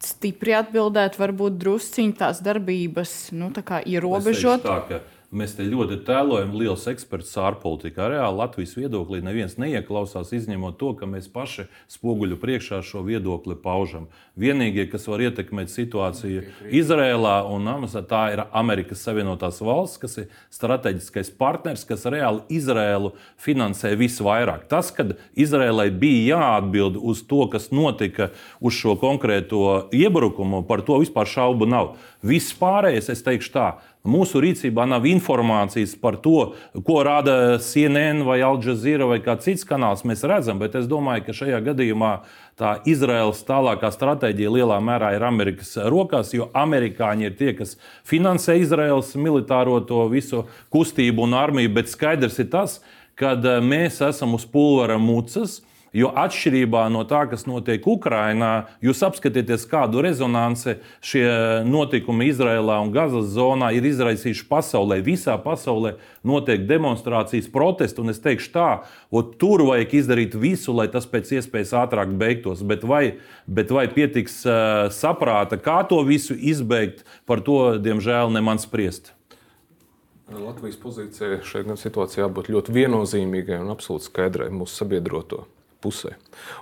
stipri 0.04 0.54
atbildēt, 0.58 1.18
varbūt 1.18 1.58
drusciņi 1.62 2.16
tās 2.20 2.42
darbības 2.44 3.14
nu, 3.36 3.50
tā 3.54 3.82
ierobežot. 3.82 4.66
Tā, 4.66 5.00
Mēs 5.28 5.52
te 5.58 5.64
ļoti 5.68 5.98
tēlojam 6.06 6.54
liels 6.56 6.86
eksperts 6.88 7.34
ārpolitikā. 7.36 8.06
Reāli 8.08 8.38
Latvijas 8.38 8.70
viedoklī 8.78 9.18
neviens 9.20 9.58
neieklausās, 9.60 10.30
izņemot 10.32 10.78
to, 10.80 10.94
ka 10.96 11.04
mēs 11.04 11.26
paši 11.28 11.66
spoguļu 11.92 12.38
priekšā 12.40 12.78
šo 12.80 13.02
viedokli 13.04 13.52
paužam. 13.60 14.06
Vienīgie, 14.40 14.86
kas 14.88 15.04
var 15.04 15.20
ietekmēt 15.26 15.68
situāciju 15.68 16.46
Izrēlā 16.72 17.34
un 17.52 17.68
Amasā, 17.68 18.00
tā 18.08 18.22
ir 18.32 18.42
Amerikas 18.56 19.02
Savienotās 19.04 19.60
valsts, 19.60 20.00
kas 20.00 20.16
ir 20.22 20.30
strateģiskais 20.54 21.28
partners, 21.36 21.84
kas 21.84 22.08
reāli 22.08 22.46
Izrēlu 22.56 23.12
finansē 23.36 23.92
visvairāk. 24.00 24.64
Tas, 24.72 24.88
kad 24.96 25.12
Izrēlai 25.36 25.90
bija 25.92 26.38
jāatbild 26.38 26.96
uz 26.96 27.20
to, 27.28 27.42
kas 27.52 27.68
notika 27.68 28.30
uz 28.64 28.80
šo 28.80 28.96
konkrēto 28.96 29.90
iebrukumu, 29.92 30.64
par 30.64 30.86
to 30.88 31.02
vispār 31.04 31.28
šaubu 31.28 31.68
nav. 31.68 31.98
Viss 32.24 32.56
pārējais, 32.56 33.12
es 33.12 33.20
teikšu 33.22 33.52
tā, 33.54 33.68
Mūsu 34.08 34.40
rīcībā 34.42 34.86
nav 34.88 35.06
informācijas 35.08 35.94
par 36.00 36.16
to, 36.24 36.52
ko 36.86 36.98
rāda 37.06 37.58
CNN 37.62 38.24
vai 38.26 38.40
Al 38.46 38.60
Jazeera 38.64 39.06
vai 39.10 39.20
kāds 39.24 39.46
cits 39.48 39.66
kanāls. 39.68 40.04
Mēs 40.08 40.24
redzam, 40.28 40.58
bet 40.62 40.76
es 40.78 40.88
domāju, 40.90 41.26
ka 41.26 41.36
šajā 41.42 41.60
gadījumā 41.68 42.12
tā 42.58 42.74
Izraels 42.88 43.44
tālākā 43.46 43.90
stratēģija 43.94 44.54
lielā 44.56 44.80
mērā 44.82 45.12
ir 45.16 45.26
Amerikas 45.28 45.76
rokās, 45.92 46.32
jo 46.34 46.48
amerikāņi 46.58 47.28
ir 47.28 47.36
tie, 47.38 47.52
kas 47.58 47.76
finansē 48.08 48.58
Izraels 48.58 49.14
militāro 49.20 49.78
to 49.86 50.06
visu 50.10 50.46
kustību 50.74 51.28
un 51.28 51.36
armiju. 51.38 51.74
Bet 51.78 51.92
skaidrs 51.92 52.40
ir 52.42 52.50
tas, 52.54 52.80
ka 53.18 53.34
eh, 53.36 53.58
mēs 53.64 54.02
esam 54.08 54.34
uz 54.38 54.46
pulvera 54.48 54.98
mucas 54.98 55.60
Jo 55.96 56.10
atšķirībā 56.12 56.82
no 56.92 57.00
tā, 57.08 57.22
kas 57.30 57.46
notiek 57.48 57.86
Ukrajinā, 57.88 58.68
jūs 58.84 59.00
apskatieties, 59.06 59.64
kādu 59.70 60.02
rezonanci 60.04 60.76
šie 61.00 61.24
notikumi 61.64 62.28
Izrēlā 62.28 62.76
un 62.84 62.92
Gazas 62.92 63.30
zonā 63.32 63.70
ir 63.76 63.88
izraisījuši 63.88 64.44
pasaulē. 64.50 65.00
Visā 65.04 65.38
pasaulē 65.40 65.94
notiek 66.28 66.66
demonstrācijas, 66.68 67.48
protesti, 67.52 68.04
un 68.04 68.12
es 68.12 68.20
teikšu 68.20 68.52
tā, 68.52 68.68
tur 69.40 69.64
vajag 69.70 69.96
izdarīt 70.02 70.36
visu, 70.36 70.76
lai 70.76 70.90
tas 70.92 71.08
pēc 71.08 71.38
iespējas 71.40 71.72
ātrāk 71.86 72.12
beigtos. 72.20 72.60
Bet 72.68 72.84
vai, 72.84 73.16
bet 73.48 73.72
vai 73.72 73.88
pietiks 73.88 74.42
uh, 74.44 74.92
saprāta, 74.92 75.56
kā 75.56 75.80
to 75.88 76.02
visu 76.04 76.36
izbeigt, 76.36 77.06
par 77.24 77.40
to, 77.40 77.78
diemžēl, 77.80 78.28
ne 78.34 78.44
man 78.44 78.60
spriest. 78.60 79.14
Latvijas 80.28 80.76
pozīcija 80.76 81.38
šajā 81.48 81.78
situācijā 81.80 82.26
jābūt 82.26 82.50
ļoti 82.52 82.74
viennozīmīgai 82.76 83.62
un 83.62 83.72
absolūti 83.72 84.10
skaidrai 84.10 84.50
mūsu 84.52 84.82
sabiedroto 84.82 85.46
pusē. 85.84 86.14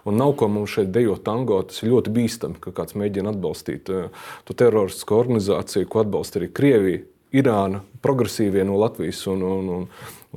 Un 0.09 0.19
nav 0.21 0.35
ko 0.41 0.49
mums 0.53 0.75
šeit 0.77 0.93
dejot 0.95 1.25
tango. 1.27 1.63
Tas 1.67 1.83
ir 1.83 1.93
ļoti 1.93 2.13
bīstami, 2.17 2.61
ka 2.63 2.75
kāds 2.77 2.97
mēģina 2.99 3.35
atbalstīt 3.35 3.93
uh, 3.93 4.09
to 4.49 4.57
teroristisko 4.57 5.21
organizāciju, 5.25 5.89
ko 5.91 6.05
atbalsta 6.05 6.41
arī 6.41 6.51
Krievija, 6.55 7.05
Irāna, 7.37 7.83
progresīvie 8.05 8.63
no 8.65 8.79
Latvijas 8.79 9.19
un, 9.29 9.43
un, 9.43 9.69
un, 9.77 9.87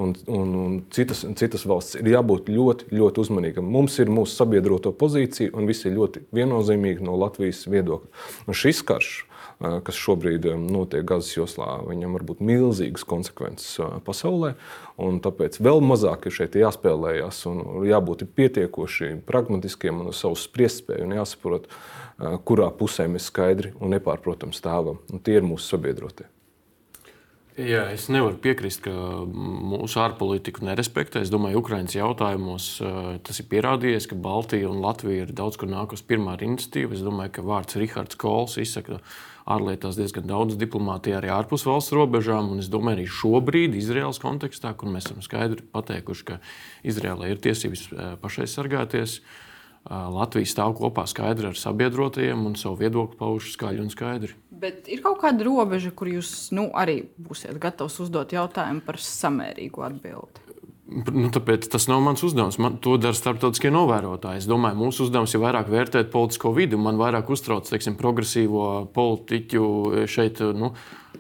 un, 0.04 0.14
un, 0.36 0.56
un 0.64 0.78
citas, 0.92 1.22
citas 1.38 1.64
valsts. 1.70 2.00
Ir 2.02 2.10
jābūt 2.16 2.50
ļoti, 2.52 2.90
ļoti 2.98 3.24
uzmanīgam. 3.24 3.70
Mums 3.72 4.00
ir 4.02 4.12
mūsu 4.12 4.34
sabiedroto 4.36 4.92
pozīcija, 4.98 5.54
un 5.54 5.70
viss 5.70 5.86
ir 5.86 5.96
ļoti 5.96 6.26
viennozīmīgi 6.36 7.06
no 7.06 7.16
Latvijas 7.22 7.62
viedokļa. 7.70 8.10
Un 8.50 8.58
šis 8.58 8.82
karš 8.90 9.14
kas 9.60 9.98
šobrīd 10.00 10.46
notiek 10.64 11.04
Gazas 11.04 11.36
joslā, 11.36 11.82
viņam 11.84 12.16
var 12.16 12.24
būt 12.30 12.40
milzīgas 12.48 13.04
konsekvences 13.04 13.76
pasaulē. 14.08 14.54
Tāpēc 14.98 15.60
vēl 15.60 15.84
mazāk 15.84 16.30
ir 16.30 16.38
šeit 16.38 16.56
jāspēlējas 16.60 17.44
un 17.52 17.62
jābūt 17.90 18.24
pietiekoši 18.40 19.18
pragmatiskiem 19.28 20.00
un 20.00 20.14
uz 20.14 20.24
savu 20.24 20.40
spriestspēju 20.40 21.10
un 21.10 21.16
jāsaprot, 21.20 21.70
kurā 22.48 22.72
pusē 22.76 23.10
mēs 23.12 23.28
skaidri 23.32 23.76
un 23.80 23.96
nepārprotami 23.96 24.56
stāvam. 24.56 25.04
Un 25.12 25.24
tie 25.24 25.40
ir 25.40 25.48
mūsu 25.48 25.76
sabiedrotie. 25.76 26.32
Jā, 27.60 27.90
es 27.92 28.06
nevaru 28.08 28.38
piekrist, 28.40 28.86
ka 28.86 28.92
mūsu 29.28 30.00
ārpolitiku 30.00 30.64
nerespektē. 30.64 31.26
Es 31.26 31.32
domāju, 31.34 31.58
ka 31.58 31.64
Ukraiņas 31.66 31.98
jautājumos 31.98 32.68
tas 33.28 33.42
ir 33.42 33.48
pierādījies, 33.52 34.08
ka 34.08 34.16
Baltija 34.16 34.70
un 34.72 34.80
Latvija 34.80 35.26
ir 35.26 35.34
daudz 35.36 35.60
kur 35.60 35.68
nākusi 35.68 36.08
pirmā 36.08 36.38
iniciatīva. 36.40 36.96
Es 36.96 37.04
domāju, 37.04 37.34
ka 37.36 37.44
vārds 37.50 37.76
Rihards 37.76 38.16
Kols 38.22 38.56
izsaka 38.64 39.02
ārlietās 39.50 39.98
diezgan 39.98 40.28
daudz 40.30 40.58
diplomātijā 40.60 41.20
arī 41.20 41.32
ārpus 41.34 41.66
valsts 41.68 41.94
robežām. 41.96 42.54
Es 42.62 42.70
domāju, 42.72 43.00
arī 43.00 43.06
šobrīd, 43.20 43.78
Izraels 43.80 44.22
kontekstā, 44.22 44.76
kur 44.78 44.92
mēs 44.94 45.10
esam 45.10 45.24
skaidri 45.26 45.66
pateikuši, 45.74 46.26
ka 46.28 46.40
Izraēlai 46.88 47.34
ir 47.34 47.42
tiesības 47.44 47.86
eh, 47.90 48.12
pašai 48.22 48.48
sargāties. 48.50 49.20
Eh, 49.20 49.96
Latvija 50.16 50.50
stāv 50.50 50.76
kopā 50.80 51.08
skaidri 51.10 51.50
ar 51.52 51.58
sabiedrotajiem 51.58 52.46
un 52.50 52.60
savu 52.60 52.82
viedokli 52.84 53.20
pauž 53.20 53.54
skaļi 53.56 53.86
un 53.86 53.94
skaidri. 53.94 54.36
Bet 54.60 54.90
ir 54.92 55.02
kaut 55.06 55.22
kāda 55.22 55.46
robeža, 55.48 55.94
kur 55.96 56.12
jūs 56.12 56.52
nu, 56.56 56.68
arī 56.76 57.02
būsiet 57.16 57.58
gatavs 57.64 58.02
uzdot 58.04 58.36
jautājumu 58.36 58.84
par 58.86 59.00
samērīgu 59.02 59.86
atbildību? 59.88 60.49
Nu, 60.90 61.28
tāpēc 61.30 61.68
tas 61.70 61.86
nav 61.86 62.00
mans 62.02 62.24
uzdevums. 62.26 62.58
Man 62.58 62.80
to 62.82 62.96
dara 62.98 63.14
starptautiskie 63.14 63.70
novērotāji. 63.74 64.42
Es 64.42 64.48
domāju, 64.50 64.80
mūsu 64.80 65.06
uzdevums 65.06 65.36
ir 65.38 65.44
vairāk 65.44 65.70
vērtēt 65.70 66.10
politisko 66.10 66.50
vidi. 66.56 66.80
Man 66.82 66.98
vairāk 66.98 67.30
uztrauc 67.30 67.70
teiksim, 67.70 67.94
progresīvo 68.00 68.88
politiķu 68.96 69.68
šeit. 70.10 70.42
Nu, 70.58 70.74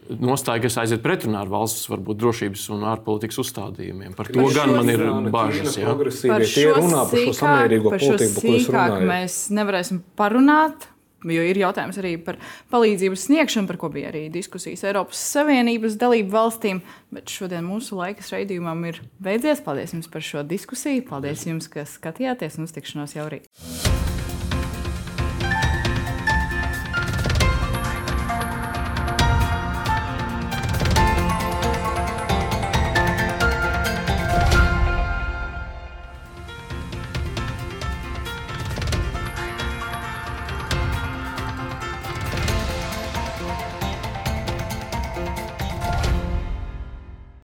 Nostāja, 0.09 0.61
kas 0.63 0.77
aiziet 0.81 1.03
pretrunā 1.05 1.43
ar 1.43 1.49
valsts 1.51 1.85
varbūt, 1.89 2.17
drošības 2.21 2.63
un 2.73 2.85
ārpolitikas 2.89 3.37
uzstādījumiem. 3.43 4.15
Par 4.17 4.29
to 4.29 4.41
Par 4.41 4.55
gan 4.57 4.71
man 4.73 4.89
ir 4.89 5.03
bažas. 5.33 5.75
jā. 5.77 5.85
Progresīvie 5.85 6.47
tie 6.49 6.65
runā 6.73 7.03
par 7.09 7.21
šo 7.27 7.33
samērīgo 7.37 7.91
par 7.93 8.01
šo 8.01 8.15
politiku, 8.15 8.33
par 8.33 8.41
ko 8.41 8.55
es 8.55 8.63
sīkāk 8.65 8.93
runāju. 8.95 9.09
mēs 9.11 9.37
nevarēsim 9.53 10.01
parunāt. 10.17 10.89
Jo 11.27 11.43
ir 11.43 11.59
jautājums 11.59 11.99
arī 11.99 12.13
par 12.23 12.37
palīdzības 12.71 13.25
sniegšanu, 13.27 13.67
par 13.67 13.79
ko 13.81 13.89
bija 13.91 14.11
arī 14.13 14.27
diskusijas 14.31 14.85
Eiropas 14.87 15.19
Savienības 15.33 15.97
dalību 15.99 16.31
valstīm. 16.31 16.79
Bet 17.11 17.33
šodien 17.33 17.67
mūsu 17.67 17.99
laikas 17.99 18.31
raidījumam 18.35 18.85
ir 18.91 19.01
beidzies. 19.23 19.63
Paldies 19.65 19.95
jums 19.97 20.11
par 20.11 20.23
šo 20.23 20.45
diskusiju. 20.47 21.03
Paldies 21.09 21.47
jums, 21.49 21.67
ka 21.71 21.87
skatījāties 21.87 22.59
un 22.59 22.69
uz 22.69 22.75
tikšanos 22.77 23.17
jau 23.19 23.27
rīt. 23.31 23.78